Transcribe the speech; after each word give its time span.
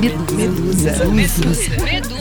Medusa. 0.00 1.04
Medusa. 1.06 1.76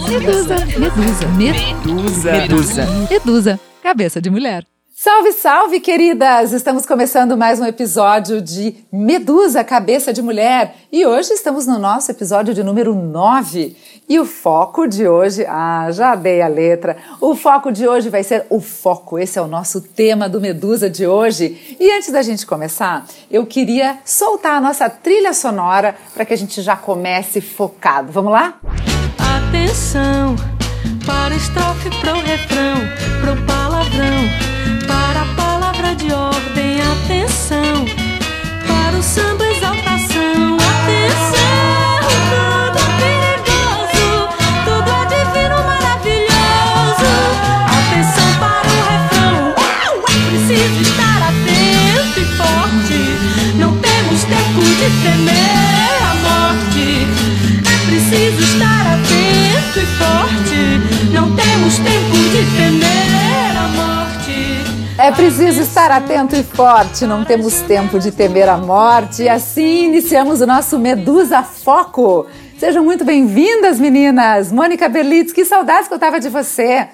Medusa. 0.09 0.65
Medusa. 0.77 1.27
Medusa. 1.37 2.31
Medusa. 2.31 2.85
Medusa. 3.09 3.59
Cabeça 3.81 4.21
de 4.21 4.29
mulher. 4.29 4.70
Salve, 5.03 5.31
salve, 5.31 5.79
queridas! 5.79 6.51
Estamos 6.51 6.85
começando 6.85 7.35
mais 7.35 7.59
um 7.59 7.65
episódio 7.65 8.39
de 8.39 8.75
Medusa, 8.93 9.63
Cabeça 9.63 10.13
de 10.13 10.21
Mulher. 10.21 10.75
E 10.91 11.07
hoje 11.07 11.33
estamos 11.33 11.65
no 11.65 11.79
nosso 11.79 12.11
episódio 12.11 12.53
de 12.53 12.63
número 12.63 12.93
9. 12.93 13.75
E 14.07 14.19
o 14.19 14.25
foco 14.25 14.87
de 14.87 15.07
hoje, 15.07 15.43
ah, 15.49 15.87
já 15.89 16.13
dei 16.13 16.43
a 16.43 16.47
letra. 16.47 16.97
O 17.19 17.35
foco 17.35 17.71
de 17.71 17.87
hoje 17.87 18.09
vai 18.09 18.23
ser 18.23 18.45
o 18.47 18.61
foco. 18.61 19.17
Esse 19.17 19.39
é 19.39 19.41
o 19.41 19.47
nosso 19.47 19.81
tema 19.81 20.29
do 20.29 20.39
Medusa 20.39 20.87
de 20.87 21.07
hoje. 21.07 21.75
E 21.79 21.91
antes 21.97 22.11
da 22.11 22.21
gente 22.21 22.45
começar, 22.45 23.03
eu 23.31 23.43
queria 23.47 23.97
soltar 24.05 24.57
a 24.57 24.61
nossa 24.61 24.87
trilha 24.87 25.33
sonora 25.33 25.95
para 26.13 26.25
que 26.25 26.33
a 26.35 26.37
gente 26.37 26.61
já 26.61 26.75
comece 26.75 27.41
focado. 27.41 28.11
Vamos 28.11 28.33
lá? 28.33 28.59
Atenção 29.17 30.35
para 31.07 31.33
estrofe, 31.33 31.89
pro 31.89 32.13
refrão, 32.19 32.75
pro 33.19 33.45
palavrão 33.47 34.60
para 34.87 35.21
a 35.21 35.35
palavra 35.35 35.95
de 35.95 36.11
ordem, 36.11 36.79
atenção. 36.81 37.85
Para 38.67 38.97
o 38.97 39.03
samba, 39.03 39.50
É 65.11 65.13
preciso 65.13 65.61
estar 65.61 65.91
atento 65.91 66.37
e 66.37 66.41
forte, 66.41 67.05
não 67.05 67.25
temos 67.25 67.61
tempo 67.63 67.99
de 67.99 68.13
temer 68.13 68.47
a 68.47 68.55
morte. 68.55 69.23
E 69.23 69.29
assim 69.29 69.87
iniciamos 69.87 70.39
o 70.39 70.47
nosso 70.47 70.79
Medusa 70.79 71.43
Foco. 71.43 72.27
Sejam 72.57 72.81
muito 72.81 73.03
bem-vindas, 73.03 73.77
meninas! 73.77 74.53
Mônica 74.53 74.87
Berlitz, 74.87 75.33
que 75.33 75.43
saudades 75.43 75.89
que 75.89 75.93
eu 75.93 75.99
tava 75.99 76.17
de 76.17 76.29
você! 76.29 76.87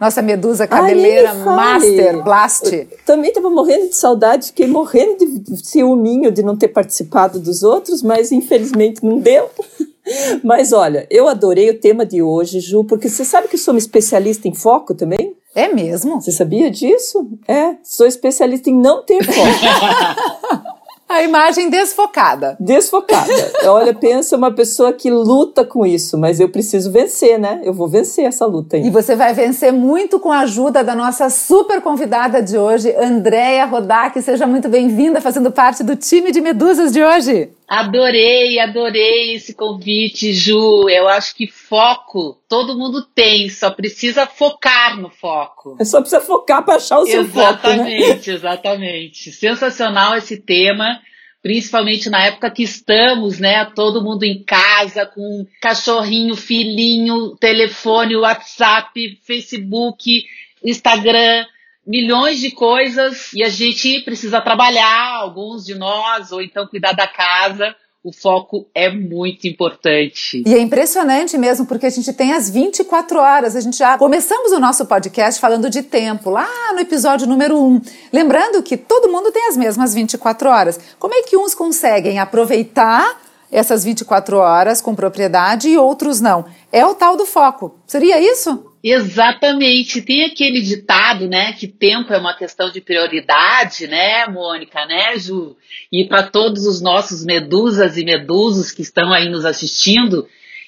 Nossa 0.00 0.20
medusa 0.20 0.66
cabeleira 0.66 1.30
Ai, 1.30 1.44
Master 1.44 2.24
Blast. 2.24 2.74
Eu 2.74 2.98
também 3.06 3.28
estava 3.28 3.48
morrendo 3.48 3.90
de 3.90 3.94
saudade, 3.94 4.46
fiquei 4.46 4.66
morrendo 4.66 5.24
de 5.38 5.64
ciúminho 5.64 6.32
de 6.32 6.42
não 6.42 6.56
ter 6.56 6.68
participado 6.68 7.38
dos 7.38 7.62
outros, 7.62 8.02
mas 8.02 8.32
infelizmente 8.32 9.04
não 9.04 9.20
deu. 9.20 9.48
Mas 10.42 10.72
olha, 10.72 11.06
eu 11.08 11.28
adorei 11.28 11.70
o 11.70 11.78
tema 11.78 12.04
de 12.04 12.20
hoje, 12.20 12.58
Ju, 12.58 12.82
porque 12.82 13.08
você 13.08 13.24
sabe 13.24 13.46
que 13.46 13.54
eu 13.54 13.60
sou 13.60 13.72
uma 13.72 13.78
especialista 13.78 14.48
em 14.48 14.54
foco 14.54 14.92
também? 14.92 15.36
É 15.54 15.68
mesmo? 15.68 16.20
Você 16.20 16.30
sabia 16.30 16.70
disso? 16.70 17.28
É, 17.46 17.76
sou 17.82 18.06
especialista 18.06 18.70
em 18.70 18.76
não 18.76 19.02
ter 19.02 19.24
foco. 19.24 20.70
A 21.10 21.24
imagem 21.24 21.68
desfocada. 21.68 22.56
Desfocada. 22.60 23.32
Olha, 23.64 23.92
pensa 23.92 24.36
uma 24.36 24.54
pessoa 24.54 24.92
que 24.92 25.10
luta 25.10 25.64
com 25.64 25.84
isso, 25.84 26.16
mas 26.16 26.38
eu 26.38 26.48
preciso 26.48 26.92
vencer, 26.92 27.36
né? 27.36 27.60
Eu 27.64 27.74
vou 27.74 27.88
vencer 27.88 28.26
essa 28.26 28.46
luta 28.46 28.76
aí. 28.76 28.86
E 28.86 28.90
você 28.90 29.16
vai 29.16 29.34
vencer 29.34 29.72
muito 29.72 30.20
com 30.20 30.30
a 30.30 30.42
ajuda 30.42 30.84
da 30.84 30.94
nossa 30.94 31.28
super 31.28 31.82
convidada 31.82 32.40
de 32.40 32.56
hoje, 32.56 32.94
Andréia 32.94 33.66
Rodak. 33.66 34.22
Seja 34.22 34.46
muito 34.46 34.68
bem-vinda, 34.68 35.20
fazendo 35.20 35.50
parte 35.50 35.82
do 35.82 35.96
time 35.96 36.30
de 36.30 36.40
Medusas 36.40 36.92
de 36.92 37.02
hoje. 37.02 37.50
Adorei, 37.70 38.58
adorei 38.58 39.34
esse 39.34 39.54
convite, 39.54 40.32
Ju. 40.32 40.88
Eu 40.88 41.06
acho 41.06 41.36
que 41.36 41.46
foco 41.46 42.36
todo 42.48 42.76
mundo 42.76 43.06
tem, 43.14 43.48
só 43.48 43.70
precisa 43.70 44.26
focar 44.26 45.00
no 45.00 45.08
foco. 45.08 45.76
É 45.78 45.84
só 45.84 46.00
precisa 46.00 46.20
focar 46.20 46.64
para 46.64 46.74
achar 46.74 46.98
o 46.98 47.06
seu 47.06 47.20
exatamente, 47.20 47.62
foco. 47.62 47.68
Né? 47.68 47.96
Exatamente, 47.96 48.30
exatamente. 48.32 49.30
Sensacional 49.30 50.16
esse 50.16 50.36
tema, 50.38 51.00
principalmente 51.40 52.10
na 52.10 52.26
época 52.26 52.50
que 52.50 52.64
estamos, 52.64 53.38
né? 53.38 53.64
Todo 53.66 54.02
mundo 54.02 54.24
em 54.24 54.42
casa, 54.42 55.06
com 55.06 55.46
cachorrinho, 55.62 56.34
filhinho, 56.34 57.36
telefone, 57.36 58.16
WhatsApp, 58.16 59.16
Facebook, 59.22 60.24
Instagram 60.64 61.46
milhões 61.90 62.38
de 62.38 62.52
coisas 62.52 63.32
e 63.34 63.42
a 63.42 63.48
gente 63.48 64.00
precisa 64.02 64.40
trabalhar, 64.40 65.16
alguns 65.16 65.66
de 65.66 65.74
nós, 65.74 66.30
ou 66.30 66.40
então 66.40 66.68
cuidar 66.68 66.92
da 66.92 67.08
casa. 67.08 67.74
O 68.02 68.12
foco 68.12 68.66
é 68.74 68.88
muito 68.88 69.46
importante. 69.46 70.42
E 70.46 70.54
é 70.54 70.58
impressionante 70.58 71.36
mesmo, 71.36 71.66
porque 71.66 71.84
a 71.84 71.90
gente 71.90 72.10
tem 72.14 72.32
as 72.32 72.48
24 72.48 73.18
horas. 73.18 73.56
A 73.56 73.60
gente 73.60 73.76
já 73.76 73.98
começamos 73.98 74.52
o 74.52 74.60
nosso 74.60 74.86
podcast 74.86 75.38
falando 75.38 75.68
de 75.68 75.82
tempo, 75.82 76.30
lá 76.30 76.48
no 76.72 76.78
episódio 76.78 77.26
número 77.26 77.60
1. 77.60 77.82
Lembrando 78.10 78.62
que 78.62 78.76
todo 78.76 79.10
mundo 79.10 79.30
tem 79.32 79.48
as 79.48 79.56
mesmas 79.56 79.92
24 79.92 80.48
horas. 80.48 80.80
Como 80.98 81.12
é 81.12 81.22
que 81.22 81.36
uns 81.36 81.54
conseguem 81.54 82.18
aproveitar 82.18 83.20
essas 83.52 83.84
24 83.84 84.38
horas 84.38 84.80
com 84.80 84.94
propriedade 84.94 85.68
e 85.68 85.76
outros 85.76 86.22
não? 86.22 86.46
É 86.72 86.86
o 86.86 86.94
tal 86.94 87.18
do 87.18 87.26
foco. 87.26 87.74
Seria 87.86 88.18
isso? 88.18 88.69
Exatamente. 88.82 90.00
Tem 90.02 90.24
aquele 90.24 90.60
ditado, 90.60 91.28
né, 91.28 91.52
que 91.52 91.66
tempo 91.66 92.12
é 92.12 92.18
uma 92.18 92.34
questão 92.34 92.70
de 92.70 92.80
prioridade, 92.80 93.86
né, 93.86 94.26
Mônica, 94.26 94.86
né, 94.86 95.18
Ju? 95.18 95.56
E 95.92 96.06
para 96.06 96.22
todos 96.22 96.66
os 96.66 96.80
nossos 96.80 97.24
medusas 97.24 97.96
e 97.96 98.04
medusos 98.04 98.72
que 98.72 98.82
estão 98.82 99.12
aí 99.12 99.28
nos 99.28 99.44
assistindo, 99.44 100.26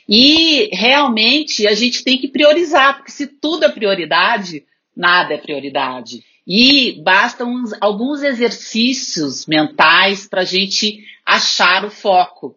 e 0.09 0.69
realmente 0.73 1.67
a 1.67 1.75
gente 1.75 2.05
tem 2.05 2.19
que 2.19 2.29
priorizar, 2.29 2.97
porque 2.97 3.13
se 3.13 3.27
tudo 3.27 3.65
é 3.65 3.69
prioridade, 3.69 4.65
nada 4.95 5.35
é 5.35 5.39
prioridade. 5.39 6.23
E 6.47 7.01
bastam 7.03 7.49
uns, 7.49 7.73
alguns 7.81 8.23
exercícios 8.23 9.47
mentais 9.47 10.29
para 10.29 10.43
a 10.43 10.45
gente 10.45 11.05
achar 11.25 11.85
o 11.85 11.91
foco. 11.91 12.57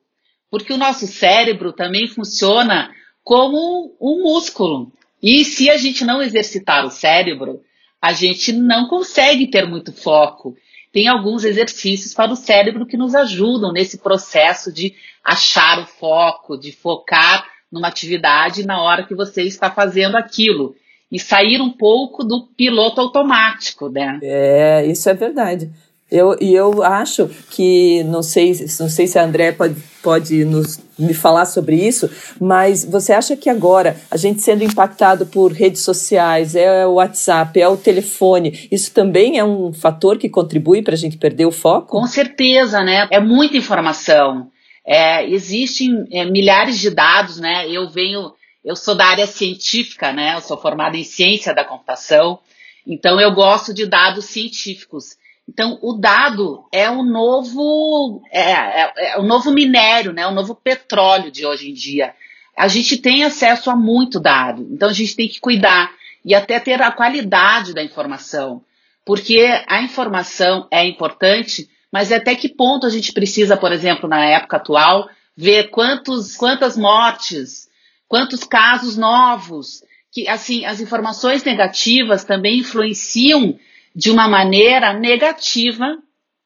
Porque 0.50 0.74
o 0.74 0.78
nosso 0.78 1.06
cérebro 1.06 1.72
também 1.72 2.08
funciona 2.08 2.92
como 3.24 3.96
um 4.02 4.24
músculo. 4.24 4.92
E 5.22 5.44
se 5.44 5.70
a 5.70 5.78
gente 5.78 6.04
não 6.04 6.22
exercitar 6.22 6.86
o 6.86 6.92
cérebro, 6.92 7.62
a 8.02 8.14
gente 8.14 8.54
não 8.54 8.88
consegue 8.88 9.48
ter 9.48 9.68
muito 9.68 9.92
foco. 9.92 10.56
Tem 10.92 11.08
alguns 11.08 11.44
exercícios 11.44 12.14
para 12.14 12.32
o 12.32 12.36
cérebro 12.36 12.86
que 12.86 12.96
nos 12.96 13.16
ajudam 13.16 13.74
nesse 13.74 13.98
processo 13.98 14.72
de 14.72 14.94
achar 15.24 15.80
o 15.80 15.86
foco, 15.86 16.58
de 16.58 16.72
focar 16.72 17.46
numa 17.72 17.88
atividade 17.88 18.66
na 18.66 18.82
hora 18.82 19.04
que 19.04 19.16
você 19.16 19.44
está 19.44 19.72
fazendo 19.72 20.16
aquilo. 20.16 20.76
E 21.12 21.20
sair 21.20 21.62
um 21.62 21.72
pouco 21.72 22.24
do 22.24 22.48
piloto 22.56 23.00
automático, 23.00 23.90
né? 23.90 24.20
É, 24.24 24.86
isso 24.86 25.10
é 25.10 25.14
verdade. 25.14 25.72
Eu, 26.12 26.38
e 26.40 26.54
eu 26.54 26.84
acho 26.84 27.28
que, 27.50 28.04
não 28.04 28.22
sei, 28.22 28.54
não 28.80 28.88
sei 28.88 29.08
se 29.08 29.18
a 29.18 29.24
André 29.24 29.52
pode, 29.52 29.76
pode 30.04 30.46
nos, 30.46 30.80
me 31.00 31.16
falar 31.16 31.46
sobre 31.46 31.76
isso, 31.76 32.08
mas 32.40 32.86
você 32.86 33.12
acha 33.12 33.36
que 33.36 33.50
agora, 33.50 34.00
a 34.12 34.16
gente 34.16 34.40
sendo 34.42 34.64
impactado 34.64 35.26
por 35.26 35.52
redes 35.52 35.82
sociais, 35.82 36.56
é 36.56 36.86
o 36.86 36.94
WhatsApp, 36.94 37.60
é 37.60 37.68
o 37.68 37.76
telefone, 37.76 38.68
isso 38.72 38.94
também 38.94 39.40
é 39.40 39.44
um 39.44 39.74
fator 39.74 40.20
que 40.20 40.30
contribui 40.30 40.84
para 40.84 40.94
a 40.94 40.98
gente 40.98 41.18
perder 41.18 41.48
o 41.48 41.52
foco? 41.52 42.00
Com 42.00 42.06
certeza, 42.06 42.84
né? 42.84 43.08
É 43.10 43.20
muita 43.20 43.58
informação. 43.58 44.52
É, 44.86 45.28
existem 45.28 46.06
é, 46.12 46.24
milhares 46.24 46.80
de 46.80 46.92
dados, 46.92 47.40
né? 47.40 47.68
Eu 47.68 47.90
venho, 47.90 48.32
eu 48.64 48.76
sou 48.76 48.94
da 48.94 49.08
área 49.08 49.26
científica, 49.26 50.14
né? 50.14 50.36
Eu 50.36 50.42
sou 50.42 50.56
formada 50.56 50.96
em 50.96 51.04
ciência 51.04 51.52
da 51.52 51.66
computação, 51.66 52.38
então 52.86 53.20
eu 53.20 53.34
gosto 53.34 53.74
de 53.74 53.88
dados 53.88 54.26
científicos. 54.26 55.18
Então, 55.48 55.78
o 55.82 55.94
dado 55.94 56.66
é 56.72 56.90
o 56.90 57.04
novo, 57.04 58.22
é, 58.32 58.52
é, 58.52 58.94
é, 58.98 59.18
o 59.20 59.24
novo 59.24 59.52
minério, 59.52 60.12
né? 60.12 60.26
o 60.26 60.34
novo 60.34 60.56
petróleo 60.56 61.32
de 61.32 61.46
hoje 61.46 61.70
em 61.70 61.74
dia. 61.74 62.14
A 62.58 62.68
gente 62.68 62.98
tem 62.98 63.24
acesso 63.24 63.70
a 63.70 63.76
muito 63.76 64.20
dado, 64.20 64.68
então 64.72 64.90
a 64.90 64.94
gente 64.94 65.16
tem 65.16 65.28
que 65.28 65.40
cuidar 65.40 65.92
e 66.24 66.34
até 66.34 66.60
ter 66.60 66.82
a 66.82 66.92
qualidade 66.92 67.74
da 67.74 67.84
informação, 67.84 68.64
porque 69.06 69.46
a 69.68 69.82
informação 69.84 70.68
é 70.72 70.84
importante, 70.84 71.70
mas 71.92 72.12
até 72.12 72.34
que 72.34 72.50
ponto 72.50 72.88
a 72.88 72.90
gente 72.90 73.14
precisa, 73.14 73.56
por 73.56 73.72
exemplo, 73.72 74.10
na 74.10 74.26
época 74.26 74.58
atual, 74.58 75.08
ver 75.38 75.70
quantos, 75.70 76.36
quantas 76.36 76.76
mortes, 76.76 77.70
quantos 78.08 78.44
casos 78.44 78.98
novos, 78.98 79.84
que 80.12 80.28
assim 80.28 80.66
as 80.66 80.80
informações 80.80 81.44
negativas 81.44 82.24
também 82.24 82.60
influenciam 82.60 83.60
de 83.96 84.12
uma 84.12 84.28
maneira 84.28 84.94
negativa 84.94 85.98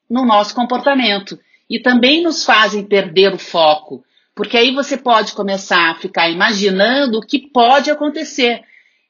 no 0.08 0.24
nosso 0.24 0.54
comportamento 0.54 1.38
e 1.68 1.80
também 1.80 2.22
nos 2.22 2.44
fazem 2.44 2.84
perder 2.84 3.34
o 3.34 3.38
foco, 3.38 4.04
porque 4.34 4.56
aí 4.56 4.72
você 4.72 4.96
pode 4.96 5.32
começar 5.32 5.90
a 5.90 5.94
ficar 5.96 6.30
imaginando 6.30 7.18
o 7.18 7.26
que 7.26 7.38
pode 7.38 7.90
acontecer 7.90 8.62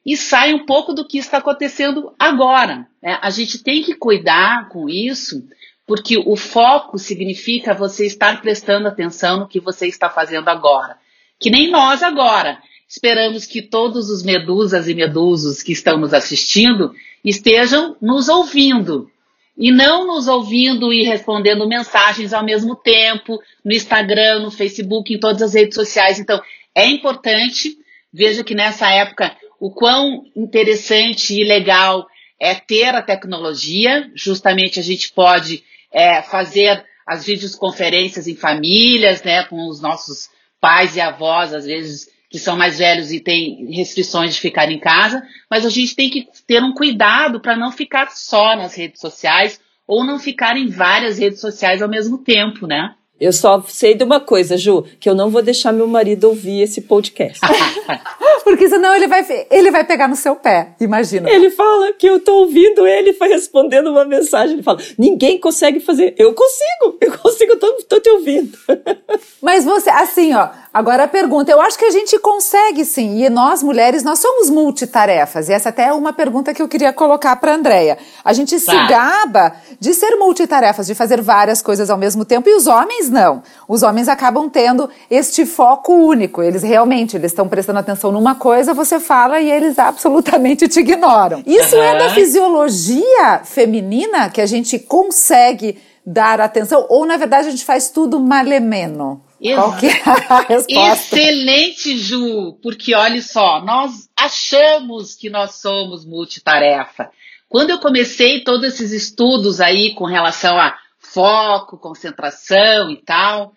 e 0.05 0.17
sai 0.17 0.53
um 0.53 0.65
pouco 0.65 0.93
do 0.93 1.07
que 1.07 1.17
está 1.17 1.37
acontecendo 1.37 2.13
agora. 2.19 2.87
Né? 3.01 3.19
A 3.21 3.29
gente 3.29 3.63
tem 3.63 3.83
que 3.83 3.93
cuidar 3.93 4.67
com 4.69 4.89
isso, 4.89 5.47
porque 5.85 6.17
o 6.17 6.35
foco 6.35 6.97
significa 6.97 7.73
você 7.73 8.05
estar 8.05 8.41
prestando 8.41 8.87
atenção 8.87 9.39
no 9.39 9.47
que 9.47 9.59
você 9.59 9.87
está 9.87 10.09
fazendo 10.09 10.49
agora. 10.49 10.97
Que 11.39 11.49
nem 11.49 11.69
nós 11.69 12.01
agora. 12.01 12.59
Esperamos 12.91 13.45
que 13.45 13.61
todos 13.61 14.09
os 14.09 14.21
medusas 14.21 14.89
e 14.89 14.93
medusos 14.93 15.63
que 15.63 15.71
estão 15.71 15.97
nos 15.97 16.13
assistindo 16.13 16.93
estejam 17.23 17.95
nos 18.01 18.27
ouvindo. 18.27 19.09
E 19.57 19.71
não 19.71 20.05
nos 20.05 20.27
ouvindo 20.27 20.91
e 20.91 21.01
respondendo 21.01 21.65
mensagens 21.69 22.33
ao 22.33 22.43
mesmo 22.43 22.75
tempo, 22.75 23.39
no 23.63 23.71
Instagram, 23.71 24.41
no 24.41 24.51
Facebook, 24.51 25.13
em 25.13 25.19
todas 25.19 25.41
as 25.41 25.53
redes 25.53 25.75
sociais. 25.75 26.19
Então, 26.19 26.41
é 26.75 26.85
importante, 26.85 27.77
veja 28.11 28.43
que 28.43 28.53
nessa 28.53 28.91
época, 28.91 29.37
o 29.57 29.71
quão 29.71 30.25
interessante 30.35 31.33
e 31.33 31.45
legal 31.45 32.05
é 32.37 32.55
ter 32.55 32.93
a 32.93 33.01
tecnologia, 33.01 34.11
justamente 34.13 34.81
a 34.81 34.83
gente 34.83 35.13
pode 35.13 35.63
é, 35.93 36.21
fazer 36.21 36.83
as 37.07 37.25
videoconferências 37.25 38.27
em 38.27 38.35
famílias, 38.35 39.23
né, 39.23 39.43
com 39.45 39.69
os 39.69 39.79
nossos 39.79 40.29
pais 40.59 40.97
e 40.97 40.99
avós, 40.99 41.53
às 41.53 41.65
vezes 41.65 42.11
que 42.31 42.39
são 42.39 42.55
mais 42.55 42.77
velhos 42.77 43.11
e 43.11 43.19
têm 43.19 43.67
restrições 43.71 44.33
de 44.33 44.39
ficar 44.39 44.71
em 44.71 44.79
casa, 44.79 45.21
mas 45.49 45.65
a 45.65 45.69
gente 45.69 45.93
tem 45.93 46.09
que 46.09 46.27
ter 46.47 46.63
um 46.63 46.73
cuidado 46.73 47.41
para 47.41 47.57
não 47.57 47.73
ficar 47.73 48.09
só 48.09 48.55
nas 48.55 48.73
redes 48.73 49.01
sociais 49.01 49.59
ou 49.85 50.05
não 50.05 50.17
ficar 50.17 50.55
em 50.55 50.69
várias 50.69 51.19
redes 51.19 51.41
sociais 51.41 51.81
ao 51.81 51.89
mesmo 51.89 52.19
tempo, 52.19 52.65
né? 52.65 52.95
Eu 53.19 53.33
só 53.33 53.61
sei 53.67 53.93
de 53.93 54.03
uma 54.03 54.19
coisa, 54.19 54.57
Ju, 54.57 54.83
que 54.99 55.07
eu 55.07 55.13
não 55.13 55.29
vou 55.29 55.43
deixar 55.43 55.71
meu 55.73 55.85
marido 55.85 56.23
ouvir 56.29 56.61
esse 56.61 56.81
podcast. 56.81 57.39
Porque 58.43 58.67
senão 58.67 58.93
ele 58.95 59.07
vai, 59.07 59.25
ele 59.49 59.71
vai 59.71 59.83
pegar 59.83 60.07
no 60.07 60.15
seu 60.15 60.35
pé, 60.35 60.69
imagina. 60.79 61.29
Ele 61.29 61.49
fala 61.49 61.93
que 61.93 62.07
eu 62.07 62.19
tô 62.19 62.35
ouvindo 62.35 62.81
ele 62.87 63.13
foi 63.13 63.27
respondendo 63.27 63.87
uma 63.87 64.05
mensagem. 64.05 64.55
Ele 64.55 64.63
fala: 64.63 64.79
ninguém 64.97 65.39
consegue 65.39 65.79
fazer. 65.79 66.13
Eu 66.17 66.33
consigo, 66.33 66.97
eu 66.99 67.17
consigo, 67.17 67.55
tô, 67.57 67.73
tô 67.87 67.99
te 67.99 68.09
ouvindo. 68.09 68.57
Mas 69.41 69.65
você, 69.65 69.89
assim, 69.89 70.33
ó, 70.33 70.49
Agora 70.73 71.03
a 71.03 71.07
pergunta, 71.07 71.51
eu 71.51 71.59
acho 71.59 71.77
que 71.77 71.83
a 71.83 71.91
gente 71.91 72.17
consegue 72.17 72.85
sim, 72.85 73.25
e 73.25 73.29
nós 73.29 73.61
mulheres, 73.61 74.03
nós 74.03 74.19
somos 74.19 74.49
multitarefas, 74.49 75.49
e 75.49 75.53
essa 75.53 75.67
até 75.67 75.87
é 75.87 75.93
uma 75.93 76.13
pergunta 76.13 76.53
que 76.53 76.61
eu 76.61 76.67
queria 76.67 76.93
colocar 76.93 77.35
para 77.35 77.55
Andreia. 77.55 77.97
A 78.23 78.31
gente 78.31 78.57
se 78.57 78.67
tá. 78.67 78.87
gaba 78.87 79.53
de 79.77 79.93
ser 79.93 80.15
multitarefas, 80.15 80.87
de 80.87 80.95
fazer 80.95 81.19
várias 81.21 81.61
coisas 81.61 81.89
ao 81.89 81.97
mesmo 81.97 82.23
tempo, 82.23 82.47
e 82.47 82.55
os 82.55 82.67
homens 82.67 83.09
não. 83.09 83.43
Os 83.67 83.83
homens 83.83 84.07
acabam 84.07 84.49
tendo 84.49 84.89
este 85.09 85.45
foco 85.45 85.91
único, 85.91 86.41
eles 86.41 86.63
realmente, 86.63 87.17
eles 87.17 87.33
estão 87.33 87.49
prestando 87.49 87.79
atenção 87.79 88.09
numa 88.09 88.30
coisa, 88.35 88.73
você 88.73 88.99
fala 88.99 89.39
e 89.39 89.49
eles 89.49 89.77
absolutamente 89.79 90.67
te 90.67 90.79
ignoram. 90.79 91.43
Isso 91.45 91.75
uhum. 91.75 91.83
é 91.83 91.97
da 91.97 92.09
fisiologia 92.09 93.41
feminina 93.43 94.29
que 94.29 94.41
a 94.41 94.45
gente 94.45 94.79
consegue 94.79 95.77
dar 96.05 96.41
atenção, 96.41 96.85
ou 96.89 97.05
na 97.05 97.17
verdade 97.17 97.47
a 97.47 97.51
gente 97.51 97.65
faz 97.65 97.89
tudo 97.89 98.19
malemeno? 98.19 99.23
Qual 99.55 99.77
que 99.77 99.87
é 99.87 100.01
a 100.05 100.41
resposta? 100.47 101.15
Excelente, 101.17 101.97
Ju, 101.97 102.57
porque 102.61 102.93
olha 102.93 103.21
só, 103.21 103.63
nós 103.63 104.09
achamos 104.15 105.15
que 105.15 105.29
nós 105.29 105.55
somos 105.55 106.05
multitarefa. 106.05 107.09
Quando 107.49 107.71
eu 107.71 107.79
comecei 107.79 108.43
todos 108.43 108.65
esses 108.65 108.91
estudos 108.91 109.59
aí 109.59 109.93
com 109.95 110.05
relação 110.05 110.57
a 110.57 110.77
foco, 110.99 111.77
concentração 111.77 112.89
e 112.89 112.97
tal, 112.97 113.53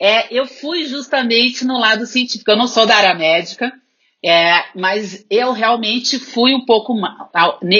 é, 0.00 0.34
eu 0.36 0.46
fui 0.46 0.84
justamente 0.84 1.64
no 1.64 1.78
lado 1.78 2.06
científico. 2.06 2.50
Eu 2.50 2.56
não 2.56 2.66
sou 2.66 2.86
da 2.86 2.96
área 2.96 3.14
médica, 3.14 3.72
é, 4.24 4.64
mas 4.74 5.24
eu 5.30 5.52
realmente 5.52 6.18
fui 6.18 6.54
um 6.54 6.64
pouco 6.64 6.94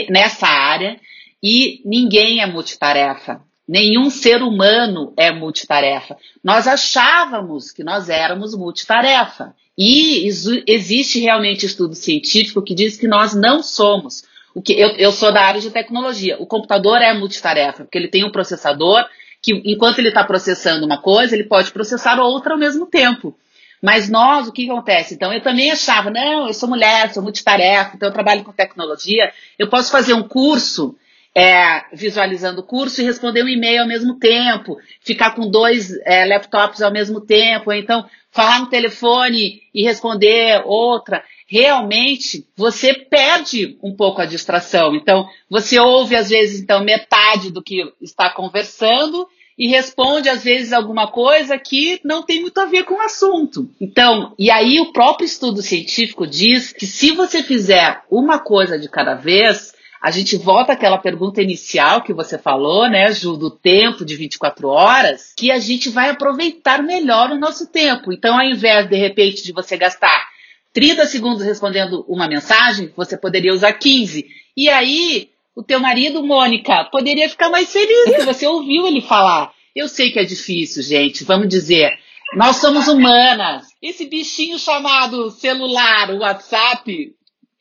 nessa 0.08 0.46
área 0.46 1.00
e 1.42 1.80
ninguém 1.84 2.40
é 2.40 2.46
multitarefa. 2.46 3.40
Nenhum 3.68 4.10
ser 4.10 4.42
humano 4.42 5.12
é 5.16 5.32
multitarefa. 5.32 6.16
Nós 6.42 6.68
achávamos 6.68 7.72
que 7.72 7.82
nós 7.82 8.08
éramos 8.08 8.54
multitarefa. 8.54 9.54
E 9.76 10.26
existe 10.66 11.18
realmente 11.18 11.66
estudo 11.66 11.94
científico 11.94 12.62
que 12.62 12.74
diz 12.74 12.96
que 12.96 13.08
nós 13.08 13.34
não 13.34 13.62
somos. 13.62 14.22
O 14.54 14.62
que 14.62 14.72
eu, 14.72 14.90
eu 14.90 15.12
sou 15.12 15.32
da 15.32 15.42
área 15.42 15.60
de 15.60 15.70
tecnologia. 15.70 16.36
O 16.40 16.46
computador 16.46 17.02
é 17.02 17.12
multitarefa, 17.12 17.84
porque 17.84 17.98
ele 17.98 18.08
tem 18.08 18.24
um 18.24 18.30
processador 18.30 19.04
que, 19.42 19.52
enquanto 19.64 19.98
ele 19.98 20.08
está 20.08 20.24
processando 20.24 20.86
uma 20.86 20.98
coisa, 20.98 21.34
ele 21.34 21.44
pode 21.44 21.72
processar 21.72 22.18
outra 22.20 22.54
ao 22.54 22.58
mesmo 22.58 22.86
tempo. 22.86 23.36
Mas 23.82 24.08
nós, 24.08 24.48
o 24.48 24.52
que 24.52 24.70
acontece? 24.70 25.14
Então, 25.14 25.32
eu 25.32 25.42
também 25.42 25.70
achava, 25.70 26.10
não, 26.10 26.46
eu 26.46 26.54
sou 26.54 26.68
mulher, 26.68 27.12
sou 27.12 27.22
multitarefa, 27.22 27.92
então 27.94 28.08
eu 28.08 28.12
trabalho 28.12 28.44
com 28.44 28.52
tecnologia, 28.52 29.32
eu 29.58 29.68
posso 29.68 29.90
fazer 29.90 30.14
um 30.14 30.22
curso 30.22 30.96
é, 31.36 31.84
visualizando 31.92 32.62
o 32.62 32.64
curso 32.64 33.02
e 33.02 33.04
responder 33.04 33.42
um 33.42 33.48
e-mail 33.48 33.82
ao 33.82 33.88
mesmo 33.88 34.18
tempo, 34.18 34.78
ficar 35.02 35.34
com 35.34 35.50
dois 35.50 35.92
é, 36.06 36.24
laptops 36.24 36.80
ao 36.80 36.90
mesmo 36.90 37.20
tempo, 37.20 37.68
ou 37.70 37.76
então 37.76 38.06
falar 38.30 38.60
no 38.60 38.70
telefone 38.70 39.60
e 39.74 39.82
responder 39.82 40.62
outra. 40.64 41.22
Realmente, 41.46 42.46
você 42.56 42.94
perde 42.94 43.78
um 43.82 43.94
pouco 43.94 44.22
a 44.22 44.26
distração. 44.26 44.94
Então, 44.94 45.28
você 45.48 45.78
ouve 45.78 46.16
às 46.16 46.30
vezes 46.30 46.60
então 46.60 46.82
metade 46.82 47.50
do 47.50 47.62
que 47.62 47.82
está 48.00 48.30
conversando 48.30 49.28
e 49.58 49.68
responde 49.68 50.28
às 50.28 50.44
vezes 50.44 50.72
alguma 50.72 51.10
coisa 51.10 51.58
que 51.58 52.00
não 52.04 52.22
tem 52.22 52.40
muito 52.40 52.58
a 52.58 52.66
ver 52.66 52.84
com 52.84 52.94
o 52.94 53.00
assunto. 53.00 53.70
Então, 53.80 54.34
e 54.38 54.50
aí 54.50 54.80
o 54.80 54.92
próprio 54.92 55.24
estudo 55.24 55.62
científico 55.62 56.26
diz 56.26 56.72
que 56.72 56.86
se 56.86 57.12
você 57.12 57.42
fizer 57.42 58.02
uma 58.10 58.38
coisa 58.38 58.78
de 58.78 58.88
cada 58.88 59.14
vez, 59.14 59.74
a 60.02 60.10
gente 60.10 60.36
volta 60.36 60.74
àquela 60.74 60.98
pergunta 60.98 61.40
inicial 61.40 62.02
que 62.02 62.12
você 62.12 62.36
falou, 62.36 62.88
né, 62.88 63.10
Ju, 63.12 63.36
do 63.36 63.50
tempo 63.50 64.04
de 64.04 64.14
24 64.14 64.68
horas, 64.68 65.32
que 65.36 65.50
a 65.50 65.58
gente 65.58 65.88
vai 65.88 66.10
aproveitar 66.10 66.82
melhor 66.82 67.30
o 67.30 67.38
nosso 67.38 67.66
tempo. 67.66 68.12
Então, 68.12 68.38
ao 68.38 68.44
invés, 68.44 68.88
de 68.88 68.96
repente, 68.96 69.42
de 69.42 69.52
você 69.52 69.76
gastar 69.76 70.28
30 70.74 71.06
segundos 71.06 71.42
respondendo 71.42 72.04
uma 72.06 72.28
mensagem, 72.28 72.92
você 72.94 73.16
poderia 73.16 73.52
usar 73.52 73.72
15. 73.72 74.26
E 74.54 74.68
aí, 74.68 75.30
o 75.56 75.62
teu 75.62 75.80
marido, 75.80 76.22
Mônica, 76.22 76.84
poderia 76.92 77.30
ficar 77.30 77.48
mais 77.48 77.72
feliz 77.72 78.14
que 78.14 78.22
você 78.30 78.46
ouviu 78.46 78.86
ele 78.86 79.00
falar. 79.00 79.54
Eu 79.74 79.88
sei 79.88 80.12
que 80.12 80.18
é 80.18 80.24
difícil, 80.24 80.82
gente, 80.82 81.24
vamos 81.24 81.48
dizer. 81.48 81.98
Nós 82.34 82.56
somos 82.56 82.86
humanas. 82.86 83.66
Esse 83.80 84.04
bichinho 84.06 84.58
chamado 84.58 85.30
celular, 85.30 86.10
o 86.10 86.18
WhatsApp, 86.18 87.14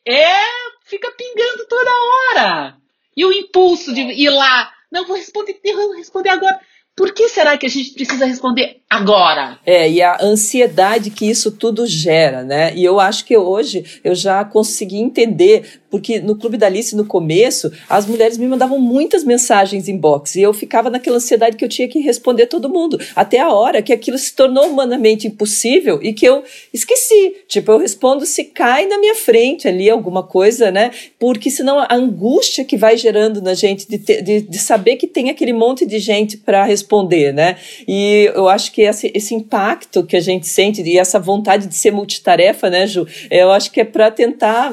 é 0.04 0.36
fica 0.84 1.10
pingando 1.10 1.66
toda 1.66 1.90
hora. 1.90 2.76
E 3.16 3.24
o 3.24 3.32
impulso 3.32 3.94
de 3.94 4.02
ir 4.02 4.30
lá, 4.30 4.70
não 4.92 5.06
vou 5.06 5.16
responder, 5.16 5.58
vou 5.64 5.96
responder 5.96 6.28
agora. 6.28 6.60
Por 6.94 7.12
que 7.12 7.28
será 7.28 7.56
que 7.56 7.66
a 7.66 7.68
gente 7.68 7.92
precisa 7.92 8.26
responder 8.26 8.82
agora? 8.88 9.58
É, 9.66 9.90
e 9.90 10.00
a 10.00 10.18
ansiedade 10.22 11.10
que 11.10 11.28
isso 11.28 11.50
tudo 11.50 11.86
gera, 11.86 12.42
né? 12.42 12.72
E 12.74 12.84
eu 12.84 13.00
acho 13.00 13.24
que 13.24 13.36
hoje 13.36 14.00
eu 14.04 14.14
já 14.14 14.44
consegui 14.44 14.98
entender 14.98 15.80
porque 15.96 16.20
no 16.20 16.36
Clube 16.36 16.58
da 16.58 16.66
Alice, 16.66 16.94
no 16.94 17.06
começo, 17.06 17.72
as 17.88 18.06
mulheres 18.06 18.36
me 18.36 18.46
mandavam 18.46 18.78
muitas 18.78 19.24
mensagens 19.24 19.88
inbox 19.88 20.36
e 20.36 20.42
eu 20.42 20.52
ficava 20.52 20.90
naquela 20.90 21.16
ansiedade 21.16 21.56
que 21.56 21.64
eu 21.64 21.68
tinha 21.68 21.88
que 21.88 22.00
responder 22.00 22.46
todo 22.46 22.68
mundo, 22.68 23.00
até 23.14 23.38
a 23.38 23.50
hora 23.50 23.80
que 23.80 23.92
aquilo 23.92 24.18
se 24.18 24.34
tornou 24.34 24.66
humanamente 24.66 25.26
impossível 25.26 25.98
e 26.02 26.12
que 26.12 26.26
eu 26.26 26.44
esqueci. 26.72 27.36
Tipo, 27.48 27.72
eu 27.72 27.78
respondo 27.78 28.26
se 28.26 28.44
cai 28.44 28.86
na 28.86 28.98
minha 28.98 29.14
frente 29.14 29.66
ali 29.66 29.88
alguma 29.88 30.22
coisa, 30.22 30.70
né? 30.70 30.90
Porque 31.18 31.50
senão 31.50 31.78
a 31.78 31.94
angústia 31.94 32.64
que 32.64 32.76
vai 32.76 32.96
gerando 32.96 33.40
na 33.40 33.54
gente 33.54 33.88
de, 33.88 33.98
ter, 33.98 34.22
de, 34.22 34.42
de 34.42 34.58
saber 34.58 34.96
que 34.96 35.06
tem 35.06 35.30
aquele 35.30 35.52
monte 35.54 35.86
de 35.86 35.98
gente 35.98 36.36
para 36.36 36.64
responder, 36.64 37.32
né? 37.32 37.56
E 37.88 38.30
eu 38.34 38.48
acho 38.48 38.72
que 38.72 38.75
esse, 38.82 39.10
esse 39.14 39.34
impacto 39.34 40.04
que 40.04 40.16
a 40.16 40.20
gente 40.20 40.46
sente 40.46 40.82
e 40.82 40.98
essa 40.98 41.18
vontade 41.18 41.66
de 41.66 41.74
ser 41.74 41.90
multitarefa, 41.90 42.70
né, 42.70 42.86
Ju? 42.86 43.06
Eu 43.30 43.50
acho 43.50 43.70
que 43.70 43.80
é 43.80 43.84
para 43.84 44.10
tentar 44.10 44.72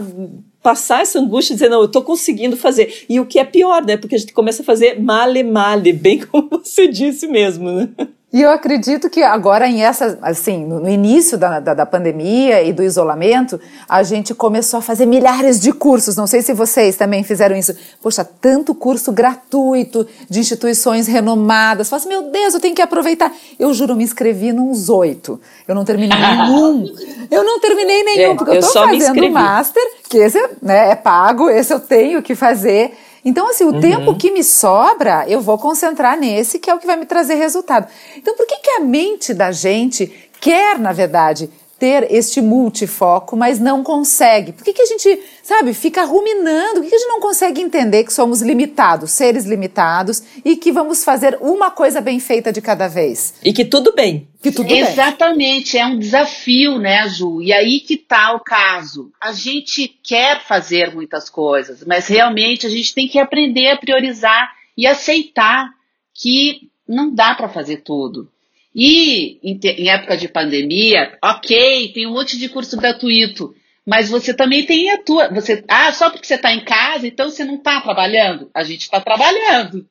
passar 0.64 1.02
essa 1.02 1.20
angústia 1.20 1.56
dizer, 1.56 1.70
não, 1.70 1.80
eu 1.80 1.86
estou 1.86 2.02
conseguindo 2.02 2.56
fazer. 2.56 3.06
E 3.10 3.20
o 3.20 3.26
que 3.26 3.38
é 3.38 3.44
pior, 3.44 3.86
né? 3.86 3.98
Porque 3.98 4.16
a 4.16 4.18
gente 4.18 4.34
começa 4.34 4.62
a 4.64 4.66
fazer 4.66 5.00
male 5.00 5.44
male, 5.44 5.92
bem 5.92 6.20
como 6.26 6.50
você 6.50 6.88
disse 6.88 7.28
mesmo, 7.28 7.70
né? 7.72 7.90
E 8.34 8.42
eu 8.42 8.50
acredito 8.50 9.12
que 9.12 9.22
agora, 9.22 9.68
em 9.68 9.84
essa, 9.84 10.18
assim, 10.20 10.66
no 10.66 10.90
início 10.90 11.38
da, 11.38 11.60
da, 11.60 11.76
da, 11.76 11.86
pandemia 11.86 12.64
e 12.64 12.74
do 12.74 12.82
isolamento, 12.82 13.62
a 13.88 14.02
gente 14.02 14.34
começou 14.34 14.80
a 14.80 14.82
fazer 14.82 15.06
milhares 15.06 15.60
de 15.60 15.72
cursos. 15.72 16.18
Não 16.18 16.26
sei 16.26 16.42
se 16.42 16.52
vocês 16.52 16.98
também 16.98 17.24
fizeram 17.24 17.56
isso. 17.56 17.76
Poxa, 18.02 18.26
tanto 18.26 18.74
curso 18.74 19.12
gratuito 19.12 20.08
de 20.28 20.40
instituições 20.40 21.06
renomadas. 21.06 21.88
Fala 21.88 22.00
assim, 22.00 22.10
meu 22.10 22.24
Deus, 22.24 22.56
eu 22.56 22.60
tenho 22.60 22.74
que 22.74 22.82
aproveitar. 22.82 23.32
Eu 23.60 23.72
juro, 23.72 23.96
me 23.96 24.04
inscrevi 24.04 24.52
nos 24.52 24.90
oito. 24.90 25.40
Eu 25.68 25.76
não 25.76 25.86
terminei 25.86 26.18
nenhum. 26.18 26.92
Eu 27.30 27.44
não 27.44 27.60
terminei 27.60 28.02
nenhum, 28.02 28.32
é, 28.32 28.36
porque 28.36 28.50
eu 28.50 28.60
estou 28.62 28.88
fazendo 28.88 29.30
master, 29.30 29.84
que 30.10 30.18
esse 30.18 30.44
né, 30.60 30.90
é 30.90 30.96
pago, 30.96 31.52
esse 31.52 31.72
eu 31.72 31.80
tenho 31.80 32.20
que 32.24 32.34
fazer. 32.34 32.98
Então, 33.26 33.50
assim, 33.50 33.64
o 33.64 33.74
uhum. 33.74 33.80
tempo 33.80 34.16
que 34.16 34.32
me 34.32 34.44
sobra, 34.44 35.26
eu 35.28 35.40
vou 35.40 35.58
concentrar 35.58 36.18
nesse, 36.18 36.60
que 36.60 36.70
é 36.70 36.76
o 36.76 36.80
que 36.80 36.88
vai 36.88 36.98
me 36.98 37.06
trazer 37.06 37.36
resultado. 37.36 37.88
Então, 38.18 38.36
por 38.36 38.46
que, 38.46 38.58
que 38.58 38.72
a 38.72 38.80
mente 38.82 39.34
da 39.34 39.52
gente 39.52 40.30
quer, 40.42 40.78
na 40.78 40.92
verdade, 40.92 41.50
ter 41.80 42.12
este 42.12 42.42
multifoco, 42.42 43.36
mas 43.36 43.60
não 43.60 43.84
consegue? 43.84 44.54
Por 44.54 44.64
que, 44.64 44.74
que 44.74 44.82
a 44.82 44.86
gente, 44.86 45.20
sabe, 45.42 45.74
fica 45.74 46.04
ruminando? 46.04 46.76
Por 46.76 46.84
que, 46.84 46.90
que 46.90 46.96
a 46.96 47.00
gente 47.00 47.10
não 47.10 47.20
consegue 47.20 47.62
entender 47.62 48.04
que 48.04 48.14
somos 48.14 48.42
limitados, 48.42 49.12
seres 49.12 49.46
limitados, 49.46 50.24
e 50.46 50.56
que 50.56 50.72
vamos 50.72 51.04
fazer 51.04 51.38
uma 51.42 51.72
coisa 51.72 52.00
bem 52.00 52.20
feita 52.20 52.54
de 52.54 52.62
cada 52.62 52.88
vez? 52.88 53.36
E 53.44 53.52
que 53.52 53.66
tudo 53.66 53.94
bem. 53.94 54.28
Que 54.42 54.52
tudo 54.52 54.74
Exatamente, 54.74 55.74
bem. 55.74 55.82
é 55.82 55.86
um 55.86 56.00
desafio, 56.00 56.78
né, 56.78 57.08
Ju? 57.10 57.42
E 57.42 57.54
aí 57.54 57.80
que 57.80 57.98
tá 57.98 58.34
o 58.34 58.40
caso. 58.40 59.12
A 59.20 59.32
gente 59.32 59.88
quer 60.04 60.42
fazer 60.44 60.94
muitas 60.94 61.30
coisas, 61.30 61.84
mas 61.86 62.08
realmente 62.08 62.68
a 62.68 62.70
gente 62.70 62.94
tem 62.94 63.08
que 63.08 63.20
aprender 63.20 63.72
a 63.72 63.78
priorizar 63.78 64.52
e 64.78 64.86
aceitar 64.86 65.70
que 66.14 66.70
não 66.88 67.14
dá 67.14 67.34
para 67.36 67.50
fazer 67.50 67.78
tudo. 67.78 68.30
E 68.76 69.40
em, 69.44 69.60
em, 69.64 69.90
época 69.90 70.18
de 70.18 70.28
pandemia, 70.28 71.18
ok, 71.24 71.92
tem 71.94 72.08
um 72.08 72.14
monte 72.14 72.38
de 72.38 72.50
curso 72.50 72.76
gratuito, 72.76 73.54
mas 73.86 74.10
você 74.10 74.34
também 74.34 74.66
tem 74.66 74.90
a 74.90 74.98
tua. 74.98 75.30
Você, 75.30 75.64
ah, 75.68 75.92
só 75.92 76.10
porque 76.10 76.26
você 76.26 76.36
está 76.36 76.54
em 76.54 76.64
casa, 76.64 77.06
então 77.06 77.30
você 77.30 77.44
não 77.44 77.56
está 77.56 77.82
trabalhando? 77.82 78.50
A 78.54 78.64
gente 78.64 78.82
está 78.82 79.00
trabalhando. 79.00 79.88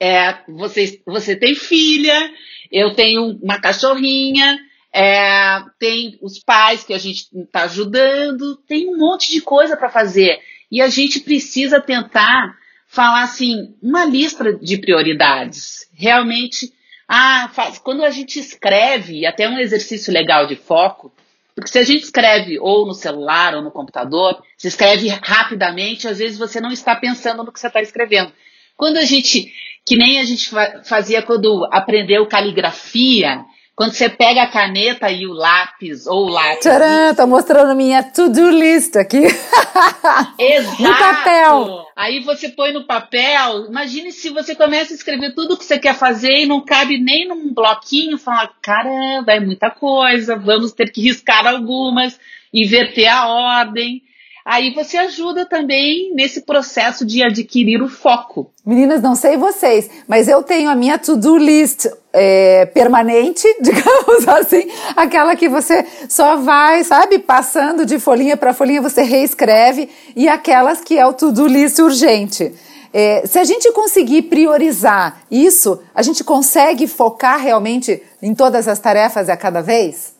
É, 0.00 0.38
você, 0.48 1.00
você 1.06 1.36
tem 1.36 1.54
filha, 1.54 2.32
eu 2.72 2.94
tenho 2.94 3.38
uma 3.42 3.60
cachorrinha, 3.60 4.58
é, 4.92 5.60
tem 5.78 6.18
os 6.22 6.38
pais 6.38 6.82
que 6.82 6.94
a 6.94 6.98
gente 6.98 7.28
está 7.32 7.64
ajudando, 7.64 8.56
tem 8.66 8.88
um 8.88 8.96
monte 8.96 9.30
de 9.30 9.40
coisa 9.40 9.76
para 9.76 9.90
fazer. 9.90 10.40
E 10.70 10.80
a 10.80 10.88
gente 10.88 11.20
precisa 11.20 11.80
tentar 11.80 12.56
falar 12.86 13.22
assim, 13.22 13.74
uma 13.82 14.04
lista 14.04 14.54
de 14.54 14.78
prioridades. 14.78 15.88
Realmente 15.94 16.72
ah, 17.08 17.50
faz, 17.54 17.78
quando 17.78 18.04
a 18.04 18.10
gente 18.10 18.38
escreve, 18.38 19.24
até 19.24 19.48
um 19.48 19.58
exercício 19.58 20.12
legal 20.12 20.46
de 20.46 20.56
foco, 20.56 21.10
porque 21.54 21.70
se 21.70 21.78
a 21.78 21.82
gente 21.82 22.04
escreve 22.04 22.58
ou 22.60 22.86
no 22.86 22.94
celular 22.94 23.54
ou 23.54 23.62
no 23.62 23.70
computador, 23.70 24.40
se 24.56 24.68
escreve 24.68 25.08
rapidamente, 25.08 26.06
às 26.06 26.18
vezes 26.18 26.38
você 26.38 26.60
não 26.60 26.70
está 26.70 26.94
pensando 26.94 27.42
no 27.42 27.50
que 27.50 27.58
você 27.58 27.66
está 27.66 27.80
escrevendo. 27.80 28.32
Quando 28.76 28.98
a 28.98 29.04
gente, 29.04 29.52
que 29.84 29.96
nem 29.96 30.20
a 30.20 30.24
gente 30.24 30.50
fazia 30.84 31.20
quando 31.22 31.66
aprendeu 31.72 32.28
caligrafia, 32.28 33.44
quando 33.78 33.92
você 33.92 34.08
pega 34.08 34.42
a 34.42 34.50
caneta 34.50 35.08
e 35.08 35.24
o 35.24 35.32
lápis, 35.32 36.04
ou 36.04 36.26
o 36.26 36.28
lápis. 36.28 36.62
Tcharam, 36.62 37.14
tô 37.14 37.28
mostrando 37.28 37.76
minha 37.76 38.02
to-do 38.02 38.50
list 38.50 38.96
aqui. 38.96 39.22
Exato. 40.36 40.82
No 40.82 40.98
papel. 40.98 41.86
Aí 41.94 42.18
você 42.24 42.48
põe 42.48 42.72
no 42.72 42.88
papel. 42.88 43.66
Imagine 43.68 44.10
se 44.10 44.30
você 44.30 44.56
começa 44.56 44.92
a 44.92 44.96
escrever 44.96 45.32
tudo 45.32 45.54
o 45.54 45.56
que 45.56 45.64
você 45.64 45.78
quer 45.78 45.94
fazer 45.94 46.38
e 46.38 46.46
não 46.46 46.60
cabe 46.60 46.98
nem 46.98 47.28
num 47.28 47.54
bloquinho. 47.54 48.18
Fala, 48.18 48.50
caramba, 48.60 49.30
é 49.30 49.38
muita 49.38 49.70
coisa. 49.70 50.34
Vamos 50.34 50.72
ter 50.72 50.90
que 50.90 51.00
riscar 51.00 51.46
algumas, 51.46 52.18
inverter 52.52 53.06
a 53.06 53.28
ordem. 53.28 54.02
Aí 54.50 54.72
você 54.72 54.96
ajuda 54.96 55.44
também 55.44 56.10
nesse 56.14 56.40
processo 56.40 57.04
de 57.04 57.22
adquirir 57.22 57.82
o 57.82 57.88
foco. 57.90 58.50
Meninas, 58.64 59.02
não 59.02 59.14
sei 59.14 59.36
vocês, 59.36 59.90
mas 60.08 60.26
eu 60.26 60.42
tenho 60.42 60.70
a 60.70 60.74
minha 60.74 60.96
to-do 60.96 61.36
list 61.36 61.84
é, 62.14 62.64
permanente, 62.64 63.46
digamos 63.60 64.26
assim, 64.26 64.66
aquela 64.96 65.36
que 65.36 65.50
você 65.50 65.84
só 66.08 66.36
vai, 66.36 66.82
sabe, 66.82 67.18
passando 67.18 67.84
de 67.84 67.98
folhinha 67.98 68.38
para 68.38 68.54
folhinha, 68.54 68.80
você 68.80 69.02
reescreve, 69.02 69.90
e 70.16 70.30
aquelas 70.30 70.80
que 70.80 70.96
é 70.96 71.06
o 71.06 71.12
to-do 71.12 71.46
list 71.46 71.78
urgente. 71.78 72.54
É, 72.90 73.26
se 73.26 73.38
a 73.38 73.44
gente 73.44 73.70
conseguir 73.72 74.22
priorizar 74.22 75.24
isso, 75.30 75.78
a 75.94 76.00
gente 76.00 76.24
consegue 76.24 76.86
focar 76.86 77.38
realmente 77.38 78.02
em 78.22 78.34
todas 78.34 78.66
as 78.66 78.78
tarefas 78.78 79.28
a 79.28 79.36
cada 79.36 79.60
vez? 79.60 80.16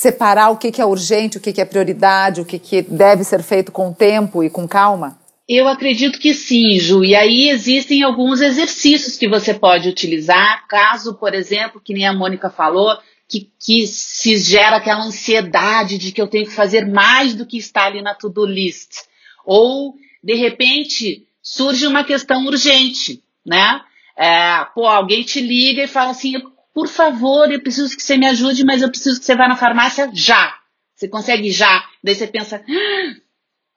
Separar 0.00 0.48
o 0.48 0.56
que, 0.56 0.80
é 0.80 0.84
urgente, 0.86 1.36
o 1.36 1.40
que, 1.42 1.60
é 1.60 1.64
prioridade, 1.66 2.40
o 2.40 2.44
que, 2.46 2.58
que 2.58 2.80
deve 2.80 3.22
ser 3.22 3.42
feito 3.42 3.70
com 3.70 3.92
tempo 3.92 4.42
e 4.42 4.48
com 4.48 4.66
calma? 4.66 5.20
Eu 5.46 5.68
acredito 5.68 6.18
que 6.18 6.32
sim, 6.32 6.78
Ju. 6.78 7.04
E 7.04 7.14
aí 7.14 7.50
existem 7.50 8.02
alguns 8.02 8.40
exercícios 8.40 9.18
que 9.18 9.28
você 9.28 9.52
pode 9.52 9.90
utilizar, 9.90 10.66
caso, 10.68 11.16
por 11.16 11.34
exemplo, 11.34 11.82
que 11.84 11.92
nem 11.92 12.06
a 12.06 12.14
Mônica 12.14 12.48
falou, 12.48 12.96
que, 13.28 13.50
que 13.60 13.86
se 13.86 14.38
gera 14.38 14.76
aquela 14.76 15.04
ansiedade 15.04 15.98
de 15.98 16.12
que 16.12 16.22
eu 16.22 16.28
tenho 16.28 16.46
que 16.46 16.54
fazer 16.54 16.86
mais 16.86 17.34
do 17.34 17.44
que 17.44 17.58
está 17.58 17.84
ali 17.84 18.00
na 18.00 18.14
to-do 18.14 18.46
list. 18.46 19.02
Ou, 19.44 19.96
de 20.24 20.34
repente, 20.34 21.26
surge 21.42 21.86
uma 21.86 22.04
questão 22.04 22.46
urgente, 22.46 23.22
né? 23.44 23.82
É, 24.16 24.64
pô, 24.74 24.86
alguém 24.86 25.22
te 25.24 25.42
liga 25.42 25.82
e 25.82 25.86
fala 25.86 26.12
assim, 26.12 26.36
por 26.80 26.88
favor, 26.88 27.52
eu 27.52 27.60
preciso 27.60 27.94
que 27.94 28.02
você 28.02 28.16
me 28.16 28.24
ajude, 28.24 28.64
mas 28.64 28.80
eu 28.80 28.88
preciso 28.88 29.20
que 29.20 29.26
você 29.26 29.36
vá 29.36 29.46
na 29.46 29.54
farmácia 29.54 30.10
já. 30.14 30.58
Você 30.96 31.08
consegue 31.08 31.50
já? 31.50 31.84
Daí 32.02 32.14
você 32.14 32.26
pensa, 32.26 32.64
ah, 32.66 33.16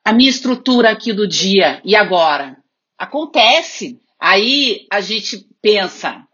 a 0.06 0.14
minha 0.14 0.30
estrutura 0.30 0.90
aqui 0.90 1.12
do 1.12 1.28
dia, 1.28 1.82
e 1.84 1.98
agora? 1.98 2.56
Acontece. 2.98 4.00
Aí 4.18 4.88
a 4.90 5.02
gente 5.02 5.46
pensa, 5.62 6.26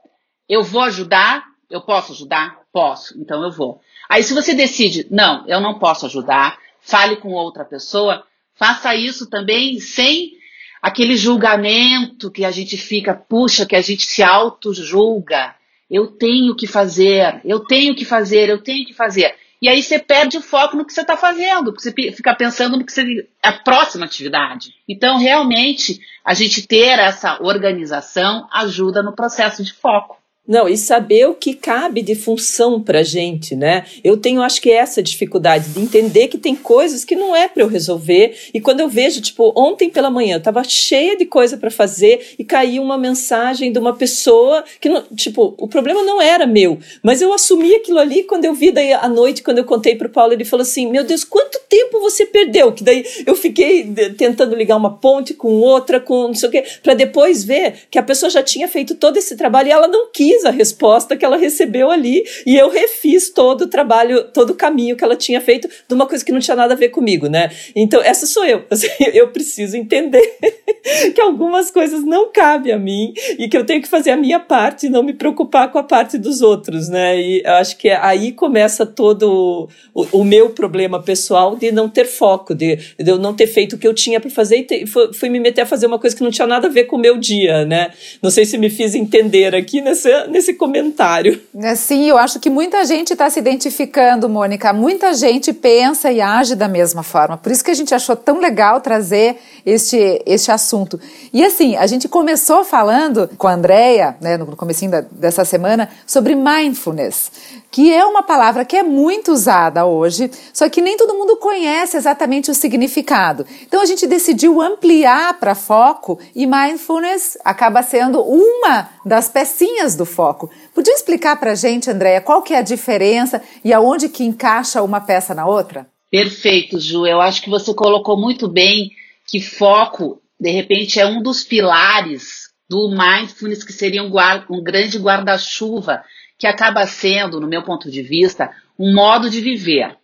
eu 0.48 0.64
vou 0.64 0.84
ajudar? 0.84 1.44
Eu 1.72 1.82
posso 1.82 2.12
ajudar? 2.12 2.60
Posso, 2.72 3.20
então 3.20 3.42
eu 3.44 3.52
vou. 3.52 3.82
Aí 4.08 4.22
se 4.22 4.36
você 4.36 4.54
decide, 4.54 5.08
não, 5.10 5.48
eu 5.48 5.60
não 5.60 5.80
posso 5.80 6.06
ajudar, 6.06 6.60
fale 6.80 7.16
com 7.16 7.30
outra 7.30 7.66
pessoa, 7.66 8.24
faça 8.54 8.94
isso 8.94 9.28
também 9.28 9.80
sem 9.80 10.34
aquele 10.80 11.18
julgamento 11.18 12.30
que 12.30 12.46
a 12.46 12.52
gente 12.52 12.78
fica, 12.78 13.16
puxa, 13.16 13.66
que 13.66 13.76
a 13.76 13.82
gente 13.82 14.06
se 14.06 14.22
auto-julga. 14.22 15.58
Eu 15.90 16.08
tenho 16.08 16.56
que 16.56 16.68
fazer, 16.68 17.42
eu 17.44 17.62
tenho 17.62 17.96
que 17.96 18.06
fazer, 18.06 18.50
eu 18.50 18.62
tenho 18.62 18.86
que 18.86 18.94
fazer. 18.94 19.36
E 19.62 19.68
aí 19.68 19.84
você 19.84 20.00
perde 20.00 20.38
o 20.38 20.42
foco 20.42 20.78
no 20.78 20.86
que 20.86 20.94
você 20.94 21.02
está 21.02 21.18
fazendo, 21.18 21.74
porque 21.74 21.82
você 21.82 22.14
fica 22.14 22.34
pensando 22.34 22.78
no 22.78 22.86
que 22.86 22.92
você, 22.94 23.28
a 23.44 23.52
próxima 23.52 24.06
atividade. 24.06 24.74
Então, 24.88 25.18
realmente, 25.18 26.00
a 26.24 26.34
gente 26.34 26.66
ter 26.66 26.98
essa 27.00 27.42
organização 27.44 28.48
ajuda 28.54 29.04
no 29.04 29.14
processo 29.14 29.64
de 29.64 29.74
foco. 29.74 30.19
Não, 30.50 30.68
e 30.68 30.76
saber 30.76 31.28
o 31.28 31.36
que 31.36 31.54
cabe 31.54 32.02
de 32.02 32.16
função 32.16 32.82
para 32.82 33.04
gente, 33.04 33.56
né? 33.56 33.86
Eu 34.04 34.18
tenho, 34.18 34.42
acho 34.42 34.60
que 34.60 34.72
essa 34.72 35.04
dificuldade 35.04 35.70
de 35.70 35.80
entender 35.80 36.28
que 36.28 36.40
tem 36.40 36.56
coisas 36.56 37.06
que 37.06 37.16
não 37.16 37.36
é 37.36 37.48
para 37.48 37.62
eu 37.62 37.68
resolver. 37.68 38.36
E 38.52 38.60
quando 38.60 38.80
eu 38.80 38.90
vejo, 38.90 39.22
tipo, 39.22 39.54
ontem 39.56 39.92
pela 39.92 40.10
manhã, 40.10 40.38
eu 40.38 40.42
tava 40.42 40.64
cheia 40.64 41.16
de 41.16 41.28
coisa 41.28 41.56
para 41.56 41.70
fazer 41.70 42.34
e 42.40 42.44
caiu 42.44 42.82
uma 42.82 42.98
mensagem 42.98 43.72
de 43.72 43.78
uma 43.78 43.96
pessoa 43.96 44.64
que, 44.82 44.90
não, 44.90 45.04
tipo, 45.16 45.54
o 45.56 45.68
problema 45.68 46.02
não 46.02 46.20
era 46.20 46.48
meu, 46.48 46.80
mas 47.04 47.22
eu 47.22 47.32
assumi 47.32 47.76
aquilo 47.76 48.00
ali 48.00 48.24
quando 48.24 48.46
eu 48.46 48.54
vi 48.56 48.72
daí 48.72 48.92
à 48.92 49.08
noite, 49.08 49.44
quando 49.44 49.60
eu 49.60 49.66
contei 49.66 49.96
pro 49.96 50.10
Paulo, 50.10 50.34
ele 50.34 50.46
falou 50.46 50.64
assim: 50.64 50.90
Meu 50.90 51.04
Deus, 51.04 51.24
quanto 51.24 51.60
tempo 51.70 52.00
você 52.00 52.26
perdeu? 52.26 52.72
Que 52.72 52.84
daí 52.84 53.06
eu 53.24 53.36
fiquei 53.36 53.94
tentando 54.18 54.56
ligar 54.56 54.78
uma 54.78 54.98
ponte 54.98 55.36
com 55.36 55.60
outra, 55.60 56.00
com 56.00 56.30
não 56.30 56.34
sei 56.34 56.50
o 56.50 56.52
quê, 56.52 56.64
para 56.82 56.96
depois 56.96 57.44
ver 57.44 57.82
que 57.92 58.00
a 58.00 58.04
pessoa 58.04 58.32
já 58.32 58.42
tinha 58.42 58.68
feito 58.68 58.96
todo 58.96 59.18
esse 59.18 59.38
trabalho 59.38 59.68
e 59.68 59.72
ela 59.72 59.88
não 59.88 60.10
quis 60.12 60.39
a 60.46 60.52
resposta 60.52 61.16
que 61.16 61.26
ela 61.26 61.38
recebeu 61.38 61.92
ali 61.92 62.24
e 62.46 62.58
eu 62.58 62.70
refiz 62.70 63.30
todo 63.30 63.64
o 63.64 63.68
trabalho, 63.68 64.26
todo 64.26 64.52
o 64.52 64.56
caminho 64.56 64.96
que 64.96 65.04
ela 65.04 65.16
tinha 65.16 65.42
feito 65.42 65.68
de 65.68 65.94
uma 65.94 66.06
coisa 66.06 66.24
que 66.24 66.32
não 66.32 66.40
tinha 66.40 66.56
nada 66.56 66.74
a 66.74 66.78
ver 66.78 66.90
comigo, 66.90 67.28
né? 67.28 67.50
Então, 67.76 68.02
essa 68.02 68.26
sou 68.26 68.46
eu. 68.46 68.66
Assim, 68.70 68.88
eu 69.14 69.30
preciso 69.30 69.78
entender 69.78 70.38
que 71.14 71.22
algumas 71.22 71.72
coisas 71.72 72.04
não 72.04 72.32
cabem 72.32 72.72
a 72.72 72.78
mim 72.78 73.14
e 73.38 73.48
que 73.48 73.58
eu 73.58 73.66
tenho 73.66 73.82
que 73.82 73.88
fazer 73.88 74.12
a 74.12 74.18
minha 74.18 74.40
parte 74.40 74.86
e 74.86 74.90
não 74.90 75.04
me 75.04 75.14
preocupar 75.14 75.72
com 75.72 75.78
a 75.78 75.84
parte 75.84 76.18
dos 76.18 76.42
outros, 76.42 76.90
né? 76.90 77.20
E 77.20 77.42
eu 77.44 77.54
acho 77.54 77.78
que 77.78 77.90
aí 77.90 78.32
começa 78.32 78.86
todo 78.86 79.70
o, 79.94 80.20
o 80.20 80.24
meu 80.24 80.50
problema 80.52 81.02
pessoal 81.02 81.56
de 81.56 81.72
não 81.72 81.90
ter 81.90 82.06
foco, 82.06 82.56
de, 82.56 82.78
de 82.98 83.10
eu 83.10 83.18
não 83.18 83.34
ter 83.34 83.48
feito 83.48 83.76
o 83.76 83.80
que 83.80 83.88
eu 83.88 83.94
tinha 83.94 84.20
para 84.20 84.30
fazer 84.30 84.58
e 84.58 84.64
te, 84.64 84.86
fui, 84.86 85.14
fui 85.14 85.30
me 85.30 85.40
meter 85.40 85.62
a 85.62 85.66
fazer 85.66 85.88
uma 85.88 86.00
coisa 86.00 86.16
que 86.16 86.24
não 86.24 86.32
tinha 86.32 86.48
nada 86.48 86.68
a 86.68 86.70
ver 86.70 86.86
com 86.86 86.96
o 86.96 87.00
meu 87.00 87.18
dia, 87.18 87.66
né? 87.66 87.92
Não 88.22 88.30
sei 88.30 88.46
se 88.46 88.58
me 88.58 88.70
fiz 88.70 88.96
entender 88.96 89.56
aqui 89.56 89.82
nessa, 89.82 90.28
nesse 90.30 90.54
comentário. 90.54 91.42
É, 91.56 91.76
sim, 91.76 92.08
eu 92.10 92.18
acho 92.18 92.40
que 92.40 92.50
muita 92.50 92.86
gente 92.86 93.14
está 93.14 93.30
se 93.30 93.40
identificando, 93.40 94.30
Mônica. 94.30 94.72
Muita 94.72 95.14
gente 95.14 95.52
pensa 95.52 96.12
e 96.12 96.22
age 96.22 96.56
da 96.56 96.68
mesma 96.68 97.04
forma. 97.04 97.38
Por 97.38 97.52
isso 97.52 97.64
que 97.64 97.72
a 97.72 97.76
gente 97.76 97.94
achou 97.94 98.16
tão 98.16 98.40
legal 98.40 98.82
trazer 98.82 99.38
este, 99.66 100.22
este 100.26 100.52
assunto. 100.52 101.00
E 101.34 101.44
assim, 101.44 101.76
a 101.76 101.88
gente 101.88 102.08
começou 102.08 102.64
falando 102.64 103.30
com 103.38 103.48
a 103.48 103.54
Andrea, 103.54 104.16
né, 104.22 104.38
no 104.38 104.56
comecinho 104.56 104.92
da, 104.92 105.02
dessa 105.02 105.44
semana, 105.46 105.90
sobre 106.06 106.36
mindfulness, 106.36 107.32
que 107.72 107.94
é 107.94 108.04
uma 108.06 108.24
palavra 108.24 108.66
que 108.66 108.76
é 108.76 108.84
muito 108.84 109.32
usada 109.32 109.86
hoje, 109.86 110.32
só 110.52 110.68
que 110.70 110.82
nem 110.82 110.98
todo 110.98 111.14
mundo 111.14 111.38
conhece 111.38 111.98
exatamente 111.98 112.50
o 112.50 112.56
significado. 112.56 113.46
Então 113.68 113.82
a 113.82 113.86
gente 113.86 114.08
decidiu 114.08 114.62
ampliar 114.62 115.40
para 115.40 115.54
foco 115.54 116.20
e 116.36 116.48
mindfulness 116.48 117.38
acaba 117.44 117.84
sendo 117.84 118.22
uma 118.22 118.90
das 119.06 119.30
pecinhas 119.30 119.96
do 119.96 120.06
foco. 120.10 120.50
Podia 120.76 120.94
explicar 120.94 121.40
para 121.40 121.52
a 121.52 121.56
gente, 121.56 121.90
Andréia, 121.90 122.20
qual 122.20 122.42
que 122.42 122.54
é 122.54 122.58
a 122.58 122.62
diferença 122.62 123.42
e 123.64 123.72
aonde 123.72 124.10
que 124.10 124.24
encaixa 124.24 124.82
uma 124.82 125.00
peça 125.00 125.34
na 125.34 125.46
outra? 125.46 125.88
Perfeito, 126.12 126.80
Ju. 126.80 127.06
Eu 127.06 127.22
acho 127.22 127.42
que 127.42 127.50
você 127.50 127.74
colocou 127.74 128.20
muito 128.20 128.48
bem 128.48 128.92
que 129.26 129.40
foco, 129.40 130.22
de 130.40 130.50
repente, 130.50 131.00
é 131.00 131.06
um 131.06 131.22
dos 131.22 131.44
pilares 131.44 132.50
do 132.70 132.90
mindfulness, 132.90 133.64
que 133.64 133.74
seria 133.74 134.04
um, 134.04 134.12
um 134.50 134.64
grande 134.64 134.98
guarda-chuva, 134.98 136.04
que 136.38 136.48
acaba 136.48 136.86
sendo, 136.88 137.40
no 137.40 137.48
meu 137.48 137.64
ponto 137.64 137.90
de 137.90 138.02
vista, 138.02 138.50
um 138.78 138.94
modo 138.94 139.30
de 139.30 139.42
viver. 139.42 139.96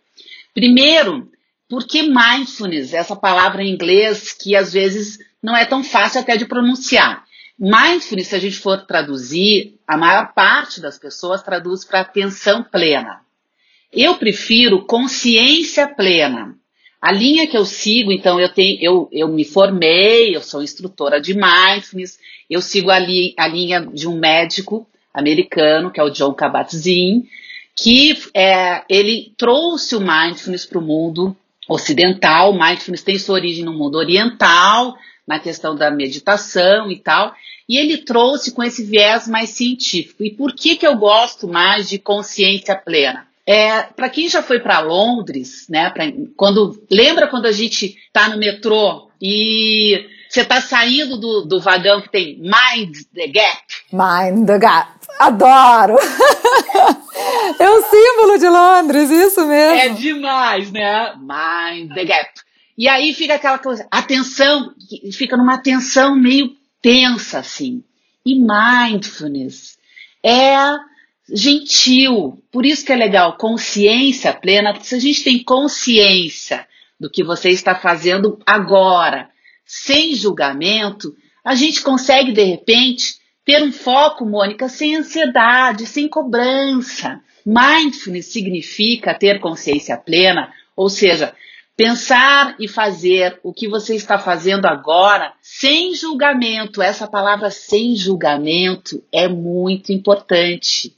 Primeiro, 0.54 1.28
porque 1.68 2.02
mindfulness, 2.02 2.92
essa 2.94 3.16
palavra 3.16 3.62
em 3.62 3.72
inglês 3.72 4.32
que 4.32 4.54
às 4.54 4.72
vezes 4.72 5.18
não 5.42 5.56
é 5.56 5.64
tão 5.64 5.82
fácil 5.82 6.20
até 6.20 6.36
de 6.36 6.46
pronunciar. 6.46 7.24
Mindfulness, 7.58 8.28
se 8.28 8.36
a 8.36 8.38
gente 8.38 8.58
for 8.58 8.84
traduzir, 8.84 9.78
a 9.86 9.96
maior 9.96 10.32
parte 10.34 10.80
das 10.80 10.98
pessoas 10.98 11.42
traduz 11.42 11.84
para 11.84 12.00
atenção 12.00 12.62
plena. 12.62 13.20
Eu 13.90 14.16
prefiro 14.18 14.84
consciência 14.84 15.88
plena. 15.88 16.54
A 17.00 17.12
linha 17.12 17.46
que 17.46 17.56
eu 17.56 17.64
sigo, 17.64 18.12
então, 18.12 18.38
eu, 18.38 18.52
tenho, 18.52 18.78
eu, 18.82 19.08
eu 19.12 19.28
me 19.28 19.44
formei, 19.44 20.34
eu 20.34 20.42
sou 20.42 20.62
instrutora 20.62 21.20
de 21.20 21.34
mindfulness, 21.34 22.18
eu 22.50 22.60
sigo 22.60 22.90
a, 22.90 22.98
li, 22.98 23.34
a 23.38 23.46
linha 23.46 23.80
de 23.80 24.08
um 24.08 24.18
médico 24.18 24.86
americano, 25.14 25.90
que 25.90 26.00
é 26.00 26.02
o 26.02 26.10
John 26.10 26.34
Kabat-Zinn, 26.34 27.22
que 27.74 28.18
é, 28.34 28.82
ele 28.88 29.32
trouxe 29.36 29.96
o 29.96 30.00
mindfulness 30.00 30.66
para 30.66 30.78
o 30.78 30.82
mundo 30.82 31.36
ocidental. 31.68 32.50
O 32.50 32.58
mindfulness 32.58 33.02
tem 33.02 33.18
sua 33.18 33.36
origem 33.36 33.64
no 33.64 33.72
mundo 33.72 33.96
oriental, 33.96 34.96
na 35.26 35.38
questão 35.38 35.74
da 35.74 35.90
meditação 35.90 36.90
e 36.90 36.98
tal. 36.98 37.34
E 37.68 37.78
ele 37.78 37.98
trouxe 37.98 38.52
com 38.52 38.62
esse 38.62 38.84
viés 38.84 39.26
mais 39.26 39.50
científico. 39.50 40.22
E 40.22 40.30
por 40.30 40.54
que, 40.54 40.76
que 40.76 40.86
eu 40.86 40.96
gosto 40.96 41.48
mais 41.48 41.88
de 41.88 41.98
consciência 41.98 42.76
plena? 42.76 43.26
É, 43.44 43.82
para 43.82 44.08
quem 44.08 44.28
já 44.28 44.42
foi 44.42 44.58
para 44.58 44.80
Londres, 44.80 45.66
né? 45.68 45.90
Pra, 45.90 46.04
quando 46.36 46.82
lembra 46.90 47.28
quando 47.28 47.46
a 47.46 47.52
gente 47.52 47.96
está 48.08 48.28
no 48.28 48.38
metrô 48.38 49.08
e 49.20 50.04
você 50.28 50.40
está 50.40 50.60
saindo 50.60 51.16
do, 51.16 51.42
do 51.42 51.60
vagão 51.60 52.00
que 52.00 52.10
tem 52.10 52.38
Mind 52.38 52.96
the 53.14 53.28
Gap? 53.28 53.62
Mind 53.92 54.46
the 54.46 54.58
Gap. 54.58 54.90
Adoro! 55.18 55.96
é 57.58 57.70
o 57.70 57.82
símbolo 57.82 58.38
de 58.38 58.48
Londres, 58.48 59.10
isso 59.10 59.46
mesmo. 59.46 59.78
É 59.78 59.88
demais, 59.90 60.70
né? 60.72 61.14
Mind 61.16 61.94
the 61.94 62.04
Gap. 62.04 62.30
E 62.76 62.88
aí 62.88 63.14
fica 63.14 63.34
aquela 63.34 63.58
coisa, 63.58 63.86
atenção, 63.90 64.74
fica 65.12 65.36
numa 65.36 65.58
tensão 65.58 66.14
meio 66.14 66.54
tensa, 66.82 67.38
assim. 67.38 67.82
E 68.24 68.34
mindfulness 68.34 69.78
é 70.22 70.56
gentil. 71.32 72.42
Por 72.50 72.66
isso 72.66 72.84
que 72.84 72.92
é 72.92 72.96
legal, 72.96 73.36
consciência 73.36 74.32
plena, 74.32 74.72
porque 74.72 74.88
se 74.88 74.94
a 74.94 75.00
gente 75.00 75.24
tem 75.24 75.42
consciência 75.42 76.66
do 76.98 77.10
que 77.10 77.24
você 77.24 77.50
está 77.50 77.74
fazendo 77.74 78.38
agora, 78.44 79.30
sem 79.64 80.14
julgamento, 80.14 81.14
a 81.44 81.54
gente 81.54 81.82
consegue, 81.82 82.32
de 82.32 82.42
repente, 82.42 83.16
ter 83.44 83.62
um 83.62 83.72
foco, 83.72 84.26
Mônica, 84.26 84.68
sem 84.68 84.96
ansiedade, 84.96 85.86
sem 85.86 86.08
cobrança. 86.08 87.20
Mindfulness 87.44 88.26
significa 88.26 89.14
ter 89.14 89.40
consciência 89.40 89.96
plena, 89.96 90.52
ou 90.74 90.88
seja, 90.88 91.34
pensar 91.76 92.56
e 92.58 92.66
fazer 92.66 93.38
o 93.42 93.52
que 93.52 93.68
você 93.68 93.94
está 93.94 94.18
fazendo 94.18 94.66
agora 94.66 95.32
sem 95.42 95.94
julgamento. 95.94 96.80
Essa 96.80 97.06
palavra 97.06 97.50
sem 97.50 97.94
julgamento 97.94 99.02
é 99.12 99.28
muito 99.28 99.92
importante. 99.92 100.96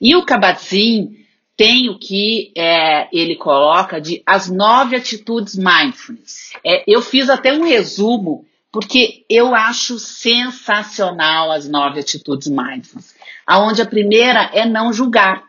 E 0.00 0.16
o 0.16 0.24
Kabat-Zinn 0.24 1.14
tem 1.56 1.88
o 1.88 1.98
que 1.98 2.52
é, 2.56 3.08
ele 3.16 3.36
coloca 3.36 4.00
de 4.00 4.22
as 4.26 4.50
nove 4.50 4.96
atitudes 4.96 5.56
mindfulness. 5.56 6.52
É, 6.64 6.84
eu 6.86 7.00
fiz 7.00 7.30
até 7.30 7.52
um 7.52 7.62
resumo 7.62 8.44
porque 8.70 9.24
eu 9.30 9.54
acho 9.54 9.98
sensacional 9.98 11.50
as 11.50 11.66
nove 11.66 12.00
atitudes 12.00 12.48
mindfulness. 12.48 13.14
Aonde 13.46 13.80
a 13.80 13.86
primeira 13.86 14.50
é 14.52 14.66
não 14.66 14.92
julgar. 14.92 15.44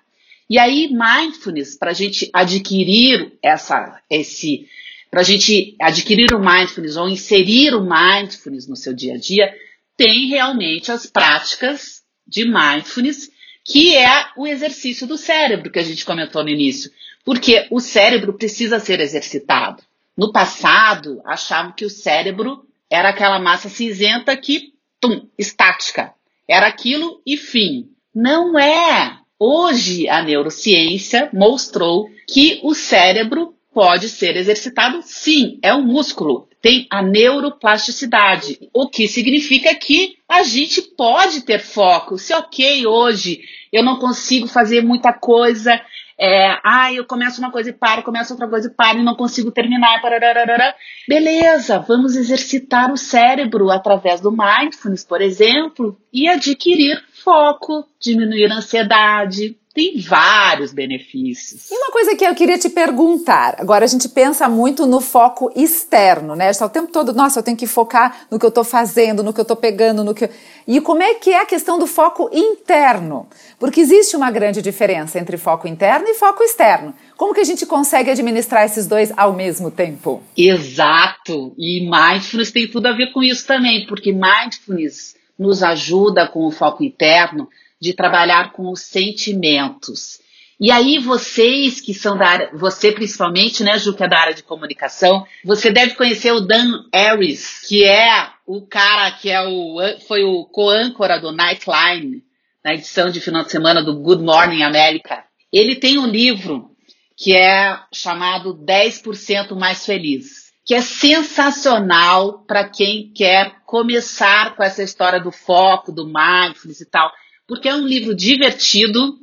E 0.50 0.58
aí, 0.58 0.90
mindfulness, 0.90 1.78
para 1.78 1.92
a 1.92 1.94
gente 1.94 2.30
adquirir 2.32 3.34
essa, 3.44 4.02
esse, 4.10 4.68
para 5.12 5.22
a 5.22 5.24
gente 5.24 5.76
adquirir 5.80 6.34
o 6.34 6.40
mindfulness 6.40 6.96
ou 6.96 7.10
inserir 7.10 7.74
o 7.74 7.82
mindfulness 7.82 8.68
no 8.68 8.76
seu 8.76 8.94
dia 8.94 9.16
a 9.16 9.18
dia, 9.18 9.54
tem 9.98 10.28
realmente 10.28 10.92
as 10.92 11.06
práticas 11.06 12.04
de 12.26 12.46
mindfulness, 12.46 13.30
que 13.64 13.96
é 13.96 14.28
o 14.38 14.48
exercício 14.48 15.06
do 15.06 15.18
cérebro 15.18 15.72
que 15.72 15.80
a 15.80 15.84
gente 15.84 16.06
comentou 16.06 16.44
no 16.44 16.50
início. 16.50 16.92
Porque 17.26 17.68
o 17.70 17.82
cérebro 17.82 18.34
precisa 18.34 18.80
ser 18.80 19.02
exercitado. 19.02 19.84
No 20.16 20.32
passado, 20.32 21.22
achavam 21.26 21.74
que 21.74 21.84
o 21.84 21.90
cérebro 21.90 22.66
era 22.90 23.10
aquela 23.10 23.38
massa 23.38 23.68
cinzenta 23.68 24.36
que, 24.38 24.74
tum, 25.00 25.28
estática. 25.38 26.14
Era 26.48 26.68
aquilo 26.68 27.22
e 27.26 27.36
fim. 27.36 27.90
Não 28.16 28.58
é. 28.58 29.20
Hoje 29.40 30.10
a 30.10 30.24
neurociência 30.24 31.30
mostrou 31.32 32.10
que 32.28 32.60
o 32.64 32.74
cérebro 32.74 33.54
pode 33.72 34.10
ser 34.10 34.36
exercitado 34.36 35.02
sim, 35.04 35.60
é 35.62 35.72
um 35.72 35.84
músculo, 35.84 36.48
tem 36.60 36.88
a 36.90 37.04
neuroplasticidade, 37.04 38.68
o 38.74 38.90
que 38.90 39.08
significa 39.08 39.76
que 39.76 40.16
a 40.28 40.42
gente 40.42 40.82
pode 40.82 41.42
ter 41.42 41.60
foco. 41.60 42.18
Se 42.18 42.34
ok, 42.34 42.88
hoje 42.88 43.42
eu 43.72 43.84
não 43.84 44.00
consigo 44.00 44.48
fazer 44.48 44.82
muita 44.82 45.14
coisa, 45.14 45.80
é, 46.20 46.58
ah, 46.64 46.92
eu 46.92 47.06
começo 47.06 47.40
uma 47.40 47.52
coisa 47.52 47.70
e 47.70 47.74
paro, 47.74 48.02
começo 48.02 48.34
outra 48.34 48.48
coisa 48.48 48.68
e 48.68 48.72
paro 48.72 49.00
e 49.00 49.04
não 49.04 49.16
consigo 49.16 49.52
terminar. 49.52 50.02
Parararara. 50.02 50.76
Beleza, 51.08 51.78
vamos 51.80 52.16
exercitar 52.16 52.92
o 52.92 52.98
cérebro 52.98 53.70
através 53.70 54.20
do 54.20 54.32
mindfulness, 54.32 55.06
por 55.06 55.22
exemplo, 55.22 55.96
e 56.12 56.28
adquirir 56.28 57.04
foco, 57.24 57.86
diminuir 58.00 58.52
a 58.52 58.56
ansiedade, 58.56 59.56
tem 59.78 60.00
vários 60.00 60.74
benefícios. 60.74 61.70
E 61.70 61.76
uma 61.76 61.92
coisa 61.92 62.16
que 62.16 62.26
eu 62.26 62.34
queria 62.34 62.58
te 62.58 62.68
perguntar, 62.68 63.58
agora 63.60 63.86
a 63.86 63.88
gente 63.88 64.10
pensa 64.10 64.50
muito 64.50 64.88
no 64.88 65.00
foco 65.00 65.52
externo, 65.56 66.36
né? 66.36 66.50
Está 66.50 66.66
o 66.66 66.70
tempo 66.70 66.92
todo, 66.92 67.14
nossa, 67.14 67.38
eu 67.38 67.44
tenho 67.44 67.56
que 67.56 67.68
focar 67.68 68.26
no 68.32 68.40
que 68.40 68.46
eu 68.46 68.50
estou 68.50 68.64
fazendo, 68.64 69.22
no 69.22 69.32
que 69.32 69.40
eu 69.40 69.44
estou 69.44 69.56
pegando, 69.56 70.04
no 70.04 70.16
que. 70.16 70.32
E 70.68 70.82
como 70.82 71.04
é 71.04 71.14
que 71.14 71.30
é 71.30 71.42
a 71.42 71.46
questão 71.46 71.78
do 71.78 71.86
foco 71.86 72.28
interno? 72.34 73.28
Porque 73.60 73.80
existe 73.80 74.16
uma 74.16 74.32
grande 74.32 74.64
diferença 74.64 75.20
entre 75.20 75.38
foco 75.38 75.68
interno 75.68 76.08
e 76.08 76.16
foco 76.16 76.42
externo. 76.42 76.92
Como 77.16 77.32
que 77.32 77.42
a 77.42 77.46
gente 77.46 77.64
consegue 77.64 78.10
administrar 78.10 78.66
esses 78.66 78.88
dois 78.88 79.14
ao 79.16 79.34
mesmo 79.34 79.70
tempo? 79.70 80.24
Exato. 80.36 81.54
E 81.56 81.88
mindfulness 81.88 82.52
tem 82.52 82.68
tudo 82.68 82.88
a 82.88 82.94
ver 82.94 83.14
com 83.14 83.22
isso 83.22 83.46
também, 83.46 83.86
porque 83.86 84.12
mindfulness 84.12 85.16
nos 85.38 85.62
ajuda 85.62 86.28
com 86.28 86.48
o 86.48 86.52
foco 86.52 86.84
interno 86.84 87.48
de 87.80 87.94
trabalhar 87.94 88.52
com 88.52 88.72
os 88.72 88.82
sentimentos. 88.82 90.20
E 90.60 90.72
aí 90.72 90.98
vocês 90.98 91.80
que 91.80 91.94
são 91.94 92.18
da 92.18 92.28
área, 92.28 92.50
você 92.54 92.92
principalmente, 92.92 93.64
né, 93.64 93.78
Ju, 93.78 93.94
que 93.94 94.04
é 94.04 94.08
da 94.08 94.18
área 94.18 94.34
de 94.34 94.42
comunicação, 94.42 95.26
você 95.46 95.72
deve 95.72 95.94
conhecer 95.94 96.32
o 96.32 96.42
Dan 96.42 96.84
Harris, 96.92 97.62
que 97.68 97.84
é 97.84 98.30
o 98.46 98.66
cara 98.66 99.12
que 99.12 99.30
é 99.30 99.40
o, 99.42 99.78
foi 100.08 100.24
o 100.24 100.46
co-âncora 100.46 101.20
do 101.20 101.32
Nightline, 101.32 102.24
na 102.66 102.74
edição 102.74 103.12
de 103.12 103.22
final 103.22 103.44
de 103.44 103.52
semana 103.52 103.84
do 103.84 104.00
Good 104.00 104.24
Morning 104.24 104.64
America. 104.64 105.24
Ele 105.54 105.76
tem 105.76 106.00
um 106.00 106.08
livro 106.08 106.72
que 107.16 107.36
é 107.36 107.80
chamado 107.94 108.56
10% 108.56 109.56
Mais 109.56 109.86
Feliz, 109.86 110.52
que 110.66 110.74
é 110.74 110.82
sensacional 110.82 112.44
para 112.48 112.68
quem 112.68 113.12
quer 113.14 113.58
começar 113.64 114.56
com 114.56 114.64
essa 114.64 114.82
história 114.82 115.20
do 115.20 115.32
foco, 115.32 115.92
do 115.92 116.06
mindfulness 116.06 116.82
e 116.82 116.90
tal 116.90 117.12
porque 117.48 117.70
é 117.70 117.76
um 117.76 117.88
livro 117.88 118.14
divertido, 118.14 119.18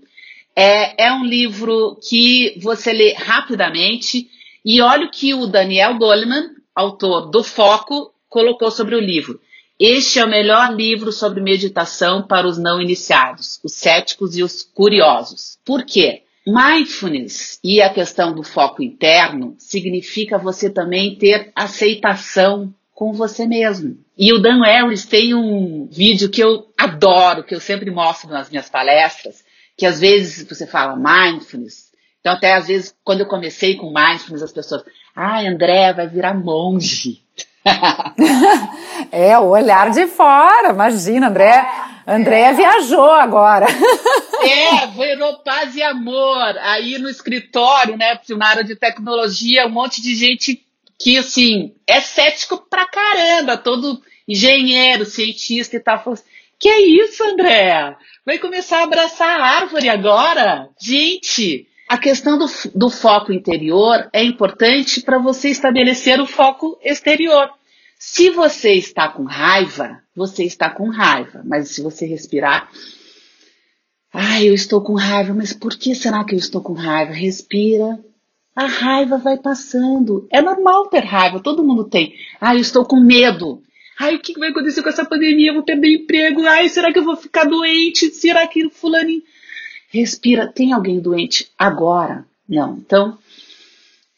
é, 0.56 1.06
é 1.06 1.12
um 1.12 1.24
livro 1.24 1.98
que 2.08 2.58
você 2.60 2.92
lê 2.92 3.12
rapidamente, 3.12 4.28
e 4.64 4.80
olha 4.80 5.06
o 5.06 5.10
que 5.10 5.34
o 5.34 5.46
Daniel 5.46 5.98
Goleman, 5.98 6.50
autor 6.74 7.30
do 7.30 7.44
Foco, 7.44 8.12
colocou 8.28 8.70
sobre 8.70 8.96
o 8.96 9.00
livro. 9.00 9.40
Este 9.78 10.20
é 10.20 10.24
o 10.24 10.30
melhor 10.30 10.74
livro 10.74 11.12
sobre 11.12 11.40
meditação 11.40 12.22
para 12.22 12.46
os 12.46 12.56
não 12.56 12.80
iniciados, 12.80 13.60
os 13.62 13.74
céticos 13.74 14.36
e 14.36 14.42
os 14.42 14.62
curiosos. 14.62 15.58
Por 15.64 15.84
quê? 15.84 16.22
Mindfulness 16.46 17.58
e 17.64 17.80
a 17.80 17.88
questão 17.88 18.34
do 18.34 18.42
foco 18.42 18.82
interno 18.82 19.54
significa 19.58 20.36
você 20.36 20.68
também 20.68 21.16
ter 21.16 21.50
aceitação 21.56 22.72
com 22.94 23.12
você 23.12 23.46
mesmo. 23.46 23.98
E 24.16 24.32
o 24.32 24.38
Dan 24.38 24.62
Harris 24.62 25.04
tem 25.04 25.34
um 25.34 25.88
vídeo 25.90 26.30
que 26.30 26.42
eu 26.42 26.66
adoro, 26.78 27.42
que 27.42 27.54
eu 27.54 27.60
sempre 27.60 27.90
mostro 27.90 28.30
nas 28.30 28.48
minhas 28.48 28.70
palestras, 28.70 29.44
que 29.76 29.84
às 29.84 29.98
vezes 29.98 30.46
você 30.48 30.66
fala 30.66 30.96
mindfulness. 30.96 31.92
Então, 32.20 32.32
até 32.32 32.54
às 32.54 32.68
vezes, 32.68 32.94
quando 33.04 33.20
eu 33.20 33.26
comecei 33.26 33.76
com 33.76 33.92
mindfulness, 33.92 34.42
as 34.42 34.52
pessoas, 34.52 34.82
ah, 35.14 35.40
André 35.40 35.92
vai 35.92 36.08
virar 36.08 36.34
monge. 36.34 37.22
é, 39.10 39.36
o 39.38 39.48
olhar 39.48 39.90
de 39.90 40.06
fora, 40.06 40.70
imagina, 40.70 41.28
André. 41.28 41.66
André 42.06 42.52
viajou 42.52 43.12
agora. 43.12 43.66
É, 44.44 44.86
virou 44.88 45.38
paz 45.38 45.74
e 45.74 45.82
amor. 45.82 46.58
Aí 46.58 46.98
no 46.98 47.08
escritório, 47.08 47.96
né, 47.96 48.20
na 48.36 48.46
área 48.46 48.62
de 48.62 48.76
tecnologia, 48.76 49.66
um 49.66 49.70
monte 49.70 50.02
de 50.02 50.14
gente 50.14 50.63
que, 50.98 51.18
assim, 51.18 51.74
é 51.86 52.00
cético 52.00 52.58
pra 52.68 52.86
caramba, 52.86 53.56
todo 53.56 54.00
engenheiro, 54.26 55.04
cientista 55.04 55.76
e 55.76 55.80
tal, 55.80 55.98
falou 55.98 56.14
assim, 56.14 56.24
que 56.58 56.68
é 56.68 56.80
isso, 56.80 57.22
André? 57.24 57.96
Vai 58.24 58.38
começar 58.38 58.78
a 58.78 58.84
abraçar 58.84 59.40
a 59.40 59.44
árvore 59.44 59.88
agora? 59.88 60.70
Gente, 60.80 61.66
A 61.88 61.98
questão 61.98 62.38
do, 62.38 62.46
do 62.74 62.88
foco 62.88 63.32
interior 63.32 64.08
é 64.12 64.22
importante 64.24 65.02
para 65.02 65.18
você 65.18 65.50
estabelecer 65.50 66.18
o 66.20 66.26
foco 66.26 66.78
exterior. 66.82 67.50
Se 67.98 68.30
você 68.30 68.72
está 68.72 69.08
com 69.08 69.24
raiva, 69.24 70.00
você 70.16 70.44
está 70.44 70.70
com 70.70 70.88
raiva, 70.88 71.42
mas 71.44 71.68
se 71.70 71.82
você 71.82 72.06
respirar, 72.06 72.70
ai, 74.12 74.48
eu 74.48 74.54
estou 74.54 74.82
com 74.82 74.94
raiva, 74.94 75.34
mas 75.34 75.52
por 75.52 75.76
que 75.76 75.94
será 75.94 76.24
que 76.24 76.34
eu 76.34 76.38
estou 76.38 76.62
com 76.62 76.72
raiva? 76.72 77.12
Respira, 77.12 77.98
a 78.54 78.66
raiva 78.66 79.18
vai 79.18 79.36
passando. 79.36 80.26
É 80.30 80.40
normal 80.40 80.86
ter 80.88 81.04
raiva, 81.04 81.40
todo 81.40 81.64
mundo 81.64 81.84
tem. 81.84 82.14
Ai, 82.40 82.56
eu 82.56 82.60
estou 82.60 82.84
com 82.84 83.00
medo. 83.00 83.62
Ai, 83.98 84.16
o 84.16 84.20
que 84.20 84.38
vai 84.38 84.50
acontecer 84.50 84.82
com 84.82 84.88
essa 84.88 85.04
pandemia? 85.04 85.50
Eu 85.50 85.54
vou 85.54 85.62
perder 85.64 85.94
emprego. 85.94 86.46
Ai, 86.46 86.68
será 86.68 86.92
que 86.92 86.98
eu 86.98 87.04
vou 87.04 87.16
ficar 87.16 87.44
doente? 87.44 88.06
Será 88.10 88.46
que 88.46 88.68
fulaninho 88.70 89.22
Respira. 89.94 90.48
Tem 90.48 90.72
alguém 90.72 90.98
doente 90.98 91.48
agora? 91.56 92.26
Não. 92.48 92.76
Então, 92.78 93.16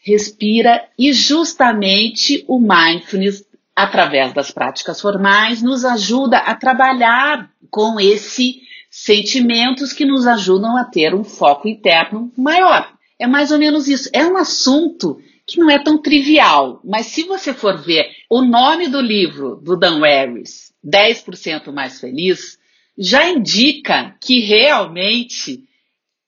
respira 0.02 0.88
e 0.98 1.12
justamente 1.12 2.42
o 2.48 2.58
mindfulness, 2.58 3.44
através 3.74 4.32
das 4.32 4.50
práticas 4.50 4.98
formais, 4.98 5.60
nos 5.60 5.84
ajuda 5.84 6.38
a 6.38 6.54
trabalhar 6.54 7.50
com 7.70 8.00
esses 8.00 8.56
sentimentos 8.90 9.92
que 9.92 10.06
nos 10.06 10.26
ajudam 10.26 10.78
a 10.78 10.84
ter 10.84 11.14
um 11.14 11.22
foco 11.22 11.68
interno 11.68 12.32
maior. 12.34 12.95
É 13.18 13.26
mais 13.26 13.50
ou 13.50 13.58
menos 13.58 13.88
isso. 13.88 14.08
É 14.12 14.26
um 14.26 14.36
assunto 14.36 15.20
que 15.46 15.58
não 15.58 15.70
é 15.70 15.78
tão 15.78 15.96
trivial, 15.96 16.80
mas 16.84 17.06
se 17.06 17.22
você 17.22 17.54
for 17.54 17.78
ver 17.78 18.10
o 18.28 18.42
nome 18.42 18.88
do 18.88 19.00
livro 19.00 19.56
do 19.56 19.76
Dan 19.76 20.00
Harris, 20.00 20.72
10% 20.84 21.72
mais 21.72 22.00
feliz, 22.00 22.58
já 22.98 23.28
indica 23.28 24.16
que 24.20 24.40
realmente 24.40 25.64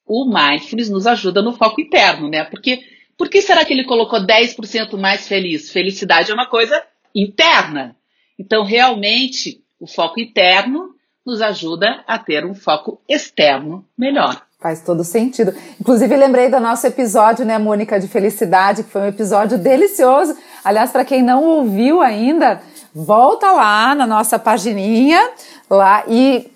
o 0.05 0.25
mindfulness 0.25 0.89
nos 0.89 1.05
ajuda 1.05 1.41
no 1.41 1.53
foco 1.53 1.81
interno, 1.81 2.29
né? 2.29 2.43
Porque 2.45 2.81
por 3.17 3.29
que 3.29 3.41
será 3.41 3.65
que 3.65 3.73
ele 3.73 3.83
colocou 3.83 4.19
10% 4.19 4.97
mais 4.97 5.27
feliz? 5.27 5.69
Felicidade 5.69 6.31
é 6.31 6.33
uma 6.33 6.47
coisa 6.47 6.81
interna. 7.13 7.95
Então, 8.39 8.63
realmente, 8.63 9.61
o 9.79 9.85
foco 9.85 10.19
interno 10.19 10.95
nos 11.29 11.41
ajuda 11.41 12.03
a 12.07 12.17
ter 12.17 12.43
um 12.43 12.55
foco 12.55 12.99
externo 13.07 13.85
melhor. 13.97 14.41
Faz 14.59 14.81
todo 14.81 15.03
sentido. 15.03 15.53
Inclusive, 15.79 16.17
lembrei 16.17 16.49
do 16.49 16.59
nosso 16.59 16.85
episódio, 16.85 17.45
né, 17.45 17.57
Mônica, 17.57 17.99
de 17.99 18.07
felicidade, 18.07 18.83
que 18.83 18.89
foi 18.89 19.03
um 19.03 19.07
episódio 19.07 19.57
delicioso. 19.57 20.35
Aliás, 20.65 20.91
para 20.91 21.05
quem 21.05 21.21
não 21.21 21.43
ouviu 21.43 22.01
ainda, 22.01 22.61
volta 22.93 23.51
lá 23.51 23.95
na 23.95 24.05
nossa 24.05 24.37
pagininha 24.37 25.21
lá 25.69 26.03
e 26.07 26.49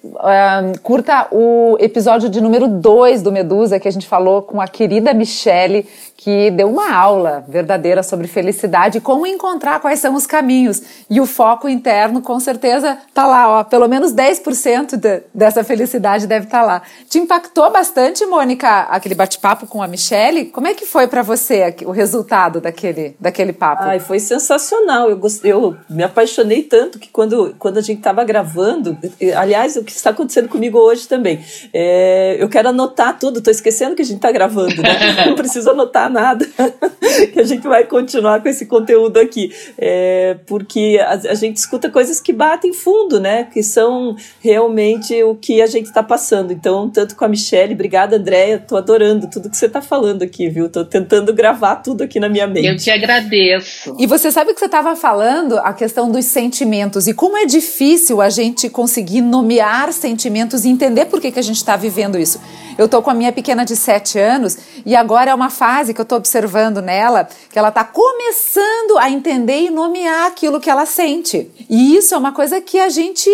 curta 0.81 1.27
o 1.31 1.77
episódio 1.79 2.29
de 2.29 2.41
número 2.41 2.67
2 2.67 3.21
do 3.21 3.31
Medusa, 3.31 3.79
que 3.79 3.87
a 3.87 3.91
gente 3.91 4.07
falou 4.07 4.41
com 4.41 4.59
a 4.59 4.67
querida 4.67 5.13
Michele, 5.13 5.87
que 6.23 6.49
deu 6.51 6.69
uma 6.69 6.95
aula 6.95 7.43
verdadeira 7.49 8.01
sobre 8.01 8.27
felicidade 8.27 9.01
como 9.01 9.27
encontrar 9.27 9.81
quais 9.81 9.99
são 9.99 10.15
os 10.15 10.25
caminhos. 10.25 10.81
E 11.09 11.19
o 11.19 11.25
foco 11.25 11.67
interno, 11.67 12.21
com 12.21 12.39
certeza, 12.39 12.97
tá 13.13 13.27
lá, 13.27 13.59
ó. 13.59 13.63
Pelo 13.63 13.89
menos 13.89 14.13
10% 14.13 14.95
de, 14.95 15.21
dessa 15.33 15.65
felicidade 15.65 16.25
deve 16.25 16.45
estar 16.45 16.61
tá 16.61 16.65
lá. 16.65 16.81
Te 17.09 17.19
impactou 17.19 17.69
bastante, 17.71 18.25
Mônica, 18.25 18.83
aquele 18.83 19.15
bate-papo 19.15 19.67
com 19.67 19.83
a 19.83 19.87
Michelle? 19.87 20.45
Como 20.45 20.65
é 20.65 20.73
que 20.73 20.85
foi 20.85 21.07
para 21.07 21.21
você 21.21 21.75
o 21.85 21.91
resultado 21.91 22.61
daquele, 22.61 23.17
daquele 23.19 23.51
papo? 23.51 23.83
Ai, 23.83 23.99
foi 23.99 24.19
sensacional. 24.19 25.09
Eu, 25.09 25.19
eu 25.43 25.77
me 25.89 26.03
apaixonei 26.03 26.63
tanto 26.63 26.99
que 26.99 27.09
quando, 27.09 27.53
quando 27.59 27.79
a 27.79 27.81
gente 27.81 27.97
estava 27.97 28.23
gravando, 28.23 28.97
aliás, 29.35 29.75
o 29.75 29.83
que 29.83 29.91
está 29.91 30.09
acontecendo 30.11 30.47
comigo 30.47 30.77
hoje 30.77 31.07
também, 31.07 31.39
é, 31.73 32.37
eu 32.39 32.49
quero 32.49 32.69
anotar 32.69 33.17
tudo, 33.19 33.41
tô 33.41 33.51
esquecendo 33.51 33.95
que 33.95 34.01
a 34.01 34.05
gente 34.05 34.17
está 34.17 34.31
gravando, 34.31 34.81
né? 34.81 35.25
Não 35.27 35.35
preciso 35.35 35.69
anotar 35.69 36.09
nada, 36.09 36.47
que 37.33 37.39
a 37.39 37.43
gente 37.43 37.67
vai 37.67 37.83
continuar 37.85 38.41
com 38.41 38.49
esse 38.49 38.65
conteúdo 38.65 39.19
aqui. 39.19 39.51
É, 39.77 40.37
porque 40.45 40.99
a, 41.01 41.13
a, 41.31 41.33
gente 41.33 41.57
escuta 41.57 41.89
coisas 41.89 42.19
que 42.19 42.33
batem 42.33 42.73
fundo, 42.73 43.19
né? 43.19 43.45
Que 43.45 43.61
são 43.61 44.15
realmente 44.41 45.21
o 45.23 45.35
que 45.35 45.61
a 45.61 45.67
gente 45.67 45.85
está 45.85 46.01
passando. 46.01 46.51
Então, 46.51 46.89
tanto 46.89 47.15
com 47.15 47.25
a 47.25 47.27
Michelle, 47.27 47.73
obrigada, 47.73 48.17
Andréia, 48.17 48.59
tô 48.59 48.77
adorando 48.77 49.29
tudo 49.29 49.49
que 49.49 49.57
você 49.57 49.65
está 49.65 49.81
falando 49.81 50.23
aqui, 50.23 50.49
viu? 50.49 50.69
Tô 50.69 50.85
tentando 50.85 51.33
gravar 51.33 51.77
tudo 51.77 52.03
aqui 52.03 52.19
na 52.19 52.29
minha 52.29 52.47
mente. 52.47 52.67
Eu 52.67 52.77
te 52.77 52.89
agradeço. 52.89 53.95
E 53.99 54.07
você 54.07 54.31
sabe 54.31 54.53
que 54.53 54.59
você 54.59 54.65
estava 54.65 54.95
falando 54.95 55.57
a 55.59 55.73
questão 55.73 56.09
dos 56.11 56.25
sentimentos 56.25 57.07
e 57.07 57.13
como 57.13 57.37
é 57.37 57.45
difícil 57.45 58.21
a 58.21 58.29
gente 58.29 58.69
conseguir 58.69 58.92
nomear 59.21 59.91
sentimentos 59.93 60.65
e 60.65 60.69
entender 60.69 61.05
por 61.05 61.19
que, 61.19 61.31
que 61.31 61.39
a 61.39 61.43
gente 61.43 61.57
está 61.57 61.75
vivendo 61.75 62.19
isso. 62.19 62.39
Eu 62.77 62.87
tô 62.87 63.01
com 63.01 63.09
a 63.09 63.13
minha 63.13 63.31
pequena 63.31 63.63
de 63.63 63.75
7 63.75 64.19
anos 64.19 64.57
e 64.85 64.95
agora 64.95 65.31
é 65.31 65.33
uma 65.33 65.49
fase 65.49 65.93
que 65.93 66.01
eu 66.01 66.05
tô 66.05 66.15
observando 66.15 66.81
nela 66.81 67.27
que 67.49 67.57
ela 67.57 67.71
tá 67.71 67.83
começando 67.83 68.97
a 68.97 69.09
entender 69.09 69.61
e 69.61 69.69
nomear 69.69 70.27
aquilo 70.27 70.59
que 70.59 70.69
ela 70.69 70.85
sente. 70.85 71.49
E 71.69 71.95
isso 71.95 72.13
é 72.13 72.17
uma 72.17 72.31
coisa 72.31 72.59
que 72.59 72.79
a 72.79 72.89
gente 72.89 73.29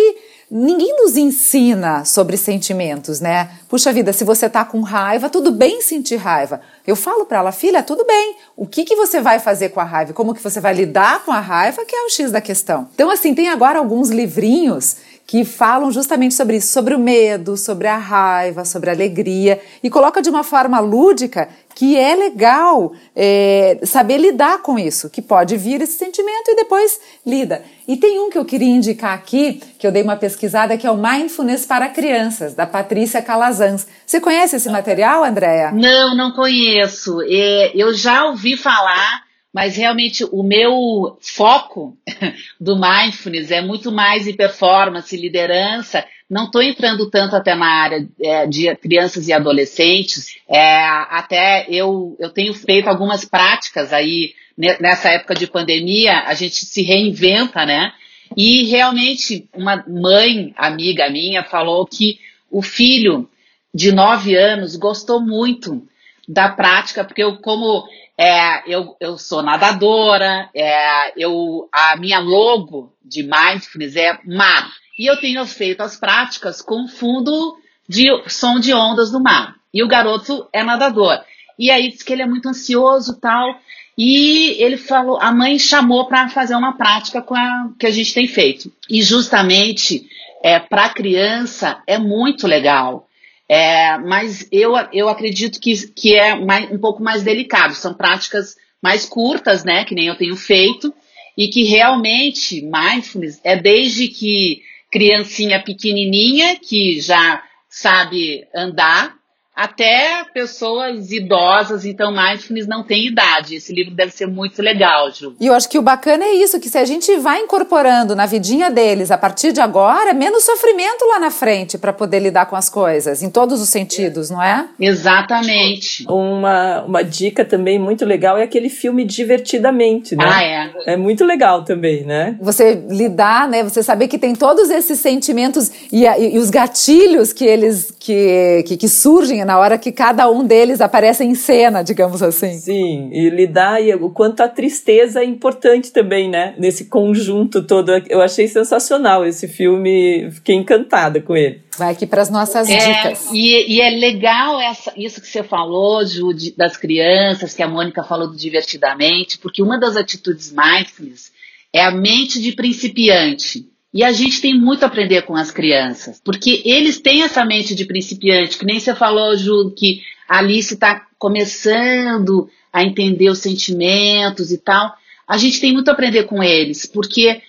ninguém 0.50 0.96
nos 0.96 1.16
ensina 1.16 2.04
sobre 2.04 2.36
sentimentos, 2.36 3.20
né? 3.20 3.50
Puxa 3.68 3.92
vida, 3.92 4.12
se 4.12 4.24
você 4.24 4.48
tá 4.48 4.64
com 4.64 4.80
raiva, 4.80 5.30
tudo 5.30 5.52
bem 5.52 5.80
sentir 5.80 6.16
raiva. 6.16 6.60
Eu 6.84 6.96
falo 6.96 7.24
para 7.24 7.38
ela, 7.38 7.52
filha, 7.52 7.84
tudo 7.84 8.04
bem. 8.04 8.34
O 8.56 8.66
que 8.66 8.84
que 8.84 8.96
você 8.96 9.20
vai 9.20 9.38
fazer 9.38 9.68
com 9.68 9.78
a 9.78 9.84
raiva? 9.84 10.12
Como 10.12 10.34
que 10.34 10.42
você 10.42 10.60
vai 10.60 10.74
lidar 10.74 11.24
com 11.24 11.30
a 11.30 11.38
raiva? 11.38 11.84
Que 11.84 11.94
é 11.94 12.04
o 12.04 12.10
X 12.10 12.32
da 12.32 12.40
questão. 12.40 12.88
Então, 12.94 13.08
assim, 13.10 13.32
tem 13.32 13.48
agora 13.48 13.78
alguns 13.78 14.10
livrinhos 14.10 14.96
que 15.30 15.44
falam 15.44 15.92
justamente 15.92 16.34
sobre 16.34 16.56
isso, 16.56 16.72
sobre 16.72 16.92
o 16.92 16.98
medo, 16.98 17.56
sobre 17.56 17.86
a 17.86 17.96
raiva, 17.96 18.64
sobre 18.64 18.90
a 18.90 18.92
alegria, 18.92 19.60
e 19.80 19.88
coloca 19.88 20.20
de 20.20 20.28
uma 20.28 20.42
forma 20.42 20.80
lúdica 20.80 21.48
que 21.72 21.96
é 21.96 22.16
legal 22.16 22.92
é, 23.14 23.78
saber 23.84 24.18
lidar 24.18 24.60
com 24.60 24.76
isso, 24.76 25.08
que 25.08 25.22
pode 25.22 25.56
vir 25.56 25.82
esse 25.82 25.96
sentimento 25.96 26.50
e 26.50 26.56
depois 26.56 27.00
lida. 27.24 27.62
E 27.86 27.96
tem 27.96 28.18
um 28.18 28.28
que 28.28 28.36
eu 28.36 28.44
queria 28.44 28.74
indicar 28.74 29.14
aqui, 29.14 29.62
que 29.78 29.86
eu 29.86 29.92
dei 29.92 30.02
uma 30.02 30.16
pesquisada, 30.16 30.76
que 30.76 30.84
é 30.84 30.90
o 30.90 30.96
Mindfulness 30.96 31.64
para 31.64 31.88
Crianças, 31.88 32.52
da 32.52 32.66
Patrícia 32.66 33.22
Calazans. 33.22 33.86
Você 34.04 34.20
conhece 34.20 34.56
esse 34.56 34.68
material, 34.68 35.22
Andréa? 35.22 35.70
Não, 35.70 36.16
não 36.16 36.32
conheço. 36.32 37.18
É, 37.22 37.70
eu 37.76 37.94
já 37.94 38.24
ouvi 38.24 38.56
falar 38.56 39.29
mas 39.52 39.76
realmente 39.76 40.24
o 40.24 40.42
meu 40.42 41.18
foco 41.20 41.96
do 42.60 42.78
mindfulness 42.78 43.50
é 43.50 43.60
muito 43.60 43.90
mais 43.90 44.26
em 44.26 44.36
performance, 44.36 45.16
liderança. 45.16 46.04
Não 46.28 46.44
estou 46.44 46.62
entrando 46.62 47.10
tanto 47.10 47.34
até 47.34 47.54
na 47.54 47.66
área 47.66 48.08
é, 48.22 48.46
de 48.46 48.74
crianças 48.76 49.26
e 49.26 49.32
adolescentes. 49.32 50.36
É, 50.48 50.84
até 50.84 51.66
eu, 51.68 52.16
eu 52.20 52.30
tenho 52.30 52.54
feito 52.54 52.88
algumas 52.88 53.24
práticas 53.24 53.92
aí 53.92 54.34
nessa 54.56 55.08
época 55.08 55.34
de 55.34 55.46
pandemia, 55.46 56.24
a 56.26 56.34
gente 56.34 56.66
se 56.66 56.82
reinventa, 56.82 57.64
né? 57.64 57.92
E 58.36 58.64
realmente 58.66 59.48
uma 59.54 59.82
mãe 59.88 60.52
amiga 60.56 61.08
minha 61.08 61.42
falou 61.42 61.86
que 61.86 62.20
o 62.50 62.62
filho 62.62 63.28
de 63.74 63.90
nove 63.90 64.36
anos 64.36 64.76
gostou 64.76 65.20
muito 65.20 65.82
da 66.28 66.48
prática, 66.48 67.04
porque 67.04 67.22
eu, 67.22 67.38
como 67.38 67.88
é, 68.22 68.62
eu, 68.66 68.94
eu 69.00 69.16
sou 69.16 69.42
nadadora, 69.42 70.50
é, 70.54 71.10
eu, 71.16 71.70
a 71.72 71.96
minha 71.96 72.18
logo 72.18 72.92
de 73.02 73.22
mindfulness 73.22 73.96
é 73.96 74.18
mar. 74.26 74.70
E 74.98 75.10
eu 75.10 75.18
tenho 75.18 75.46
feito 75.46 75.80
as 75.80 75.96
práticas 75.96 76.60
com 76.60 76.86
fundo 76.86 77.56
de 77.88 78.08
som 78.28 78.60
de 78.60 78.74
ondas 78.74 79.10
do 79.10 79.18
mar. 79.18 79.56
E 79.72 79.82
o 79.82 79.88
garoto 79.88 80.46
é 80.52 80.62
nadador. 80.62 81.18
E 81.58 81.70
aí 81.70 81.88
diz 81.88 82.02
que 82.02 82.12
ele 82.12 82.20
é 82.20 82.26
muito 82.26 82.46
ansioso 82.46 83.18
tal. 83.18 83.58
E 83.96 84.54
ele 84.62 84.76
falou, 84.76 85.18
a 85.18 85.32
mãe 85.32 85.58
chamou 85.58 86.06
para 86.06 86.28
fazer 86.28 86.54
uma 86.54 86.76
prática 86.76 87.22
com 87.22 87.34
a, 87.34 87.70
que 87.78 87.86
a 87.86 87.90
gente 87.90 88.12
tem 88.12 88.28
feito. 88.28 88.70
E 88.90 89.00
justamente 89.00 90.06
é, 90.42 90.58
para 90.58 90.84
a 90.84 90.90
criança 90.90 91.82
é 91.86 91.96
muito 91.96 92.46
legal. 92.46 93.08
É, 93.52 93.98
mas 93.98 94.46
eu, 94.52 94.74
eu 94.92 95.08
acredito 95.08 95.60
que, 95.60 95.88
que 95.88 96.14
é 96.14 96.36
mais, 96.36 96.70
um 96.70 96.78
pouco 96.78 97.02
mais 97.02 97.24
delicado. 97.24 97.74
São 97.74 97.92
práticas 97.92 98.54
mais 98.80 99.04
curtas, 99.04 99.64
né? 99.64 99.84
Que 99.84 99.92
nem 99.92 100.06
eu 100.06 100.14
tenho 100.14 100.36
feito. 100.36 100.94
E 101.36 101.48
que 101.48 101.64
realmente 101.64 102.62
mindfulness 102.62 103.40
é 103.42 103.56
desde 103.56 104.06
que 104.06 104.62
criancinha 104.88 105.60
pequenininha 105.60 106.60
que 106.60 107.00
já 107.00 107.42
sabe 107.68 108.46
andar 108.54 109.16
até 109.60 110.24
pessoas 110.32 111.12
idosas, 111.12 111.84
então 111.84 112.10
mindfulness 112.10 112.66
não 112.66 112.82
tem 112.82 113.06
idade. 113.06 113.56
Esse 113.56 113.74
livro 113.74 113.94
deve 113.94 114.10
ser 114.10 114.26
muito 114.26 114.62
legal, 114.62 115.10
Ju. 115.12 115.34
E 115.38 115.46
eu 115.46 115.54
acho 115.54 115.68
que 115.68 115.78
o 115.78 115.82
bacana 115.82 116.24
é 116.24 116.32
isso, 116.32 116.58
que 116.58 116.68
se 116.70 116.78
a 116.78 116.84
gente 116.86 117.14
vai 117.18 117.40
incorporando 117.40 118.16
na 118.16 118.24
vidinha 118.24 118.70
deles 118.70 119.10
a 119.10 119.18
partir 119.18 119.52
de 119.52 119.60
agora, 119.60 120.14
menos 120.14 120.44
sofrimento 120.44 121.04
lá 121.04 121.18
na 121.18 121.30
frente 121.30 121.76
para 121.76 121.92
poder 121.92 122.20
lidar 122.20 122.46
com 122.46 122.56
as 122.56 122.70
coisas, 122.70 123.22
em 123.22 123.28
todos 123.28 123.60
os 123.60 123.68
sentidos, 123.68 124.30
não 124.30 124.42
é? 124.42 124.66
Exatamente. 124.80 126.06
Uma, 126.08 126.82
uma 126.82 127.04
dica 127.04 127.44
também 127.44 127.78
muito 127.78 128.06
legal 128.06 128.38
é 128.38 128.42
aquele 128.44 128.70
filme 128.70 129.04
Divertidamente, 129.04 130.16
né? 130.16 130.24
Ah, 130.26 130.42
é. 130.42 130.94
É 130.94 130.96
muito 130.96 131.24
legal 131.24 131.64
também, 131.64 132.04
né? 132.04 132.36
Você 132.40 132.82
lidar, 132.88 133.48
né? 133.48 133.62
Você 133.62 133.82
saber 133.82 134.08
que 134.08 134.18
tem 134.18 134.34
todos 134.34 134.70
esses 134.70 134.98
sentimentos 135.00 135.70
e, 135.92 136.06
e, 136.06 136.36
e 136.36 136.38
os 136.38 136.48
gatilhos 136.48 137.32
que 137.32 137.44
eles 137.44 137.92
que, 137.98 138.64
que, 138.66 138.76
que 138.76 138.88
surgem 138.88 139.42
Na 139.50 139.58
hora 139.58 139.76
que 139.76 139.90
cada 139.90 140.30
um 140.30 140.46
deles 140.46 140.80
aparece 140.80 141.24
em 141.24 141.34
cena, 141.34 141.82
digamos 141.82 142.22
assim. 142.22 142.52
Sim, 142.52 143.10
e 143.12 143.28
lidar 143.30 143.82
e 143.82 143.92
o 143.92 144.08
quanto 144.08 144.44
a 144.44 144.48
tristeza 144.48 145.22
é 145.22 145.24
importante 145.24 145.90
também, 145.90 146.30
né? 146.30 146.54
Nesse 146.56 146.84
conjunto 146.84 147.60
todo. 147.60 147.90
Eu 148.08 148.22
achei 148.22 148.46
sensacional 148.46 149.26
esse 149.26 149.48
filme, 149.48 150.30
fiquei 150.30 150.54
encantada 150.54 151.20
com 151.20 151.36
ele. 151.36 151.64
Vai 151.76 151.90
aqui 151.90 152.06
para 152.06 152.22
as 152.22 152.30
nossas 152.30 152.68
é, 152.68 152.76
dicas. 152.78 153.28
E, 153.32 153.74
e, 153.74 153.80
é 153.80 153.90
legal 153.90 154.60
essa, 154.60 154.92
isso 154.96 155.20
que 155.20 155.26
você 155.26 155.42
falou, 155.42 156.06
Ju, 156.06 156.32
de, 156.32 156.52
das 156.56 156.76
crianças, 156.76 157.52
que 157.52 157.60
a 157.64 157.66
Mônica 157.66 158.04
falou 158.04 158.28
do 158.28 158.36
divertidamente, 158.36 159.36
porque 159.36 159.60
uma 159.60 159.80
das 159.80 159.96
atitudes 159.96 160.52
mindfulness 160.52 161.32
é 161.72 161.82
a 161.82 161.90
mente 161.90 162.40
de 162.40 162.52
principiante. 162.52 163.66
E 163.92 164.04
a 164.04 164.12
gente 164.12 164.40
tem 164.40 164.54
muito 164.54 164.84
a 164.84 164.86
aprender 164.86 165.22
com 165.22 165.34
as 165.34 165.50
crianças, 165.50 166.20
porque 166.24 166.62
eles 166.64 167.00
têm 167.00 167.22
essa 167.22 167.44
mente 167.44 167.74
de 167.74 167.84
principiante, 167.84 168.56
que 168.56 168.64
nem 168.64 168.78
você 168.78 168.94
falou, 168.94 169.36
Ju, 169.36 169.74
que 169.76 170.02
a 170.28 170.38
Alice 170.38 170.74
está 170.74 171.06
começando 171.18 172.48
a 172.72 172.84
entender 172.84 173.28
os 173.28 173.40
sentimentos 173.40 174.52
e 174.52 174.58
tal. 174.58 174.94
A 175.26 175.36
gente 175.36 175.60
tem 175.60 175.72
muito 175.72 175.88
a 175.88 175.92
aprender 175.92 176.24
com 176.24 176.42
eles, 176.42 176.86
porque 176.86 177.42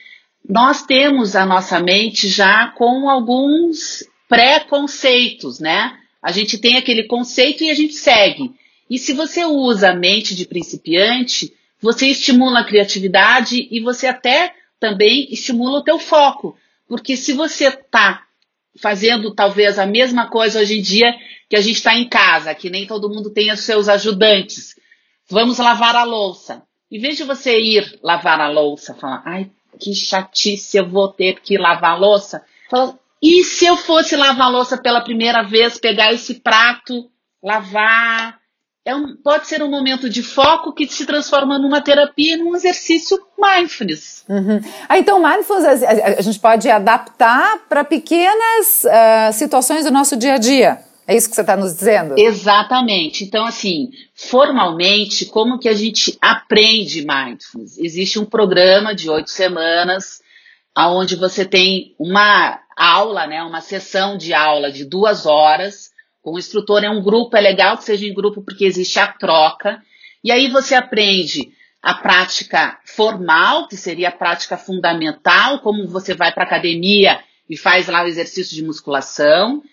nós 0.47 0.83
temos 0.83 1.35
a 1.35 1.45
nossa 1.45 1.79
mente 1.79 2.27
já 2.27 2.67
com 2.75 3.07
alguns 3.07 4.03
pré-conceitos, 4.27 5.59
né? 5.59 5.95
A 6.21 6.31
gente 6.31 6.57
tem 6.57 6.75
aquele 6.75 7.03
conceito 7.03 7.63
e 7.63 7.69
a 7.69 7.75
gente 7.75 7.93
segue. 7.93 8.51
E 8.89 8.97
se 8.97 9.13
você 9.13 9.45
usa 9.45 9.91
a 9.91 9.95
mente 9.95 10.35
de 10.35 10.45
principiante, 10.45 11.53
você 11.79 12.07
estimula 12.07 12.61
a 12.61 12.65
criatividade 12.65 13.67
e 13.71 13.79
você 13.79 14.07
até 14.07 14.53
também 14.81 15.27
estimula 15.31 15.77
o 15.77 15.83
teu 15.83 15.99
foco. 15.99 16.57
Porque 16.87 17.15
se 17.15 17.31
você 17.31 17.67
está 17.67 18.23
fazendo 18.81 19.33
talvez 19.33 19.77
a 19.77 19.85
mesma 19.85 20.27
coisa 20.27 20.59
hoje 20.59 20.79
em 20.79 20.81
dia 20.81 21.13
que 21.47 21.55
a 21.55 21.61
gente 21.61 21.75
está 21.75 21.95
em 21.95 22.09
casa, 22.09 22.55
que 22.55 22.69
nem 22.69 22.87
todo 22.87 23.09
mundo 23.09 23.29
tem 23.29 23.51
os 23.51 23.61
seus 23.61 23.87
ajudantes, 23.87 24.75
vamos 25.29 25.59
lavar 25.59 25.95
a 25.95 26.03
louça. 26.03 26.63
Em 26.91 26.99
vez 26.99 27.15
de 27.15 27.23
você 27.23 27.57
ir 27.59 27.99
lavar 28.03 28.41
a 28.41 28.49
louça, 28.49 28.95
falar, 28.95 29.21
ai, 29.25 29.51
que 29.79 29.93
chatice, 29.93 30.77
eu 30.77 30.89
vou 30.89 31.09
ter 31.09 31.39
que 31.39 31.57
lavar 31.57 31.91
a 31.91 31.97
louça. 31.97 32.43
Fala, 32.69 32.99
e 33.21 33.43
se 33.43 33.65
eu 33.65 33.77
fosse 33.77 34.15
lavar 34.15 34.47
a 34.47 34.49
louça 34.49 34.77
pela 34.77 35.01
primeira 35.01 35.43
vez, 35.43 35.77
pegar 35.77 36.11
esse 36.11 36.35
prato, 36.39 37.09
lavar, 37.41 38.40
é 38.83 38.95
um, 38.95 39.15
pode 39.15 39.47
ser 39.47 39.61
um 39.61 39.69
momento 39.69 40.09
de 40.09 40.23
foco 40.23 40.73
que 40.73 40.87
se 40.87 41.05
transforma 41.05 41.59
numa 41.59 41.81
terapia, 41.81 42.37
num 42.37 42.55
exercício 42.55 43.19
mindfulness. 43.37 44.25
Uhum. 44.27 44.59
Ah, 44.89 44.97
então, 44.97 45.21
mindfulness 45.21 45.83
a, 45.83 45.89
a, 45.89 46.19
a, 46.19 46.21
gente 46.21 46.39
pode 46.39 46.69
adaptar 46.69 47.59
para 47.69 47.83
pequenas 47.83 48.83
uh, 48.83 49.33
situações 49.33 49.85
do 49.85 49.91
nosso 49.91 50.17
dia 50.17 50.33
a 50.33 50.37
dia. 50.37 50.79
É 51.07 51.15
isso 51.15 51.29
que 51.29 51.35
você 51.35 51.41
está 51.41 51.57
nos 51.57 51.75
dizendo? 51.75 52.15
Exatamente. 52.17 53.23
Então, 53.23 53.45
assim, 53.45 53.89
formalmente, 54.15 55.25
como 55.25 55.59
que 55.59 55.67
a 55.67 55.73
gente 55.73 56.17
aprende 56.21 57.05
mindfulness? 57.05 57.77
Existe 57.77 58.17
um 58.17 58.25
programa 58.25 58.95
de 58.95 59.09
oito 59.09 59.29
semanas, 59.29 60.21
onde 60.75 61.15
você 61.15 61.45
tem 61.45 61.95
uma 61.99 62.59
aula, 62.75 63.27
né, 63.27 63.43
uma 63.43 63.61
sessão 63.61 64.17
de 64.17 64.33
aula 64.33 64.71
de 64.71 64.85
duas 64.85 65.25
horas, 65.25 65.91
o 66.23 66.37
instrutor 66.37 66.83
é 66.83 66.89
um 66.89 67.01
grupo, 67.01 67.35
é 67.35 67.41
legal 67.41 67.77
que 67.77 67.83
seja 67.83 68.05
em 68.05 68.13
grupo 68.13 68.41
porque 68.41 68.65
existe 68.65 68.99
a 68.99 69.07
troca. 69.07 69.81
E 70.23 70.31
aí 70.31 70.49
você 70.49 70.75
aprende 70.75 71.51
a 71.81 71.95
prática 71.95 72.79
formal, 72.85 73.67
que 73.67 73.75
seria 73.75 74.09
a 74.09 74.11
prática 74.11 74.55
fundamental, 74.55 75.59
como 75.59 75.87
você 75.87 76.13
vai 76.13 76.31
para 76.31 76.43
academia 76.43 77.19
e 77.49 77.57
faz 77.57 77.87
lá 77.87 78.03
o 78.03 78.07
exercício 78.07 78.55
de 78.55 78.63
musculação. 78.63 79.63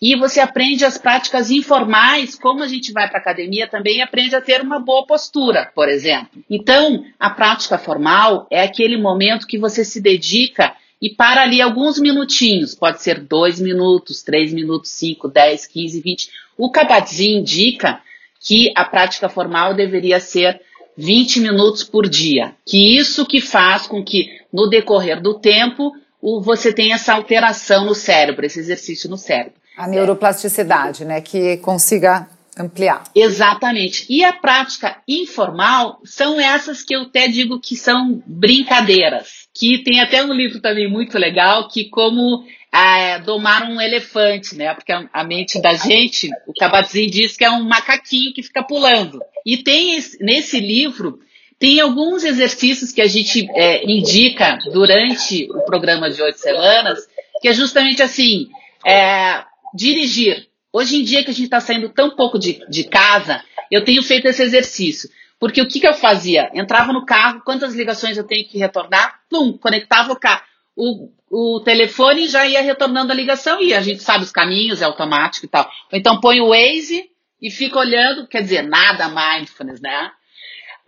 E 0.00 0.16
você 0.16 0.40
aprende 0.40 0.84
as 0.84 0.96
práticas 0.96 1.50
informais, 1.50 2.36
como 2.36 2.62
a 2.62 2.68
gente 2.68 2.92
vai 2.92 3.08
para 3.08 3.18
academia 3.18 3.66
também 3.66 4.00
aprende 4.00 4.34
a 4.34 4.40
ter 4.40 4.62
uma 4.62 4.78
boa 4.78 5.04
postura, 5.04 5.70
por 5.74 5.88
exemplo. 5.88 6.42
Então, 6.48 7.04
a 7.18 7.30
prática 7.30 7.76
formal 7.76 8.46
é 8.48 8.62
aquele 8.62 8.96
momento 8.96 9.46
que 9.46 9.58
você 9.58 9.84
se 9.84 10.00
dedica 10.00 10.74
e 11.00 11.10
para 11.10 11.42
ali 11.42 11.62
alguns 11.62 11.98
minutinhos, 11.98 12.74
pode 12.74 13.02
ser 13.02 13.20
dois 13.20 13.60
minutos, 13.60 14.22
três 14.22 14.52
minutos, 14.52 14.90
cinco, 14.90 15.28
dez, 15.28 15.66
quinze, 15.66 16.00
vinte. 16.00 16.30
O 16.56 16.70
Kabat-Zinn 16.70 17.38
indica 17.38 18.00
que 18.40 18.72
a 18.74 18.84
prática 18.84 19.28
formal 19.28 19.74
deveria 19.74 20.18
ser 20.18 20.60
20 20.96 21.40
minutos 21.40 21.84
por 21.84 22.08
dia, 22.08 22.54
que 22.66 22.96
isso 22.96 23.24
que 23.24 23.40
faz 23.40 23.86
com 23.86 24.02
que 24.02 24.28
no 24.52 24.68
decorrer 24.68 25.22
do 25.22 25.38
tempo 25.38 25.92
você 26.20 26.72
tenha 26.72 26.96
essa 26.96 27.14
alteração 27.14 27.84
no 27.84 27.94
cérebro, 27.94 28.44
esse 28.44 28.58
exercício 28.58 29.08
no 29.08 29.16
cérebro. 29.16 29.52
A 29.76 29.86
neuroplasticidade, 29.86 31.04
né, 31.04 31.20
que 31.20 31.58
consiga 31.58 32.28
ampliar. 32.58 33.04
Exatamente. 33.14 34.04
E 34.08 34.24
a 34.24 34.32
prática 34.32 35.00
informal 35.06 36.00
são 36.04 36.40
essas 36.40 36.82
que 36.82 36.94
eu 36.94 37.02
até 37.02 37.28
digo 37.28 37.60
que 37.60 37.76
são 37.76 38.22
brincadeiras 38.26 39.48
que 39.58 39.82
tem 39.82 40.00
até 40.00 40.22
um 40.22 40.32
livro 40.32 40.60
também 40.60 40.88
muito 40.88 41.18
legal, 41.18 41.66
que 41.66 41.88
como 41.88 42.44
é, 42.72 43.18
domar 43.18 43.68
um 43.68 43.80
elefante, 43.80 44.54
né? 44.54 44.72
Porque 44.72 44.92
a, 44.92 45.24
mente 45.24 45.60
da 45.60 45.74
gente, 45.74 46.30
o 46.46 46.52
Kabat-Zinn 46.52 47.10
diz 47.10 47.36
que 47.36 47.44
é 47.44 47.50
um 47.50 47.64
macaquinho 47.64 48.32
que 48.32 48.42
fica 48.42 48.62
pulando. 48.62 49.20
E 49.44 49.56
tem 49.56 49.96
esse, 49.96 50.22
nesse 50.22 50.60
livro 50.60 51.18
tem 51.58 51.80
alguns 51.80 52.22
exercícios 52.22 52.92
que 52.92 53.00
a 53.00 53.08
gente 53.08 53.48
é, 53.56 53.84
indica 53.84 54.58
durante 54.72 55.48
o 55.50 55.64
programa 55.64 56.08
de 56.08 56.22
oito 56.22 56.38
semanas, 56.38 57.00
que 57.42 57.48
é 57.48 57.52
justamente 57.52 58.00
assim, 58.00 58.46
é, 58.86 59.42
dirigir. 59.74 60.46
Hoje 60.72 60.96
em 60.96 61.04
dia 61.04 61.24
que 61.24 61.30
a 61.30 61.34
gente 61.34 61.44
está 61.44 61.60
saindo 61.60 61.88
tão 61.88 62.14
pouco 62.14 62.38
de, 62.38 62.60
de 62.68 62.84
casa, 62.84 63.42
eu 63.70 63.84
tenho 63.84 64.02
feito 64.02 64.26
esse 64.26 64.42
exercício. 64.42 65.08
Porque 65.38 65.62
o 65.62 65.68
que, 65.68 65.80
que 65.80 65.86
eu 65.86 65.94
fazia? 65.94 66.50
Entrava 66.52 66.92
no 66.92 67.06
carro, 67.06 67.42
quantas 67.44 67.74
ligações 67.74 68.16
eu 68.16 68.24
tenho 68.24 68.46
que 68.46 68.58
retornar? 68.58 69.20
Pum, 69.30 69.56
conectava 69.56 70.12
o 70.12 70.18
carro. 70.18 70.42
O, 70.76 71.10
o 71.30 71.60
telefone 71.60 72.26
já 72.28 72.46
ia 72.46 72.60
retornando 72.60 73.12
a 73.12 73.14
ligação 73.14 73.62
e 73.62 73.72
a 73.72 73.80
gente 73.80 74.02
sabe 74.02 74.24
os 74.24 74.32
caminhos, 74.32 74.82
é 74.82 74.84
automático 74.84 75.46
e 75.46 75.48
tal. 75.48 75.70
Então 75.92 76.20
põe 76.20 76.40
o 76.40 76.48
Waze 76.48 77.08
e 77.40 77.50
fica 77.50 77.78
olhando, 77.78 78.26
quer 78.26 78.42
dizer, 78.42 78.62
nada 78.62 79.08
mindfulness, 79.08 79.80
né? 79.80 80.10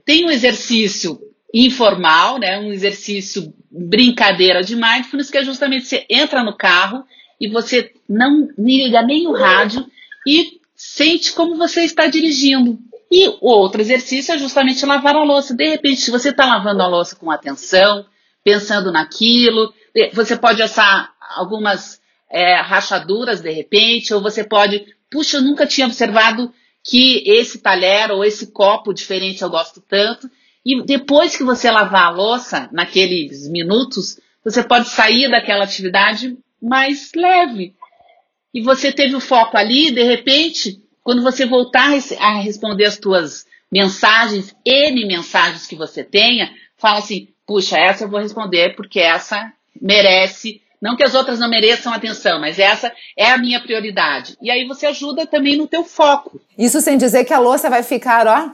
Tem 0.05 0.25
um 0.25 0.31
exercício 0.31 1.19
informal, 1.55 2.39
né? 2.39 2.59
Um 2.59 2.73
exercício 2.73 3.55
brincadeira 3.71 4.63
de 4.63 4.75
mindfulness 4.75 5.31
que 5.31 5.39
é 5.39 5.45
justamente 5.45 5.87
você 5.87 6.05
entra 6.11 6.43
no 6.43 6.57
carro 6.57 7.05
e 7.41 7.49
você 7.49 7.93
não 8.09 8.49
liga 8.59 9.03
nem 9.03 9.27
o 9.27 9.33
rádio 9.33 9.87
e 10.27 10.61
sente 10.77 11.33
como 11.33 11.57
você 11.57 11.83
está 11.83 12.07
dirigindo. 12.07 12.79
E 13.11 13.37
outro 13.41 13.81
exercício 13.81 14.35
é 14.35 14.39
justamente 14.39 14.85
lavar 14.87 15.17
a 15.17 15.25
louça. 15.25 15.55
De 15.55 15.69
repente, 15.69 16.01
se 16.01 16.11
você 16.11 16.29
está 16.29 16.47
lavando 16.47 16.83
a 16.83 16.87
louça 16.87 17.17
com 17.17 17.31
atenção, 17.31 18.05
pensando 18.45 18.93
naquilo, 18.93 19.73
você 20.13 20.37
pode 20.37 20.63
assar 20.63 21.13
algumas 21.37 22.01
é, 22.31 22.61
rachaduras 22.61 23.41
de 23.41 23.51
repente, 23.51 24.15
ou 24.15 24.21
você 24.21 24.45
pode, 24.45 24.87
puxa, 25.11 25.39
eu 25.39 25.43
nunca 25.43 25.67
tinha 25.67 25.87
observado 25.87 26.53
que 26.85 27.23
esse 27.27 27.59
talher 27.59 28.11
ou 28.11 28.25
esse 28.25 28.53
copo 28.53 28.95
diferente 28.95 29.43
eu 29.43 29.51
gosto 29.51 29.81
tanto. 29.81 30.31
E 30.65 30.83
depois 30.85 31.37
que 31.37 31.43
você 31.43 31.71
lavar 31.71 32.05
a 32.05 32.11
louça, 32.11 32.69
naqueles 32.71 33.49
minutos, 33.49 34.21
você 34.45 34.63
pode 34.63 34.89
sair 34.89 35.31
daquela 35.31 35.65
atividade 35.65 36.37
mais 36.61 37.11
leve. 37.15 37.75
E 38.53 38.61
você 38.63 38.93
teve 38.93 39.15
o 39.15 39.21
foco 39.21 39.57
ali, 39.57 39.91
de 39.91 40.03
repente, 40.03 40.83
quando 41.03 41.23
você 41.23 41.47
voltar 41.47 41.93
a 42.19 42.41
responder 42.41 42.85
as 42.85 42.99
tuas 42.99 43.47
mensagens, 43.71 44.55
N 44.65 45.07
mensagens 45.07 45.67
que 45.67 45.77
você 45.77 46.03
tenha, 46.03 46.53
fala 46.77 46.99
assim, 46.99 47.29
puxa, 47.47 47.79
essa 47.79 48.05
eu 48.05 48.09
vou 48.09 48.21
responder 48.21 48.75
porque 48.75 48.99
essa 48.99 49.53
merece, 49.81 50.61
não 50.81 50.97
que 50.97 51.05
as 51.05 51.15
outras 51.15 51.39
não 51.39 51.49
mereçam 51.49 51.93
atenção, 51.93 52.41
mas 52.41 52.59
essa 52.59 52.93
é 53.17 53.31
a 53.31 53.39
minha 53.39 53.61
prioridade. 53.61 54.37
E 54.43 54.51
aí 54.51 54.67
você 54.67 54.87
ajuda 54.87 55.27
também 55.27 55.57
no 55.57 55.69
teu 55.69 55.85
foco. 55.85 56.41
Isso 56.59 56.81
sem 56.81 56.99
dizer 56.99 57.25
que 57.25 57.33
a 57.33 57.39
louça 57.39 57.71
vai 57.71 57.83
ficar, 57.83 58.27
ó, 58.27 58.51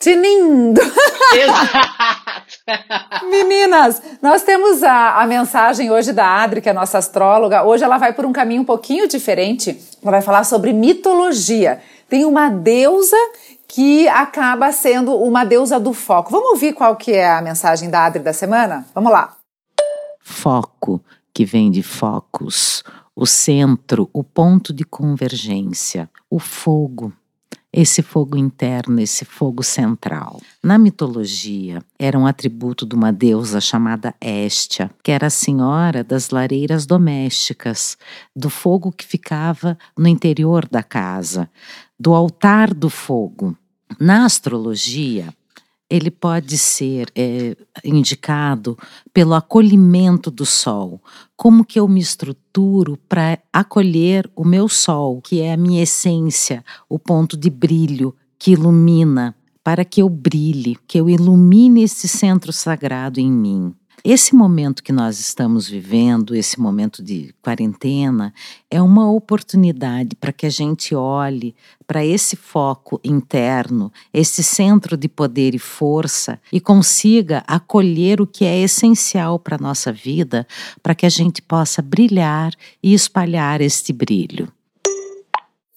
tinindo. 0.00 0.80
Exato. 1.36 2.10
Meninas, 3.28 4.02
nós 4.20 4.42
temos 4.42 4.82
a, 4.82 5.20
a 5.20 5.26
mensagem 5.26 5.90
hoje 5.90 6.12
da 6.12 6.26
Adri, 6.26 6.60
que 6.60 6.68
é 6.68 6.72
a 6.72 6.74
nossa 6.74 6.98
astróloga. 6.98 7.62
Hoje 7.62 7.84
ela 7.84 7.98
vai 7.98 8.12
por 8.12 8.24
um 8.24 8.32
caminho 8.32 8.62
um 8.62 8.64
pouquinho 8.64 9.06
diferente. 9.06 9.78
Ela 10.02 10.12
vai 10.12 10.22
falar 10.22 10.44
sobre 10.44 10.72
mitologia. 10.72 11.80
Tem 12.08 12.24
uma 12.24 12.48
deusa 12.48 13.16
que 13.68 14.08
acaba 14.08 14.72
sendo 14.72 15.14
uma 15.14 15.44
deusa 15.44 15.78
do 15.78 15.92
foco. 15.92 16.30
Vamos 16.30 16.50
ouvir 16.50 16.72
qual 16.72 16.96
que 16.96 17.12
é 17.12 17.30
a 17.30 17.42
mensagem 17.42 17.88
da 17.90 18.06
Adri 18.06 18.20
da 18.20 18.32
semana? 18.32 18.86
Vamos 18.94 19.12
lá. 19.12 19.36
Foco, 20.20 21.00
que 21.32 21.44
vem 21.44 21.70
de 21.70 21.82
focus, 21.82 22.82
o 23.14 23.26
centro, 23.26 24.08
o 24.12 24.24
ponto 24.24 24.72
de 24.72 24.84
convergência, 24.84 26.08
o 26.28 26.38
fogo, 26.38 27.12
esse 27.72 28.02
fogo 28.02 28.36
interno, 28.36 29.00
esse 29.00 29.24
fogo 29.24 29.62
central. 29.62 30.40
Na 30.62 30.76
mitologia, 30.76 31.82
era 31.98 32.18
um 32.18 32.26
atributo 32.26 32.84
de 32.84 32.94
uma 32.94 33.12
deusa 33.12 33.60
chamada 33.60 34.14
Estia, 34.20 34.90
que 35.02 35.12
era 35.12 35.28
a 35.28 35.30
senhora 35.30 36.02
das 36.02 36.30
lareiras 36.30 36.84
domésticas, 36.84 37.96
do 38.34 38.50
fogo 38.50 38.90
que 38.90 39.06
ficava 39.06 39.78
no 39.96 40.08
interior 40.08 40.68
da 40.68 40.82
casa, 40.82 41.48
do 41.98 42.12
altar 42.12 42.74
do 42.74 42.90
fogo. 42.90 43.56
Na 43.98 44.24
astrologia, 44.24 45.32
ele 45.90 46.10
pode 46.10 46.56
ser 46.56 47.10
é, 47.16 47.56
indicado 47.84 48.78
pelo 49.12 49.34
acolhimento 49.34 50.30
do 50.30 50.46
sol. 50.46 51.02
Como 51.36 51.64
que 51.64 51.80
eu 51.80 51.88
me 51.88 52.00
estruturo 52.00 52.96
para 53.08 53.38
acolher 53.52 54.30
o 54.36 54.44
meu 54.44 54.68
sol, 54.68 55.20
que 55.20 55.40
é 55.40 55.52
a 55.52 55.56
minha 55.56 55.82
essência, 55.82 56.64
o 56.88 56.98
ponto 56.98 57.36
de 57.36 57.50
brilho 57.50 58.14
que 58.38 58.52
ilumina, 58.52 59.34
para 59.64 59.84
que 59.84 60.00
eu 60.00 60.08
brilhe, 60.08 60.78
que 60.86 60.98
eu 60.98 61.10
ilumine 61.10 61.82
esse 61.82 62.06
centro 62.06 62.52
sagrado 62.52 63.18
em 63.18 63.30
mim. 63.30 63.74
Esse 64.02 64.34
momento 64.34 64.82
que 64.82 64.92
nós 64.92 65.20
estamos 65.20 65.68
vivendo, 65.68 66.34
esse 66.34 66.58
momento 66.58 67.02
de 67.02 67.34
quarentena, 67.42 68.32
é 68.70 68.80
uma 68.80 69.10
oportunidade 69.10 70.16
para 70.16 70.32
que 70.32 70.46
a 70.46 70.50
gente 70.50 70.94
olhe 70.94 71.54
para 71.86 72.04
esse 72.04 72.34
foco 72.34 72.98
interno, 73.04 73.92
esse 74.12 74.42
centro 74.42 74.96
de 74.96 75.06
poder 75.06 75.54
e 75.54 75.58
força 75.58 76.40
e 76.50 76.60
consiga 76.60 77.44
acolher 77.46 78.22
o 78.22 78.26
que 78.26 78.44
é 78.44 78.58
essencial 78.60 79.38
para 79.38 79.56
a 79.56 79.62
nossa 79.62 79.92
vida, 79.92 80.46
para 80.82 80.94
que 80.94 81.04
a 81.04 81.10
gente 81.10 81.42
possa 81.42 81.82
brilhar 81.82 82.54
e 82.82 82.94
espalhar 82.94 83.60
este 83.60 83.92
brilho. 83.92 84.50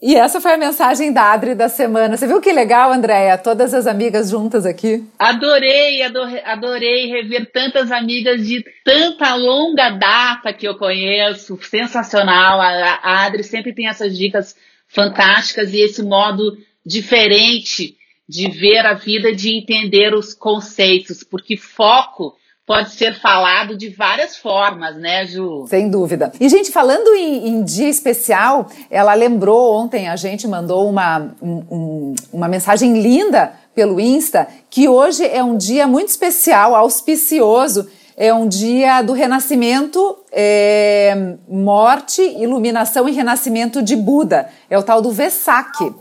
E 0.05 0.17
essa 0.17 0.41
foi 0.41 0.51
a 0.51 0.57
mensagem 0.57 1.13
da 1.13 1.31
Adri 1.31 1.55
da 1.55 1.69
semana. 1.69 2.17
Você 2.17 2.27
viu 2.27 2.41
que 2.41 2.51
legal, 2.51 2.91
Andréia? 2.91 3.37
Todas 3.37 3.73
as 3.73 3.87
amigas 3.87 4.29
juntas 4.29 4.65
aqui. 4.65 5.01
Adorei, 5.17 6.03
adorei, 6.03 6.41
adorei 6.43 7.05
rever 7.07 7.49
tantas 7.49 7.89
amigas 7.89 8.45
de 8.45 8.65
tanta 8.83 9.33
longa 9.35 9.91
data 9.91 10.51
que 10.51 10.67
eu 10.67 10.75
conheço. 10.75 11.57
Sensacional. 11.61 12.59
A, 12.59 12.99
a 13.01 13.25
Adri 13.25 13.45
sempre 13.45 13.73
tem 13.73 13.87
essas 13.87 14.17
dicas 14.17 14.57
fantásticas 14.89 15.73
e 15.73 15.79
esse 15.79 16.03
modo 16.03 16.57
diferente 16.85 17.95
de 18.27 18.49
ver 18.49 18.85
a 18.85 18.95
vida, 18.95 19.33
de 19.33 19.57
entender 19.57 20.13
os 20.13 20.33
conceitos, 20.33 21.23
porque 21.23 21.55
foco 21.55 22.35
pode 22.65 22.91
ser 22.91 23.19
falado 23.19 23.77
de 23.77 23.89
várias 23.89 24.37
formas, 24.37 24.95
né, 24.95 25.25
Ju? 25.25 25.65
Sem 25.67 25.89
dúvida. 25.89 26.31
E, 26.39 26.47
gente, 26.47 26.71
falando 26.71 27.13
em, 27.13 27.49
em 27.49 27.63
dia 27.63 27.89
especial, 27.89 28.67
ela 28.89 29.13
lembrou 29.13 29.75
ontem, 29.75 30.07
a 30.07 30.15
gente 30.15 30.47
mandou 30.47 30.89
uma, 30.89 31.35
um, 31.41 32.15
uma 32.31 32.47
mensagem 32.47 33.01
linda 33.01 33.53
pelo 33.75 33.99
Insta, 33.99 34.47
que 34.69 34.87
hoje 34.87 35.25
é 35.25 35.43
um 35.43 35.57
dia 35.57 35.87
muito 35.87 36.09
especial, 36.09 36.75
auspicioso. 36.75 37.89
É 38.15 38.31
um 38.31 38.47
dia 38.47 39.01
do 39.01 39.11
renascimento, 39.11 40.17
é, 40.31 41.35
morte, 41.49 42.21
iluminação 42.21 43.09
e 43.09 43.11
renascimento 43.11 43.81
de 43.81 43.95
Buda. 43.95 44.49
É 44.69 44.77
o 44.77 44.83
tal 44.83 45.01
do 45.01 45.11
Vesak. 45.11 45.91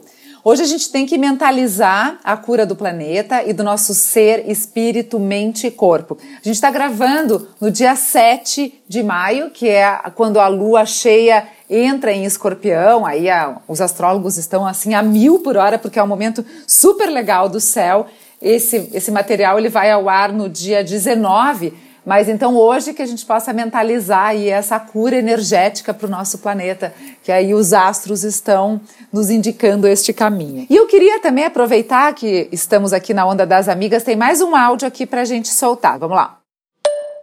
Hoje 0.44 0.60
a 0.62 0.66
gente 0.66 0.90
tem 0.90 1.06
que 1.06 1.16
mentalizar 1.16 2.18
a 2.24 2.36
cura 2.36 2.66
do 2.66 2.74
planeta 2.74 3.44
e 3.44 3.52
do 3.52 3.62
nosso 3.62 3.94
ser, 3.94 4.50
espírito, 4.50 5.20
mente 5.20 5.68
e 5.68 5.70
corpo. 5.70 6.18
A 6.20 6.42
gente 6.42 6.56
está 6.56 6.68
gravando 6.68 7.46
no 7.60 7.70
dia 7.70 7.94
7 7.94 8.82
de 8.88 9.04
maio, 9.04 9.50
que 9.50 9.68
é 9.68 9.96
quando 10.16 10.40
a 10.40 10.48
lua 10.48 10.84
cheia 10.84 11.46
entra 11.70 12.12
em 12.12 12.24
escorpião, 12.24 13.06
aí 13.06 13.30
a, 13.30 13.58
os 13.68 13.80
astrólogos 13.80 14.36
estão 14.36 14.66
assim 14.66 14.94
a 14.94 15.02
mil 15.02 15.38
por 15.38 15.56
hora, 15.56 15.78
porque 15.78 16.00
é 16.00 16.02
um 16.02 16.08
momento 16.08 16.44
super 16.66 17.08
legal 17.08 17.48
do 17.48 17.60
céu. 17.60 18.06
Esse, 18.40 18.90
esse 18.92 19.12
material 19.12 19.60
ele 19.60 19.68
vai 19.68 19.92
ao 19.92 20.08
ar 20.08 20.32
no 20.32 20.48
dia 20.48 20.82
19 20.82 21.72
mas 22.04 22.28
então 22.28 22.56
hoje 22.56 22.92
que 22.92 23.02
a 23.02 23.06
gente 23.06 23.24
possa 23.24 23.52
mentalizar 23.52 24.26
aí 24.26 24.48
essa 24.48 24.78
cura 24.78 25.16
energética 25.16 25.94
para 25.94 26.06
o 26.06 26.10
nosso 26.10 26.38
planeta, 26.38 26.92
que 27.22 27.30
aí 27.30 27.54
os 27.54 27.72
astros 27.72 28.24
estão 28.24 28.80
nos 29.12 29.30
indicando 29.30 29.86
este 29.86 30.12
caminho. 30.12 30.66
E 30.68 30.76
eu 30.76 30.86
queria 30.86 31.20
também 31.20 31.44
aproveitar 31.44 32.12
que 32.14 32.48
estamos 32.50 32.92
aqui 32.92 33.14
na 33.14 33.26
Onda 33.26 33.46
das 33.46 33.68
Amigas, 33.68 34.02
tem 34.02 34.16
mais 34.16 34.40
um 34.40 34.56
áudio 34.56 34.88
aqui 34.88 35.06
para 35.06 35.22
a 35.22 35.24
gente 35.24 35.48
soltar. 35.48 35.98
Vamos 35.98 36.16
lá. 36.16 36.41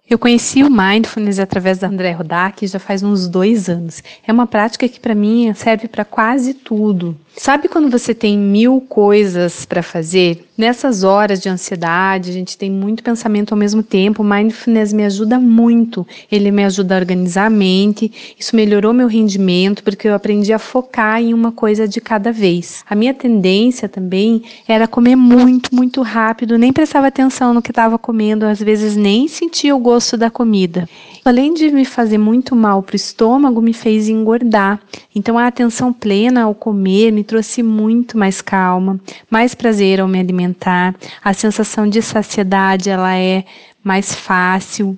Eu 0.10 0.18
conheci 0.18 0.64
o 0.64 0.72
Mindfulness 0.72 1.38
através 1.38 1.78
da 1.78 1.88
André 1.88 2.12
Rodak 2.14 2.66
já 2.66 2.80
faz 2.80 3.04
uns 3.04 3.28
dois 3.28 3.70
anos. 3.70 4.02
É 4.26 4.34
uma 4.34 4.48
prática 4.48 4.90
que 4.90 5.00
para 5.00 5.14
mim 5.14 5.54
serve 5.54 5.88
para 5.88 6.04
quase 6.04 6.56
tudo. 6.56 7.16
Sabe 7.38 7.70
quando 7.70 7.92
você 7.92 8.14
tem 8.14 8.38
mil 8.38 8.82
coisas 8.82 9.66
para 9.66 9.84
fazer? 9.84 10.46
Nessas 10.58 11.04
horas 11.04 11.40
de 11.40 11.48
ansiedade, 11.48 12.32
a 12.32 12.34
gente 12.34 12.58
tem 12.58 12.70
muito 12.70 13.02
pensamento 13.02 13.54
ao 13.54 13.58
mesmo 13.58 13.82
tempo. 13.82 14.22
O 14.24 14.26
mindfulness 14.26 14.92
me 14.92 15.06
ajuda 15.06 15.40
muito. 15.40 16.06
Ele 16.30 16.52
me 16.52 16.66
ajuda 16.66 16.96
a 16.96 17.00
organizar 17.00 17.46
a 17.46 17.50
mente. 17.50 18.36
Isso 18.38 18.56
melhorou 18.56 18.94
meu 18.94 19.08
rendimento 19.08 19.84
porque 19.84 20.10
eu 20.10 20.16
aprendi 20.16 20.52
a 20.52 20.60
focar 20.60 21.22
em 21.22 21.34
uma 21.34 21.52
coisa 21.52 21.88
de 21.88 22.02
cada 22.02 22.30
vez. 22.30 22.84
A 22.90 22.96
minha 22.96 23.14
tendência 23.14 23.88
também 23.88 24.42
era 24.68 24.86
comer 24.86 25.16
muito, 25.16 25.74
muito 25.74 26.02
rápido, 26.02 26.58
nem 26.58 26.74
prestava 26.74 27.08
atenção 27.08 27.54
no 27.54 27.62
que 27.62 27.72
estava 27.72 27.98
comendo, 27.98 28.46
às 28.46 28.60
vezes 28.60 28.98
nem 28.98 29.30
sentia 29.30 29.74
o 29.74 29.80
gosto 29.80 29.99
da 30.18 30.30
comida. 30.30 30.88
Além 31.24 31.54
de 31.54 31.70
me 31.70 31.86
fazer 31.86 32.18
muito 32.18 32.56
mal 32.56 32.82
para 32.82 32.94
o 32.94 32.96
estômago, 32.96 33.62
me 33.62 33.74
fez 33.74 34.08
engordar. 34.08 34.80
Então 35.14 35.38
a 35.38 35.48
atenção 35.48 35.92
plena 35.92 36.44
ao 36.44 36.56
comer 36.56 37.12
me 37.12 37.24
trouxe 37.24 37.62
muito 37.62 38.18
mais 38.18 38.42
calma, 38.42 39.00
mais 39.30 39.54
prazer 39.54 40.00
ao 40.00 40.08
me 40.08 40.20
alimentar. 40.20 40.96
A 41.24 41.34
sensação 41.34 41.88
de 41.88 42.02
saciedade 42.02 42.90
ela 42.90 43.16
é 43.16 43.44
mais 43.84 44.14
fácil 44.14 44.98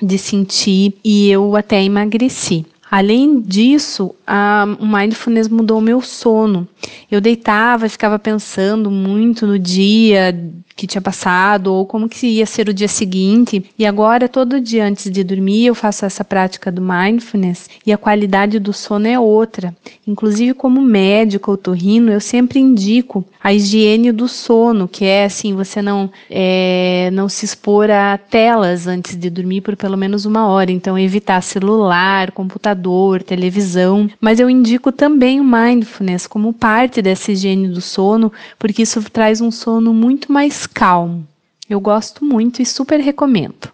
de 0.00 0.16
sentir 0.16 0.94
e 1.04 1.28
eu 1.30 1.56
até 1.56 1.82
emagreci. 1.82 2.64
Além 2.90 3.40
disso, 3.40 4.14
a, 4.26 4.66
o 4.80 4.86
mindfulness 4.86 5.48
mudou 5.48 5.78
o 5.78 5.82
meu 5.82 6.00
sono. 6.00 6.66
Eu 7.10 7.20
deitava 7.20 7.86
e 7.86 7.90
ficava 7.90 8.18
pensando 8.18 8.90
muito 8.90 9.46
no 9.46 9.58
dia 9.58 10.34
que 10.78 10.86
tinha 10.86 11.02
passado 11.02 11.74
ou 11.74 11.84
como 11.84 12.08
que 12.08 12.24
ia 12.24 12.46
ser 12.46 12.68
o 12.68 12.72
dia 12.72 12.86
seguinte. 12.86 13.64
E 13.76 13.84
agora, 13.84 14.28
todo 14.28 14.60
dia 14.60 14.86
antes 14.86 15.10
de 15.10 15.24
dormir, 15.24 15.66
eu 15.66 15.74
faço 15.74 16.04
essa 16.04 16.24
prática 16.24 16.70
do 16.70 16.80
mindfulness 16.80 17.68
e 17.84 17.92
a 17.92 17.98
qualidade 17.98 18.60
do 18.60 18.72
sono 18.72 19.08
é 19.08 19.18
outra. 19.18 19.74
Inclusive, 20.06 20.54
como 20.54 20.80
médico 20.80 21.50
otorrino, 21.50 22.12
eu 22.12 22.20
sempre 22.20 22.60
indico 22.60 23.24
a 23.42 23.52
higiene 23.52 24.12
do 24.12 24.28
sono, 24.28 24.86
que 24.86 25.04
é 25.04 25.24
assim, 25.24 25.52
você 25.52 25.82
não, 25.82 26.10
é, 26.30 27.10
não 27.12 27.28
se 27.28 27.44
expor 27.44 27.90
a 27.90 28.16
telas 28.16 28.86
antes 28.86 29.16
de 29.16 29.28
dormir 29.30 29.62
por 29.62 29.74
pelo 29.74 29.96
menos 29.96 30.24
uma 30.24 30.46
hora. 30.46 30.70
Então, 30.70 30.96
evitar 30.96 31.40
celular, 31.42 32.30
computador, 32.30 33.20
televisão. 33.22 34.08
Mas 34.20 34.38
eu 34.38 34.48
indico 34.48 34.92
também 34.92 35.40
o 35.40 35.44
mindfulness 35.44 36.28
como 36.28 36.52
parte 36.52 37.02
dessa 37.02 37.32
higiene 37.32 37.66
do 37.66 37.80
sono, 37.80 38.32
porque 38.60 38.82
isso 38.82 39.02
traz 39.10 39.40
um 39.40 39.50
sono 39.50 39.92
muito 39.92 40.30
mais 40.32 40.67
calmo. 40.74 41.26
Eu 41.68 41.80
gosto 41.80 42.24
muito 42.24 42.62
e 42.62 42.66
super 42.66 42.98
recomendo. 43.00 43.72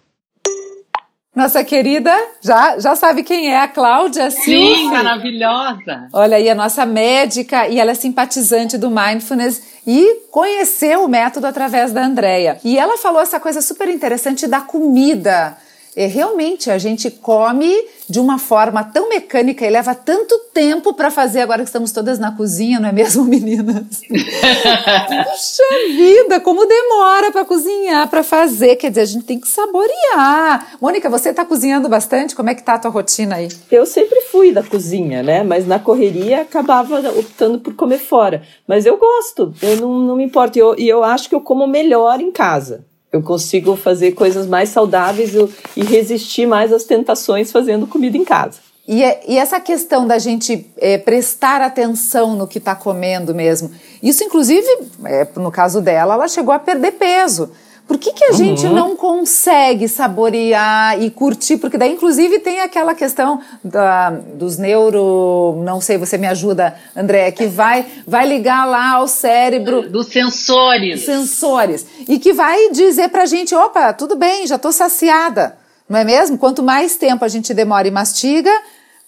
Nossa 1.34 1.64
querida, 1.64 2.16
já, 2.40 2.78
já 2.78 2.94
sabe 2.94 3.24
quem 3.24 3.48
é 3.48 3.58
a 3.58 3.66
Cláudia 3.66 4.30
Silva. 4.30 4.76
Sim, 4.76 4.86
maravilhosa. 4.86 6.08
Olha 6.12 6.36
aí, 6.36 6.48
a 6.48 6.54
nossa 6.54 6.86
médica 6.86 7.66
e 7.66 7.80
ela 7.80 7.90
é 7.90 7.94
simpatizante 7.94 8.78
do 8.78 8.88
Mindfulness 8.88 9.60
e 9.84 10.22
conheceu 10.30 11.04
o 11.04 11.08
método 11.08 11.48
através 11.48 11.92
da 11.92 12.04
Andrea. 12.04 12.60
E 12.62 12.78
ela 12.78 12.96
falou 12.98 13.20
essa 13.20 13.40
coisa 13.40 13.60
super 13.60 13.88
interessante 13.88 14.46
da 14.46 14.60
comida. 14.60 15.56
É, 15.96 16.06
realmente, 16.06 16.70
a 16.70 16.78
gente 16.78 17.08
come 17.08 17.72
de 18.08 18.18
uma 18.18 18.38
forma 18.38 18.82
tão 18.82 19.08
mecânica 19.08 19.64
e 19.64 19.70
leva 19.70 19.94
tanto 19.94 20.36
tempo 20.52 20.92
para 20.92 21.10
fazer, 21.10 21.40
agora 21.40 21.62
que 21.62 21.68
estamos 21.68 21.92
todas 21.92 22.18
na 22.18 22.32
cozinha, 22.32 22.80
não 22.80 22.88
é 22.88 22.92
mesmo, 22.92 23.22
meninas? 23.24 24.00
Puxa 24.00 25.62
vida, 25.96 26.40
como 26.40 26.66
demora 26.66 27.30
para 27.30 27.44
cozinhar, 27.44 28.08
para 28.08 28.24
fazer. 28.24 28.76
Quer 28.76 28.90
dizer, 28.90 29.00
a 29.02 29.06
gente 29.06 29.24
tem 29.24 29.38
que 29.38 29.48
saborear. 29.48 30.76
Mônica, 30.80 31.08
você 31.08 31.30
está 31.30 31.44
cozinhando 31.44 31.88
bastante? 31.88 32.34
Como 32.34 32.50
é 32.50 32.54
que 32.54 32.62
tá 32.62 32.74
a 32.74 32.78
tua 32.78 32.90
rotina 32.90 33.36
aí? 33.36 33.48
Eu 33.70 33.86
sempre 33.86 34.20
fui 34.22 34.52
da 34.52 34.62
cozinha, 34.62 35.22
né? 35.22 35.42
Mas 35.44 35.66
na 35.66 35.78
correria 35.78 36.42
acabava 36.42 36.98
optando 37.10 37.60
por 37.60 37.74
comer 37.74 37.98
fora. 37.98 38.42
Mas 38.66 38.84
eu 38.84 38.96
gosto, 38.96 39.54
eu 39.62 39.76
não, 39.76 40.00
não 40.00 40.16
me 40.16 40.24
importo. 40.24 40.58
E 40.58 40.60
eu, 40.60 40.74
eu 40.76 41.04
acho 41.04 41.28
que 41.28 41.34
eu 41.34 41.40
como 41.40 41.66
melhor 41.66 42.20
em 42.20 42.32
casa. 42.32 42.84
Eu 43.14 43.22
consigo 43.22 43.76
fazer 43.76 44.10
coisas 44.10 44.44
mais 44.44 44.70
saudáveis 44.70 45.30
e 45.76 45.84
resistir 45.84 46.46
mais 46.46 46.72
às 46.72 46.82
tentações 46.82 47.52
fazendo 47.52 47.86
comida 47.86 48.16
em 48.16 48.24
casa. 48.24 48.58
E, 48.88 49.04
é, 49.04 49.22
e 49.28 49.38
essa 49.38 49.60
questão 49.60 50.04
da 50.04 50.18
gente 50.18 50.66
é, 50.76 50.98
prestar 50.98 51.62
atenção 51.62 52.34
no 52.34 52.48
que 52.48 52.58
está 52.58 52.74
comendo 52.74 53.32
mesmo, 53.32 53.70
isso 54.02 54.24
inclusive, 54.24 54.66
é, 55.04 55.28
no 55.36 55.52
caso 55.52 55.80
dela, 55.80 56.14
ela 56.14 56.26
chegou 56.26 56.52
a 56.52 56.58
perder 56.58 56.90
peso. 56.94 57.52
Por 57.86 57.98
que, 57.98 58.12
que 58.12 58.24
a 58.24 58.30
uhum. 58.30 58.36
gente 58.36 58.66
não 58.66 58.96
consegue 58.96 59.88
saborear 59.88 61.02
e 61.02 61.10
curtir? 61.10 61.58
Porque 61.58 61.76
daí, 61.76 61.92
inclusive, 61.92 62.38
tem 62.38 62.60
aquela 62.60 62.94
questão 62.94 63.40
da, 63.62 64.10
dos 64.10 64.56
neuro... 64.56 65.60
Não 65.62 65.82
sei, 65.82 65.98
você 65.98 66.16
me 66.16 66.26
ajuda, 66.26 66.74
André, 66.96 67.30
que 67.30 67.46
vai, 67.46 67.84
vai 68.06 68.26
ligar 68.26 68.64
lá 68.66 68.92
ao 68.92 69.06
cérebro... 69.06 69.88
Dos 69.90 70.06
sensores. 70.06 71.04
Sensores. 71.04 71.86
E 72.08 72.18
que 72.18 72.32
vai 72.32 72.70
dizer 72.70 73.10
pra 73.10 73.26
gente, 73.26 73.54
opa, 73.54 73.92
tudo 73.92 74.16
bem, 74.16 74.46
já 74.46 74.56
tô 74.56 74.72
saciada. 74.72 75.58
Não 75.86 75.98
é 75.98 76.04
mesmo? 76.04 76.38
Quanto 76.38 76.62
mais 76.62 76.96
tempo 76.96 77.22
a 77.22 77.28
gente 77.28 77.52
demora 77.52 77.86
e 77.86 77.90
mastiga, 77.90 78.50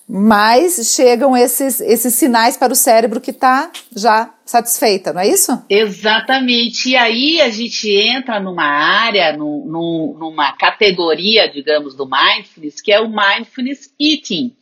mais 0.08 0.94
chegam 0.94 1.36
esses, 1.36 1.80
esses 1.80 2.14
sinais 2.14 2.56
para 2.56 2.72
o 2.72 2.76
cérebro 2.76 3.20
que 3.20 3.32
está 3.32 3.70
já 3.94 4.32
satisfeita, 4.44 5.12
não 5.12 5.20
é 5.20 5.28
isso? 5.28 5.60
Exatamente. 5.68 6.90
E 6.90 6.96
aí 6.96 7.40
a 7.40 7.50
gente 7.50 7.90
entra 7.90 8.38
numa 8.38 8.64
área, 8.64 9.36
numa 9.36 10.52
categoria, 10.52 11.50
digamos, 11.50 11.96
do 11.96 12.08
mindfulness, 12.08 12.80
que 12.80 12.92
é 12.92 13.00
o 13.00 13.08
mindfulness 13.08 13.90
eating. 14.00 14.54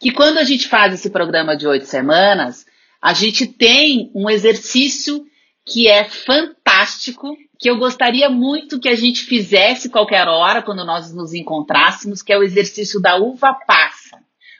Que 0.00 0.10
quando 0.10 0.38
a 0.38 0.44
gente 0.44 0.66
faz 0.66 0.94
esse 0.94 1.10
programa 1.10 1.56
de 1.56 1.66
oito 1.66 1.84
semanas, 1.84 2.64
a 3.02 3.12
gente 3.12 3.46
tem 3.46 4.10
um 4.14 4.30
exercício 4.30 5.26
que 5.66 5.86
é 5.86 6.04
fantástico, 6.04 7.36
que 7.58 7.68
eu 7.68 7.76
gostaria 7.76 8.30
muito 8.30 8.80
que 8.80 8.88
a 8.88 8.96
gente 8.96 9.24
fizesse 9.24 9.90
qualquer 9.90 10.26
hora 10.26 10.62
quando 10.62 10.84
nós 10.84 11.12
nos 11.12 11.34
encontrássemos, 11.34 12.22
que 12.22 12.32
é 12.32 12.38
o 12.38 12.42
exercício 12.42 13.00
da 13.00 13.16
uva 13.16 13.52
passa. 13.66 13.97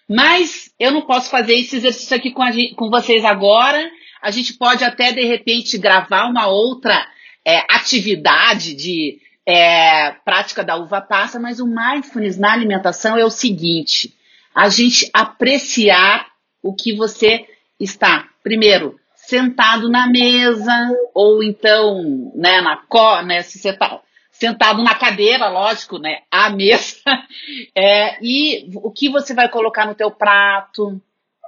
Mas 0.08 0.72
eu 0.78 0.90
não 0.90 1.02
posso 1.02 1.28
fazer 1.28 1.54
esse 1.54 1.76
exercício 1.76 2.16
aqui 2.16 2.30
com, 2.30 2.50
gente, 2.50 2.74
com 2.74 2.88
vocês 2.88 3.24
agora. 3.24 3.90
A 4.22 4.30
gente 4.30 4.54
pode 4.54 4.82
até, 4.82 5.12
de 5.12 5.24
repente, 5.24 5.76
gravar 5.76 6.26
uma 6.26 6.46
outra 6.46 7.06
é, 7.44 7.58
atividade 7.70 8.74
de 8.74 9.20
é, 9.44 10.12
prática 10.24 10.64
da 10.64 10.76
uva 10.76 11.00
passa, 11.00 11.38
mas 11.38 11.60
o 11.60 11.66
mindfulness 11.66 12.38
na 12.38 12.52
alimentação 12.52 13.16
é 13.16 13.24
o 13.24 13.30
seguinte: 13.30 14.14
a 14.54 14.68
gente 14.68 15.08
apreciar 15.12 16.26
o 16.62 16.74
que 16.74 16.94
você 16.96 17.46
está, 17.78 18.28
primeiro, 18.42 18.98
sentado 19.14 19.90
na 19.90 20.06
mesa, 20.08 20.72
ou 21.14 21.42
então, 21.42 22.32
né, 22.34 22.60
na 22.60 22.76
co, 22.76 23.22
né, 23.22 23.42
se 23.42 23.58
você 23.58 23.70
está 23.70 24.00
sentado 24.38 24.84
na 24.84 24.94
cadeira, 24.94 25.48
lógico, 25.48 25.98
né? 25.98 26.20
À 26.30 26.48
mesa. 26.50 26.96
É, 27.74 28.18
e 28.22 28.70
o 28.74 28.90
que 28.90 29.08
você 29.08 29.32
vai 29.32 29.48
colocar 29.48 29.86
no 29.86 29.94
teu 29.94 30.10
prato? 30.10 31.00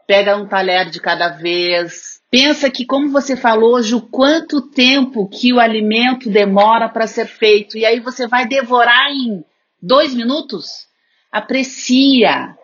Pega 0.06 0.36
um 0.36 0.46
talher 0.46 0.88
de 0.88 0.98
cada 1.00 1.28
vez. 1.28 2.20
Pensa 2.30 2.70
que, 2.70 2.86
como 2.86 3.10
você 3.10 3.36
falou 3.36 3.74
hoje, 3.74 3.94
o 3.94 4.00
quanto 4.00 4.62
tempo 4.62 5.28
que 5.28 5.52
o 5.52 5.60
alimento 5.60 6.30
demora 6.30 6.88
para 6.88 7.06
ser 7.06 7.26
feito. 7.26 7.76
E 7.76 7.84
aí 7.84 8.00
você 8.00 8.26
vai 8.26 8.46
devorar 8.46 9.10
em 9.10 9.44
dois 9.80 10.14
minutos? 10.14 10.86
Aprecia. 11.30 12.56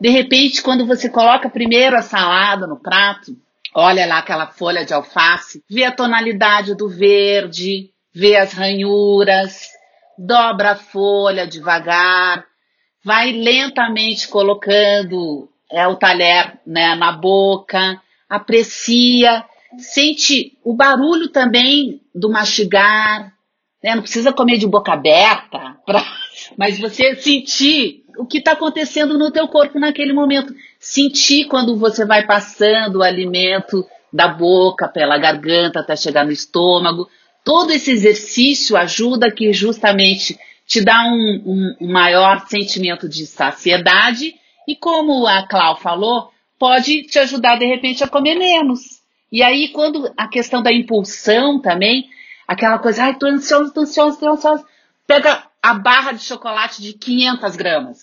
De 0.00 0.08
repente, 0.08 0.62
quando 0.62 0.86
você 0.86 1.08
coloca 1.08 1.48
primeiro 1.48 1.96
a 1.96 2.02
salada 2.02 2.66
no 2.66 2.78
prato, 2.78 3.36
olha 3.74 4.06
lá 4.06 4.18
aquela 4.18 4.46
folha 4.46 4.84
de 4.84 4.94
alface, 4.94 5.62
vê 5.68 5.84
a 5.84 5.92
tonalidade 5.92 6.76
do 6.76 6.88
verde, 6.88 7.90
vê 8.14 8.36
as 8.36 8.52
ranhuras, 8.52 9.73
dobra 10.18 10.72
a 10.72 10.76
folha 10.76 11.46
devagar, 11.46 12.44
vai 13.04 13.32
lentamente 13.32 14.28
colocando 14.28 15.48
é, 15.70 15.86
o 15.86 15.96
talher 15.96 16.58
né, 16.66 16.94
na 16.94 17.12
boca, 17.12 18.00
aprecia, 18.28 19.44
sente 19.78 20.56
o 20.64 20.74
barulho 20.74 21.28
também 21.28 22.00
do 22.14 22.30
mastigar, 22.30 23.32
né, 23.82 23.94
não 23.94 24.02
precisa 24.02 24.32
comer 24.32 24.56
de 24.56 24.66
boca 24.66 24.92
aberta, 24.92 25.76
pra, 25.84 26.02
mas 26.56 26.78
você 26.78 27.14
sentir 27.16 28.04
o 28.16 28.24
que 28.24 28.38
está 28.38 28.52
acontecendo 28.52 29.18
no 29.18 29.30
teu 29.30 29.48
corpo 29.48 29.78
naquele 29.78 30.12
momento, 30.12 30.54
sentir 30.78 31.46
quando 31.46 31.76
você 31.76 32.06
vai 32.06 32.24
passando 32.24 33.00
o 33.00 33.02
alimento 33.02 33.84
da 34.12 34.28
boca 34.28 34.86
pela 34.86 35.18
garganta 35.18 35.80
até 35.80 35.96
chegar 35.96 36.24
no 36.24 36.30
estômago, 36.30 37.08
Todo 37.44 37.72
esse 37.72 37.90
exercício 37.90 38.74
ajuda 38.76 39.30
que 39.30 39.52
justamente 39.52 40.38
te 40.66 40.82
dá 40.82 41.04
um, 41.04 41.76
um, 41.78 41.92
maior 41.92 42.46
sentimento 42.48 43.06
de 43.06 43.26
saciedade 43.26 44.34
e, 44.66 44.74
como 44.74 45.26
a 45.26 45.46
Clau 45.46 45.76
falou, 45.76 46.30
pode 46.58 47.02
te 47.02 47.18
ajudar 47.18 47.58
de 47.58 47.66
repente 47.66 48.02
a 48.02 48.08
comer 48.08 48.36
menos. 48.36 49.02
E 49.30 49.42
aí, 49.42 49.68
quando 49.68 50.10
a 50.16 50.26
questão 50.26 50.62
da 50.62 50.72
impulsão 50.72 51.60
também, 51.60 52.08
aquela 52.48 52.78
coisa, 52.78 53.04
ai, 53.04 53.18
tô 53.18 53.26
ansiosa, 53.26 53.74
tô 53.74 53.80
ansiosa, 53.82 54.18
tô 54.18 54.28
ansiosa, 54.28 54.64
pega 55.06 55.44
a 55.62 55.74
barra 55.74 56.12
de 56.12 56.22
chocolate 56.22 56.80
de 56.80 56.94
500 56.94 57.56
gramas. 57.56 57.98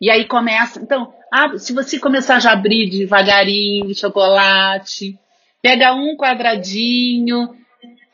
E 0.00 0.08
aí 0.10 0.26
começa, 0.26 0.80
então, 0.80 1.12
ah, 1.32 1.58
se 1.58 1.72
você 1.72 1.98
começar 1.98 2.38
já 2.38 2.50
a 2.50 2.52
abrir 2.52 2.88
devagarinho 2.88 3.92
chocolate, 3.96 5.18
pega 5.60 5.92
um 5.92 6.16
quadradinho, 6.16 7.57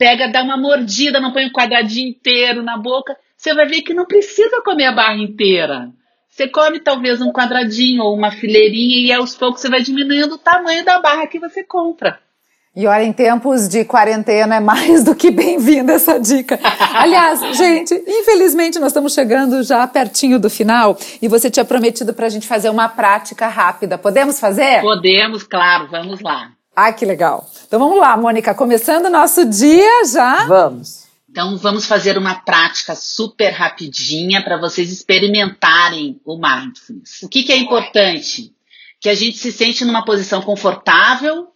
pega, 0.04 0.28
dá 0.28 0.42
uma 0.42 0.58
mordida, 0.58 1.18
não 1.18 1.32
põe 1.32 1.46
um 1.46 1.50
quadradinho 1.50 2.10
inteiro 2.10 2.62
na 2.62 2.76
boca, 2.76 3.16
você 3.34 3.54
vai 3.54 3.66
ver 3.66 3.80
que 3.80 3.94
não 3.94 4.04
precisa 4.04 4.60
comer 4.62 4.84
a 4.84 4.92
barra 4.92 5.16
inteira. 5.16 5.88
Você 6.28 6.46
come 6.46 6.78
talvez 6.78 7.22
um 7.22 7.32
quadradinho 7.32 8.02
ou 8.02 8.14
uma 8.14 8.30
fileirinha 8.30 8.98
e 8.98 9.10
aos 9.10 9.34
poucos 9.34 9.62
você 9.62 9.70
vai 9.70 9.80
diminuindo 9.80 10.34
o 10.34 10.38
tamanho 10.38 10.84
da 10.84 11.00
barra 11.00 11.26
que 11.26 11.38
você 11.38 11.64
compra. 11.64 12.18
E 12.76 12.86
olha, 12.86 13.02
em 13.02 13.14
tempos 13.14 13.66
de 13.66 13.82
quarentena 13.84 14.56
é 14.56 14.60
mais 14.60 15.04
do 15.04 15.14
que 15.14 15.30
bem-vinda 15.30 15.94
essa 15.94 16.20
dica. 16.20 16.60
Aliás, 16.92 17.40
gente, 17.56 17.94
infelizmente 18.06 18.78
nós 18.78 18.88
estamos 18.88 19.14
chegando 19.14 19.62
já 19.62 19.86
pertinho 19.86 20.38
do 20.38 20.50
final 20.50 20.98
e 21.22 21.28
você 21.28 21.48
tinha 21.48 21.64
prometido 21.64 22.12
para 22.12 22.26
a 22.26 22.30
gente 22.30 22.46
fazer 22.46 22.68
uma 22.68 22.90
prática 22.90 23.46
rápida. 23.46 23.96
Podemos 23.96 24.38
fazer? 24.38 24.82
Podemos, 24.82 25.44
claro, 25.44 25.88
vamos 25.88 26.20
lá. 26.20 26.53
Ah, 26.76 26.92
que 26.92 27.04
legal. 27.04 27.48
Então 27.66 27.78
vamos 27.78 27.98
lá, 27.98 28.16
Mônica, 28.16 28.54
começando 28.54 29.06
o 29.06 29.10
nosso 29.10 29.44
dia 29.44 30.04
já. 30.06 30.44
Vamos. 30.46 31.04
Então 31.30 31.56
vamos 31.56 31.86
fazer 31.86 32.16
uma 32.16 32.36
prática 32.36 32.94
super 32.94 33.50
rapidinha 33.50 34.42
para 34.42 34.56
vocês 34.56 34.92
experimentarem 34.92 36.20
o 36.24 36.36
mindfulness. 36.36 37.22
O 37.22 37.28
que, 37.28 37.42
que, 37.42 37.52
é 37.52 37.56
importante? 37.56 38.52
Que 39.00 39.08
a 39.08 39.14
gente 39.14 39.38
se 39.38 39.50
sente 39.50 39.84
numa 39.84 40.04
posição 40.04 40.40
confortável, 40.42 41.48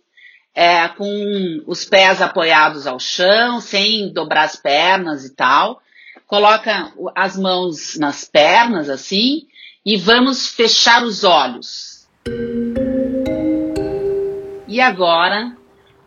é, 0.53 0.89
com 0.89 1.63
os 1.65 1.85
pés 1.85 2.21
apoiados 2.21 2.89
ao 2.89 2.99
chão, 2.99 3.61
sem 3.61 4.13
dobrar 4.13 4.47
as 4.47 4.57
pernas 4.57 5.25
e 5.25 5.31
tal. 5.35 5.81
Coloca 6.27 6.93
as 7.15 7.39
mãos 7.39 7.97
nas 7.97 8.25
pernas 8.25 8.91
assim 8.91 9.47
e 9.87 9.97
vamos 9.97 10.49
fechar 10.49 11.05
os 11.05 11.23
olhos. 11.23 12.09
E 14.69 14.83
agora 14.83 15.57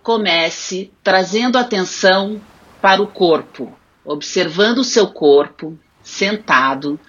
comece 0.03 0.91
trazendo 1.03 1.57
atenção 1.57 2.39
para 2.79 3.01
o 3.01 3.07
corpo, 3.07 3.75
observando 4.05 4.77
o 4.77 4.83
seu 4.83 5.07
corpo 5.07 5.77
sentado, 6.03 6.99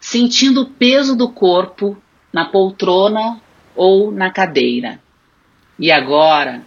sentindo 0.00 0.62
o 0.62 0.70
peso 0.70 1.14
do 1.14 1.28
corpo 1.28 1.96
na 2.32 2.46
poltrona 2.46 3.38
ou 3.76 4.10
na 4.10 4.30
cadeira. 4.30 5.00
E 5.78 5.92
agora, 5.92 6.62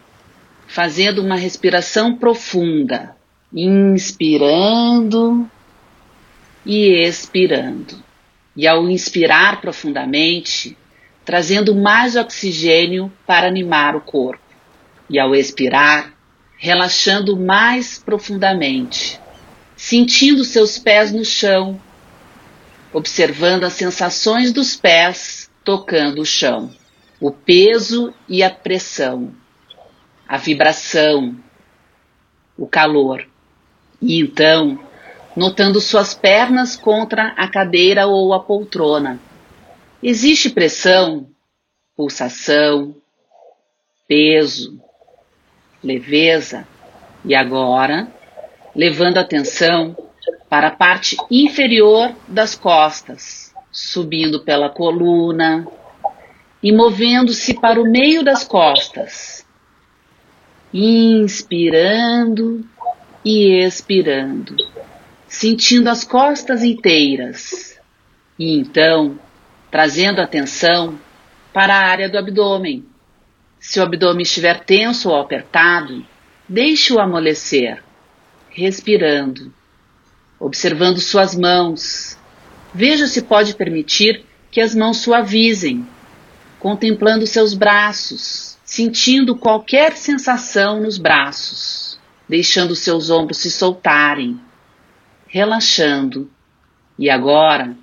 fazendo 0.68 1.24
uma 1.24 1.36
respiração 1.36 2.16
profunda, 2.16 3.16
inspirando 3.52 5.50
e 6.64 7.02
expirando. 7.02 8.04
E 8.56 8.68
ao 8.68 8.88
inspirar 8.90 9.60
profundamente, 9.60 10.78
trazendo 11.26 11.76
mais 11.76 12.16
oxigênio 12.16 13.12
para 13.26 13.48
animar 13.48 13.96
o 13.96 14.02
corpo. 14.02 14.40
E 15.10 15.20
ao 15.20 15.36
expirar, 15.36 16.14
relaxando 16.58 17.36
mais 17.36 17.98
profundamente, 17.98 19.20
sentindo 19.76 20.46
seus 20.46 20.78
pés 20.78 21.12
no 21.12 21.26
chão, 21.26 21.82
observando 22.94 23.64
as 23.64 23.74
sensações 23.74 24.54
dos 24.54 24.76
pés 24.76 25.50
tocando 25.64 26.22
o 26.22 26.26
chão, 26.26 26.72
o 27.20 27.32
peso 27.32 28.14
e 28.30 28.44
a 28.44 28.50
pressão, 28.50 29.34
a 30.28 30.38
vibração, 30.38 31.36
o 32.58 32.68
calor. 32.68 33.28
E 34.02 34.20
então, 34.20 34.80
notando 35.36 35.82
suas 35.82 36.14
pernas 36.14 36.76
contra 36.76 37.34
a 37.36 37.48
cadeira 37.48 38.08
ou 38.08 38.34
a 38.34 38.40
poltrona 38.40 39.20
Existe 40.08 40.52
pressão, 40.52 41.32
pulsação, 41.98 42.96
peso, 44.08 44.80
leveza 45.84 46.68
e 47.26 47.34
agora 47.34 48.08
levando 48.76 49.18
atenção 49.18 49.98
para 50.48 50.68
a 50.68 50.76
parte 50.76 51.18
inferior 51.32 52.16
das 52.28 52.54
costas, 52.54 53.52
subindo 53.72 54.44
pela 54.44 54.70
coluna 54.70 55.68
e 56.62 56.72
movendo-se 56.72 57.60
para 57.60 57.82
o 57.82 57.90
meio 57.90 58.24
das 58.24 58.44
costas. 58.44 59.44
Inspirando 60.72 62.64
e 63.26 63.60
expirando, 63.66 64.56
sentindo 65.28 65.90
as 65.90 66.04
costas 66.04 66.62
inteiras. 66.64 67.82
E 68.38 68.56
então 68.56 69.25
trazendo 69.76 70.22
atenção 70.22 70.98
para 71.52 71.76
a 71.76 71.86
área 71.86 72.08
do 72.08 72.18
abdômen. 72.18 72.86
Se 73.60 73.78
o 73.78 73.84
abdômen 73.84 74.24
estiver 74.24 74.64
tenso 74.64 75.10
ou 75.10 75.20
apertado, 75.20 76.02
deixe-o 76.48 76.98
amolecer, 76.98 77.84
respirando, 78.50 79.54
observando 80.40 81.02
suas 81.02 81.36
mãos. 81.36 82.18
Veja 82.74 83.06
se 83.06 83.24
pode 83.24 83.54
permitir 83.54 84.24
que 84.50 84.62
as 84.62 84.74
mãos 84.74 85.00
suavizem, 85.02 85.86
contemplando 86.58 87.28
seus 87.28 87.54
braços, 87.54 88.58
sentindo 88.64 89.36
qualquer 89.36 89.98
sensação 89.98 90.80
nos 90.80 90.98
braços, 90.98 92.00
deixando 92.30 92.78
seus 92.78 93.10
ombros 93.10 93.40
se 93.40 93.52
soltarem, 93.52 94.40
relaxando. 95.28 96.32
E 96.98 97.10
agora, 97.10 97.76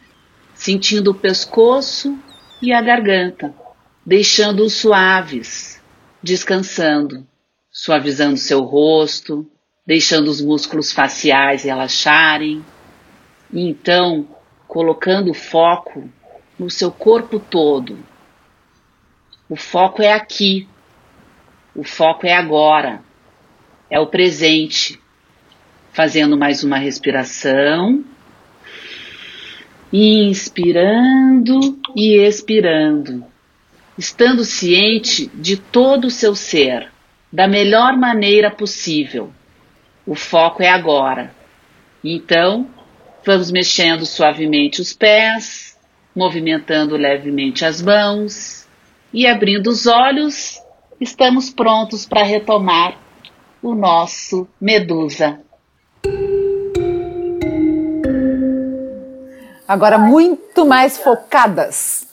sentindo 0.63 1.11
o 1.11 1.15
pescoço 1.15 2.17
e 2.63 2.73
a 2.73 2.81
garganta, 2.81 3.53
deixando-os 4.07 4.75
suaves, 4.75 5.83
descansando, 6.23 7.27
suavizando 7.69 8.37
seu 8.37 8.61
rosto, 8.63 9.45
deixando 9.85 10.29
os 10.29 10.41
músculos 10.41 10.93
faciais 10.93 11.65
relaxarem, 11.65 12.65
e 13.53 13.69
então 13.69 14.29
colocando 14.69 15.33
o 15.33 15.35
foco 15.35 16.09
no 16.57 16.71
seu 16.71 16.93
corpo 16.93 17.41
todo. 17.41 17.99
O 19.49 19.57
foco 19.57 20.01
é 20.01 20.13
aqui, 20.13 20.69
o 21.75 21.83
foco 21.83 22.25
é 22.25 22.35
agora, 22.35 23.03
é 23.91 23.99
o 23.99 24.07
presente. 24.07 25.01
Fazendo 25.93 26.39
mais 26.39 26.63
uma 26.63 26.79
respiração, 26.79 28.05
inspirando 29.93 31.79
e 31.95 32.17
expirando, 32.17 33.25
estando 33.99 34.45
ciente 34.45 35.27
de 35.35 35.57
todo 35.57 36.07
o 36.07 36.11
seu 36.11 36.35
ser, 36.35 36.91
da 37.31 37.47
melhor 37.47 37.97
maneira 37.97 38.51
possível. 38.51 39.31
O 40.07 40.15
foco 40.15 40.63
é 40.63 40.69
agora. 40.69 41.35
Então, 42.03 42.67
vamos 43.25 43.51
mexendo 43.51 44.07
suavemente 44.07 44.81
os 44.81 44.93
pés, 44.93 45.79
movimentando 46.15 46.97
levemente 46.97 47.65
as 47.65 47.81
mãos 47.83 48.67
e 49.13 49.27
abrindo 49.27 49.69
os 49.69 49.87
olhos, 49.87 50.59
estamos 51.01 51.51
prontos 51.51 52.07
para 52.07 52.23
retomar 52.23 52.99
o 53.63 53.75
nosso 53.75 54.49
Medusa. 54.61 55.41
Agora 59.73 59.97
muito 59.97 60.67
mais 60.67 60.99
focadas. 60.99 62.07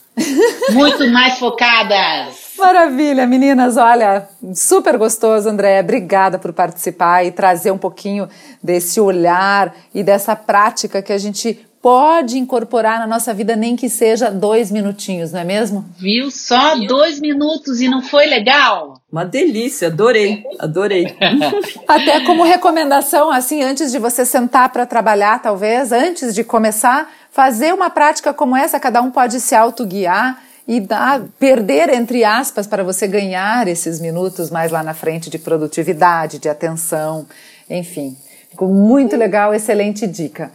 Muito 0.70 1.06
mais 1.10 1.38
focadas. 1.38 2.54
Maravilha, 2.56 3.26
meninas. 3.26 3.76
Olha, 3.76 4.26
super 4.54 4.96
gostoso, 4.96 5.46
André. 5.46 5.78
Obrigada 5.78 6.38
por 6.38 6.54
participar 6.54 7.22
e 7.22 7.30
trazer 7.30 7.70
um 7.70 7.76
pouquinho 7.76 8.26
desse 8.62 8.98
olhar 8.98 9.74
e 9.94 10.02
dessa 10.02 10.34
prática 10.34 11.02
que 11.02 11.12
a 11.12 11.18
gente 11.18 11.66
pode 11.82 12.38
incorporar 12.38 12.98
na 12.98 13.06
nossa 13.06 13.32
vida, 13.32 13.56
nem 13.56 13.74
que 13.74 13.88
seja 13.88 14.30
dois 14.30 14.70
minutinhos, 14.70 15.32
não 15.32 15.40
é 15.40 15.44
mesmo? 15.44 15.84
Viu? 15.98 16.30
Só 16.30 16.76
dois 16.76 17.18
minutos 17.18 17.80
e 17.80 17.88
não 17.88 18.02
foi 18.02 18.26
legal? 18.26 19.00
Uma 19.10 19.24
delícia, 19.24 19.88
adorei, 19.88 20.44
adorei. 20.58 21.16
Até 21.88 22.20
como 22.20 22.44
recomendação, 22.44 23.30
assim, 23.30 23.62
antes 23.62 23.90
de 23.90 23.98
você 23.98 24.26
sentar 24.26 24.70
para 24.70 24.84
trabalhar, 24.84 25.40
talvez, 25.40 25.90
antes 25.90 26.34
de 26.34 26.44
começar, 26.44 27.10
fazer 27.30 27.72
uma 27.72 27.88
prática 27.88 28.34
como 28.34 28.56
essa, 28.56 28.78
cada 28.78 29.00
um 29.00 29.10
pode 29.10 29.40
se 29.40 29.54
autoguiar 29.54 30.42
e 30.68 30.80
dar, 30.80 31.22
perder, 31.38 31.88
entre 31.88 32.24
aspas, 32.24 32.66
para 32.66 32.84
você 32.84 33.08
ganhar 33.08 33.66
esses 33.66 33.98
minutos 33.98 34.50
mais 34.50 34.70
lá 34.70 34.82
na 34.82 34.92
frente 34.92 35.30
de 35.30 35.38
produtividade, 35.38 36.38
de 36.38 36.48
atenção, 36.48 37.26
enfim. 37.68 38.16
Ficou 38.50 38.68
muito 38.68 39.16
legal, 39.16 39.54
excelente 39.54 40.06
dica. 40.06 40.52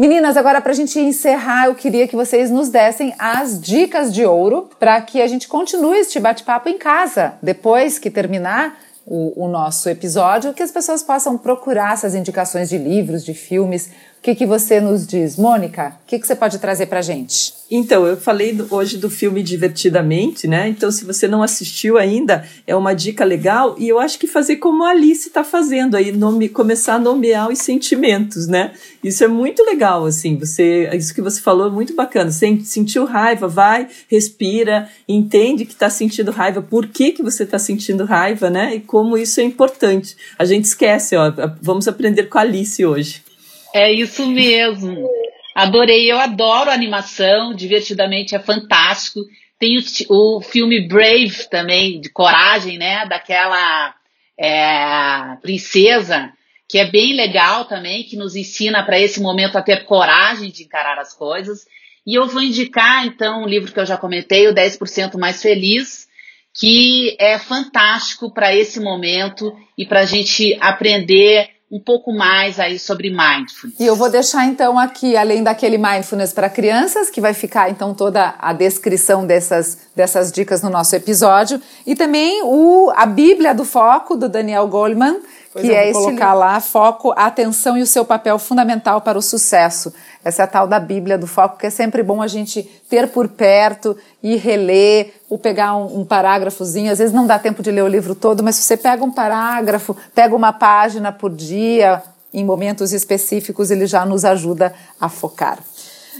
Meninas, 0.00 0.38
agora 0.38 0.62
para 0.62 0.72
a 0.72 0.74
gente 0.74 0.98
encerrar, 0.98 1.66
eu 1.66 1.74
queria 1.74 2.08
que 2.08 2.16
vocês 2.16 2.50
nos 2.50 2.70
dessem 2.70 3.14
as 3.18 3.60
dicas 3.60 4.10
de 4.10 4.24
ouro 4.24 4.70
para 4.78 4.98
que 5.02 5.20
a 5.20 5.26
gente 5.26 5.46
continue 5.46 5.98
este 5.98 6.18
bate-papo 6.18 6.70
em 6.70 6.78
casa. 6.78 7.34
Depois 7.42 7.98
que 7.98 8.10
terminar 8.10 8.78
o, 9.04 9.44
o, 9.44 9.46
nosso 9.46 9.90
episódio, 9.90 10.54
que 10.54 10.62
as 10.62 10.70
pessoas 10.70 11.02
possam 11.02 11.36
procurar 11.36 11.92
essas 11.92 12.14
indicações 12.14 12.70
de 12.70 12.78
livros, 12.78 13.22
de 13.22 13.34
filmes, 13.34 13.90
o 14.20 14.22
que, 14.22 14.34
que 14.34 14.44
você 14.44 14.82
nos 14.82 15.06
diz? 15.06 15.38
Mônica, 15.38 15.96
o 16.04 16.06
que, 16.06 16.18
que 16.18 16.26
você 16.26 16.36
pode 16.36 16.58
trazer 16.58 16.84
para 16.84 17.00
gente? 17.00 17.54
Então, 17.70 18.06
eu 18.06 18.18
falei 18.18 18.54
hoje 18.68 18.98
do 18.98 19.08
filme 19.08 19.42
Divertidamente, 19.42 20.46
né? 20.46 20.68
Então, 20.68 20.90
se 20.90 21.06
você 21.06 21.26
não 21.26 21.42
assistiu 21.42 21.96
ainda, 21.96 22.44
é 22.66 22.76
uma 22.76 22.92
dica 22.92 23.24
legal. 23.24 23.76
E 23.78 23.88
eu 23.88 23.98
acho 23.98 24.18
que 24.18 24.26
fazer 24.26 24.56
como 24.56 24.84
a 24.84 24.90
Alice 24.90 25.28
está 25.28 25.42
fazendo 25.42 25.96
aí, 25.96 26.12
nome, 26.12 26.50
começar 26.50 26.96
a 26.96 26.98
nomear 26.98 27.48
os 27.48 27.60
sentimentos, 27.60 28.46
né? 28.46 28.72
Isso 29.02 29.24
é 29.24 29.28
muito 29.28 29.64
legal, 29.64 30.04
assim. 30.04 30.36
Você, 30.36 30.90
isso 30.92 31.14
que 31.14 31.22
você 31.22 31.40
falou 31.40 31.68
é 31.68 31.70
muito 31.70 31.94
bacana. 31.94 32.30
Sentiu 32.30 33.06
raiva, 33.06 33.48
vai, 33.48 33.88
respira, 34.06 34.86
entende 35.08 35.64
que 35.64 35.72
está 35.72 35.88
sentindo 35.88 36.30
raiva, 36.30 36.60
por 36.60 36.88
que, 36.88 37.12
que 37.12 37.22
você 37.22 37.44
está 37.44 37.58
sentindo 37.58 38.04
raiva, 38.04 38.50
né? 38.50 38.74
E 38.74 38.80
como 38.80 39.16
isso 39.16 39.40
é 39.40 39.44
importante. 39.44 40.14
A 40.38 40.44
gente 40.44 40.66
esquece, 40.66 41.16
ó. 41.16 41.32
Vamos 41.62 41.88
aprender 41.88 42.24
com 42.24 42.36
a 42.36 42.42
Alice 42.42 42.84
hoje. 42.84 43.29
É 43.72 43.92
isso 43.92 44.26
mesmo. 44.26 45.08
Adorei, 45.54 46.10
eu 46.10 46.18
adoro 46.18 46.70
animação, 46.70 47.54
divertidamente 47.54 48.34
é 48.34 48.38
fantástico. 48.38 49.20
Tem 49.58 49.76
o, 50.08 50.36
o 50.38 50.40
filme 50.40 50.88
Brave 50.88 51.48
também, 51.50 52.00
de 52.00 52.08
coragem, 52.08 52.78
né? 52.78 53.06
Daquela 53.06 53.94
é, 54.38 55.36
princesa, 55.42 56.32
que 56.68 56.78
é 56.78 56.90
bem 56.90 57.14
legal 57.14 57.66
também, 57.66 58.04
que 58.04 58.16
nos 58.16 58.34
ensina 58.34 58.82
para 58.82 58.98
esse 58.98 59.20
momento 59.20 59.56
a 59.56 59.62
ter 59.62 59.84
coragem 59.84 60.50
de 60.50 60.62
encarar 60.62 60.98
as 60.98 61.12
coisas. 61.12 61.66
E 62.06 62.14
eu 62.14 62.26
vou 62.26 62.42
indicar, 62.42 63.06
então, 63.06 63.42
um 63.42 63.46
livro 63.46 63.72
que 63.72 63.78
eu 63.78 63.86
já 63.86 63.96
comentei, 63.96 64.48
o 64.48 64.54
10% 64.54 65.18
Mais 65.18 65.42
Feliz, 65.42 66.08
que 66.54 67.16
é 67.20 67.38
fantástico 67.38 68.32
para 68.32 68.54
esse 68.54 68.80
momento 68.80 69.54
e 69.76 69.84
para 69.84 70.00
a 70.00 70.06
gente 70.06 70.56
aprender 70.60 71.50
um 71.70 71.78
pouco 71.78 72.12
mais 72.12 72.58
aí 72.58 72.80
sobre 72.80 73.10
mindfulness. 73.10 73.78
E 73.78 73.86
eu 73.86 73.94
vou 73.94 74.10
deixar 74.10 74.44
então 74.46 74.76
aqui, 74.76 75.16
além 75.16 75.42
daquele 75.42 75.78
mindfulness 75.78 76.32
para 76.32 76.50
crianças, 76.50 77.08
que 77.08 77.20
vai 77.20 77.32
ficar 77.32 77.70
então 77.70 77.94
toda 77.94 78.34
a 78.40 78.52
descrição 78.52 79.24
dessas, 79.24 79.78
dessas 79.94 80.32
dicas 80.32 80.62
no 80.62 80.68
nosso 80.68 80.96
episódio, 80.96 81.62
e 81.86 81.94
também 81.94 82.42
o, 82.42 82.90
a 82.96 83.06
Bíblia 83.06 83.54
do 83.54 83.64
Foco, 83.64 84.16
do 84.16 84.28
Daniel 84.28 84.66
Goleman, 84.66 85.20
Pois 85.52 85.64
que 85.64 85.72
é 85.72 85.90
esse 85.90 86.00
colocar 86.00 86.32
lá 86.32 86.60
foco, 86.60 87.12
atenção 87.16 87.76
e 87.76 87.82
o 87.82 87.86
seu 87.86 88.04
papel 88.04 88.38
fundamental 88.38 89.00
para 89.00 89.18
o 89.18 89.22
sucesso. 89.22 89.92
Essa 90.24 90.42
é 90.42 90.44
a 90.44 90.48
tal 90.48 90.66
da 90.66 90.78
Bíblia 90.78 91.16
do 91.16 91.26
foco, 91.26 91.58
que 91.58 91.66
é 91.66 91.70
sempre 91.70 92.02
bom 92.02 92.20
a 92.20 92.26
gente 92.26 92.62
ter 92.88 93.08
por 93.08 93.26
perto 93.28 93.96
e 94.22 94.36
reler, 94.36 95.14
ou 95.30 95.38
pegar 95.38 95.74
um, 95.76 96.00
um 96.00 96.04
parágrafozinho. 96.04 96.92
Às 96.92 96.98
vezes 96.98 97.14
não 97.14 97.26
dá 97.26 97.38
tempo 97.38 97.62
de 97.62 97.70
ler 97.70 97.82
o 97.82 97.88
livro 97.88 98.14
todo, 98.14 98.42
mas 98.42 98.56
se 98.56 98.62
você 98.62 98.76
pega 98.76 99.02
um 99.02 99.10
parágrafo, 99.10 99.96
pega 100.14 100.36
uma 100.36 100.52
página 100.52 101.10
por 101.10 101.30
dia, 101.30 102.02
em 102.32 102.44
momentos 102.44 102.92
específicos, 102.92 103.70
ele 103.70 103.86
já 103.86 104.04
nos 104.04 104.24
ajuda 104.24 104.74
a 105.00 105.08
focar. 105.08 105.58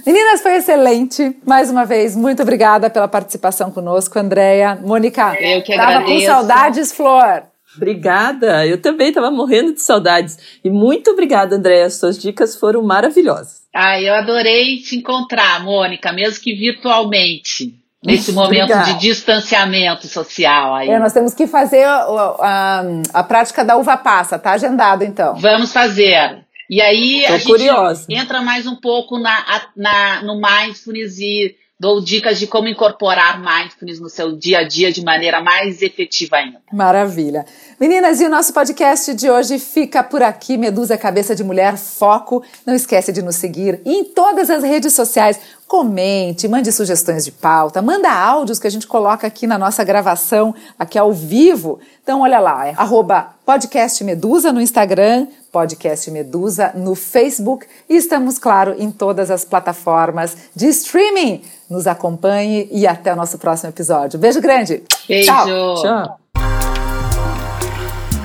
Meninas, 0.07 0.41
foi 0.41 0.57
excelente. 0.57 1.37
Mais 1.45 1.71
uma 1.71 1.85
vez, 1.85 2.17
muito 2.17 2.43
obrigada 2.43 2.89
pela 2.89 3.07
participação 3.07 3.71
conosco, 3.71 4.19
Andréia. 4.19 4.79
Mônica, 4.83 5.35
eu 5.41 5.63
que 5.63 5.75
agradeço. 5.75 6.05
Tava 6.05 6.05
com 6.05 6.21
saudades, 6.21 6.93
Flor. 6.93 7.43
Obrigada, 7.77 8.67
eu 8.67 8.81
também 8.81 9.09
estava 9.09 9.31
morrendo 9.31 9.73
de 9.75 9.81
saudades. 9.81 10.39
E 10.65 10.71
muito 10.71 11.13
obrigada, 11.13 11.57
Andréa, 11.57 11.87
as 11.87 11.95
suas 11.95 12.19
dicas 12.19 12.57
foram 12.57 12.83
maravilhosas. 12.83 13.60
Ah, 13.75 14.01
eu 14.01 14.15
adorei 14.15 14.79
te 14.79 14.97
encontrar, 14.97 15.63
Mônica, 15.63 16.13
mesmo 16.13 16.43
que 16.43 16.55
virtualmente. 16.55 17.75
Nesse 18.03 18.33
momento 18.33 18.73
Obrigada. 18.73 18.95
de 18.95 18.99
distanciamento 18.99 20.07
social 20.07 20.75
aí. 20.75 20.89
É, 20.89 20.99
nós 20.99 21.13
temos 21.13 21.35
que 21.35 21.47
fazer 21.47 21.85
a, 21.85 21.99
a, 22.41 22.83
a, 23.13 23.23
prática 23.23 23.63
da 23.63 23.77
uva 23.77 23.95
passa, 23.95 24.39
tá 24.39 24.53
agendado 24.53 25.05
então. 25.05 25.35
Vamos 25.37 25.71
fazer. 25.71 26.43
E 26.71 26.81
aí 26.81 27.25
Tô 27.27 27.35
a 27.35 27.41
curiosa. 27.41 28.07
gente 28.09 28.19
entra 28.19 28.41
mais 28.41 28.67
um 28.67 28.77
pouco 28.77 29.19
na, 29.19 29.45
na, 29.77 30.23
no 30.23 30.41
mindfulness 30.41 31.19
e 31.19 31.55
dou 31.81 31.99
dicas 31.99 32.39
de 32.39 32.47
como 32.47 32.69
incorporar 32.69 33.41
mindfulness 33.41 33.99
no 33.99 34.11
seu 34.11 34.37
dia 34.37 34.59
a 34.59 34.69
dia 34.69 34.93
de 34.93 35.03
maneira 35.03 35.41
mais 35.41 35.81
efetiva 35.81 36.37
ainda. 36.37 36.61
Maravilha. 36.71 37.47
Meninas, 37.81 38.21
e 38.21 38.27
o 38.27 38.29
nosso 38.29 38.53
podcast 38.53 39.15
de 39.15 39.31
hoje 39.31 39.59
fica 39.59 40.05
por 40.05 40.23
aqui. 40.23 40.59
Medusa 40.59 40.99
Cabeça 40.99 41.35
de 41.35 41.43
Mulher 41.43 41.79
Foco. 41.79 42.45
Não 42.67 42.75
esquece 42.75 43.11
de 43.11 43.23
nos 43.23 43.37
seguir 43.37 43.81
em 43.87 44.05
todas 44.05 44.51
as 44.51 44.63
redes 44.63 44.93
sociais. 44.93 45.41
Comente, 45.67 46.49
mande 46.49 46.71
sugestões 46.73 47.25
de 47.25 47.31
pauta, 47.31 47.81
manda 47.81 48.11
áudios 48.11 48.59
que 48.59 48.67
a 48.67 48.71
gente 48.71 48.89
coloca 48.89 49.25
aqui 49.25 49.47
na 49.47 49.57
nossa 49.57 49.85
gravação, 49.85 50.53
aqui 50.77 50.99
ao 50.99 51.13
vivo. 51.13 51.79
Então, 52.03 52.23
olha 52.23 52.41
lá, 52.41 52.67
é 52.67 52.75
arroba 52.77 53.37
podcast 53.47 54.03
Medusa 54.03 54.53
no 54.53 54.61
Instagram, 54.61 55.29
podcast 55.53 56.11
Medusa 56.11 56.73
no 56.75 56.97
Facebook 56.97 57.67
e 57.89 57.97
estamos, 57.97 58.37
claro, 58.37 58.75
em 58.79 58.91
todas 58.91 59.31
as 59.31 59.45
plataformas 59.45 60.37
de 60.55 60.67
streaming. 60.67 61.41
Nos 61.71 61.87
acompanhe 61.87 62.69
e 62.73 62.87
até 62.87 63.13
o 63.13 63.17
nosso 63.17 63.39
próximo 63.39 63.71
episódio. 63.71 64.19
Beijo 64.19 64.41
grande. 64.41 64.83
Beijo. 65.09 65.31
Tchau. 65.31 65.75
Tchau. 65.77 66.21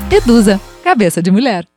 Medusa, 0.09 0.59
cabeça 0.83 1.21
de 1.21 1.29
mulher. 1.29 1.74